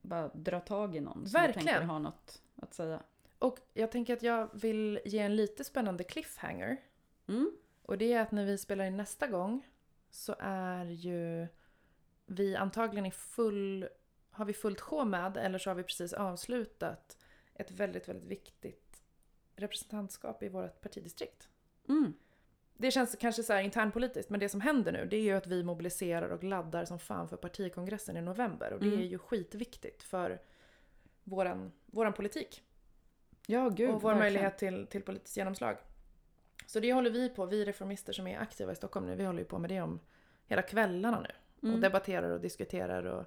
bara 0.03 0.29
dra 0.29 0.61
tag 0.61 0.97
i 0.97 1.01
någon 1.01 1.29
som 1.29 1.41
Verkligen. 1.41 1.67
tänker 1.67 1.87
ha 1.87 1.99
något 1.99 2.43
att 2.57 2.75
säga. 2.75 3.03
Och 3.39 3.59
jag 3.75 3.93
tänker 3.93 4.13
att 4.13 4.23
jag 4.23 4.51
vill 4.53 5.01
ge 5.05 5.19
en 5.19 5.37
lite 5.37 5.65
spännande 5.65 6.05
cliffhanger. 6.05 6.81
Mm. 7.27 7.53
Och 7.83 7.99
det 7.99 8.13
är 8.13 8.21
att 8.21 8.33
när 8.33 8.45
vi 8.45 8.59
spelar 8.59 8.85
in 8.85 8.97
nästa 8.97 9.27
gång 9.27 9.67
så 10.11 10.37
är 10.39 10.85
ju 10.85 11.47
vi 12.27 12.57
antagligen 12.57 13.07
i 13.07 13.11
full, 13.11 13.89
har 14.31 14.45
vi 14.45 14.53
fullt 14.53 14.81
sjå 14.81 15.05
med 15.05 15.37
eller 15.37 15.59
så 15.59 15.71
har 15.71 15.75
vi 15.75 15.83
precis 15.83 16.13
avslutat 16.13 17.19
ett 17.55 17.71
väldigt, 17.71 18.09
väldigt 18.09 18.31
viktigt 18.31 19.03
representantskap 19.57 20.43
i 20.43 20.49
vårt 20.49 20.81
partidistrikt. 20.81 21.49
Mm. 21.89 22.13
Det 22.79 22.91
känns 22.91 23.17
kanske 23.21 23.43
så 23.43 23.53
här 23.53 23.61
internpolitiskt 23.63 24.31
men 24.31 24.41
det 24.41 24.49
som 24.49 24.61
händer 24.61 24.93
nu 24.93 25.07
det 25.07 25.17
är 25.17 25.21
ju 25.23 25.33
att 25.33 25.47
vi 25.47 25.63
mobiliserar 25.65 26.29
och 26.29 26.45
laddar 26.45 26.85
som 26.85 26.99
fan 26.99 27.29
för 27.29 27.37
partikongressen 27.37 28.17
i 28.17 28.21
november 28.23 28.73
och 28.73 28.81
det 28.81 28.87
Mm. 28.87 28.99
är 29.01 29.05
ju 29.05 29.19
skitviktigt 29.19 30.03
för 30.03 30.41
våran, 31.25 31.73
våran 31.87 32.13
politik 32.13 32.63
Ja, 33.47 33.69
gud. 33.69 33.91
och 33.91 34.03
vår 34.03 34.09
verkligen. 34.11 34.19
möjlighet 34.19 34.59
till, 34.59 34.87
till 34.87 35.03
politiskt 35.03 35.37
genomslag. 35.37 35.77
Så 36.67 36.81
det 36.81 36.93
håller 36.93 37.11
vi 37.11 37.29
på, 37.29 37.47
vi 37.47 37.65
reformister 37.65 38.13
som 38.13 38.27
är 38.27 38.39
aktiva 38.39 38.73
i 38.73 38.77
Stockholm 38.77 39.07
nu, 39.07 39.15
vi 39.17 39.25
håller 39.25 39.39
ju 39.39 39.45
på 39.45 39.59
med 39.59 39.71
det 39.71 39.81
om 39.81 40.01
hela 40.47 40.63
kvällarna 40.63 41.21
nu. 41.21 41.31
Och 41.57 41.65
Mm. 41.69 41.81
debatterar 41.81 42.31
och 42.31 42.41
diskuterar 42.41 43.05
och 43.05 43.25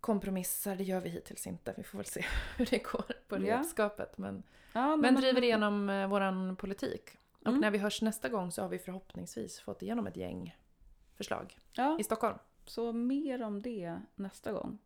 kompromissar, 0.00 0.76
det 0.76 0.84
gör 0.84 1.00
vi 1.00 1.08
hittills 1.08 1.46
inte. 1.46 1.74
Vi 1.76 1.82
får 1.82 1.98
väl 1.98 2.06
se 2.06 2.24
hur 2.56 2.66
det 2.66 2.78
går 2.78 3.04
på 3.28 3.36
redskapet. 3.36 4.18
Men, 4.18 4.42
Ja, 4.72 4.96
men 4.96 5.14
driver 5.14 5.44
igenom 5.44 5.90
eh, 5.90 6.08
våran 6.08 6.56
politik. 6.56 7.10
Och 7.46 7.52
Mm. 7.52 7.60
när 7.60 7.70
vi 7.70 7.78
hörs 7.78 8.02
nästa 8.02 8.28
gång 8.28 8.50
så 8.50 8.62
har 8.62 8.68
vi 8.68 8.78
förhoppningsvis 8.78 9.60
fått 9.60 9.82
igenom 9.82 10.06
ett 10.06 10.16
gäng 10.16 10.56
förslag 11.14 11.58
Ja, 11.72 11.96
i 12.00 12.04
Stockholm. 12.04 12.38
så 12.64 12.92
mer 12.92 13.42
om 13.42 13.62
det 13.62 14.00
nästa 14.14 14.52
gång. 14.52 14.78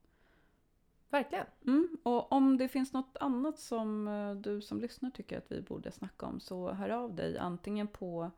Verkligen. 1.09 1.47
Mm. 1.67 1.97
Och 2.03 2.33
om 2.33 2.57
det 2.59 2.69
finns 2.69 2.93
något 2.93 3.17
annat 3.21 3.59
som 3.59 4.09
eh, 4.09 4.35
du 4.35 4.61
som 4.63 4.81
lyssnar 4.81 5.11
tycker 5.11 5.39
att 5.39 5.53
vi 5.53 5.63
borde 5.63 5.93
snacka 5.93 6.27
om 6.27 6.41
så 6.41 6.73
hör 6.73 6.89
av 6.91 7.15
dig 7.15 7.39
antingen 7.39 7.89
på 7.89 8.31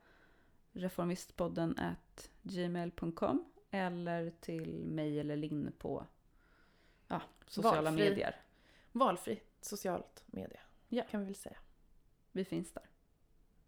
reformistpodden 0.72 1.78
at 1.78 2.30
gmail.com 2.42 3.44
eller 3.70 4.30
till 4.30 4.84
mig 4.84 5.20
eller 5.20 5.36
Linn 5.36 5.72
på 5.78 6.06
ja, 7.08 7.22
sociala 7.46 7.82
Valfri. 7.90 8.08
medier. 8.08 8.36
Valfri 8.92 9.40
socialt 9.60 10.22
media. 10.26 10.60
Ja. 10.88 11.02
Kan 11.10 11.20
vi 11.20 11.26
väl 11.26 11.34
säga. 11.34 11.58
Vi 12.32 12.44
finns 12.44 12.72
där. 12.72 12.82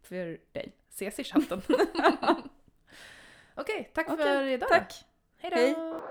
För 0.05 0.37
dig. 0.51 0.71
Ses 0.89 1.19
i 1.19 1.23
chatten. 1.23 1.61
Okej, 3.55 3.91
tack 3.93 4.09
Okej, 4.09 4.25
för 4.25 4.43
idag. 4.43 4.69
Tack! 4.69 5.05
Hej 5.37 5.73
då! 5.75 6.01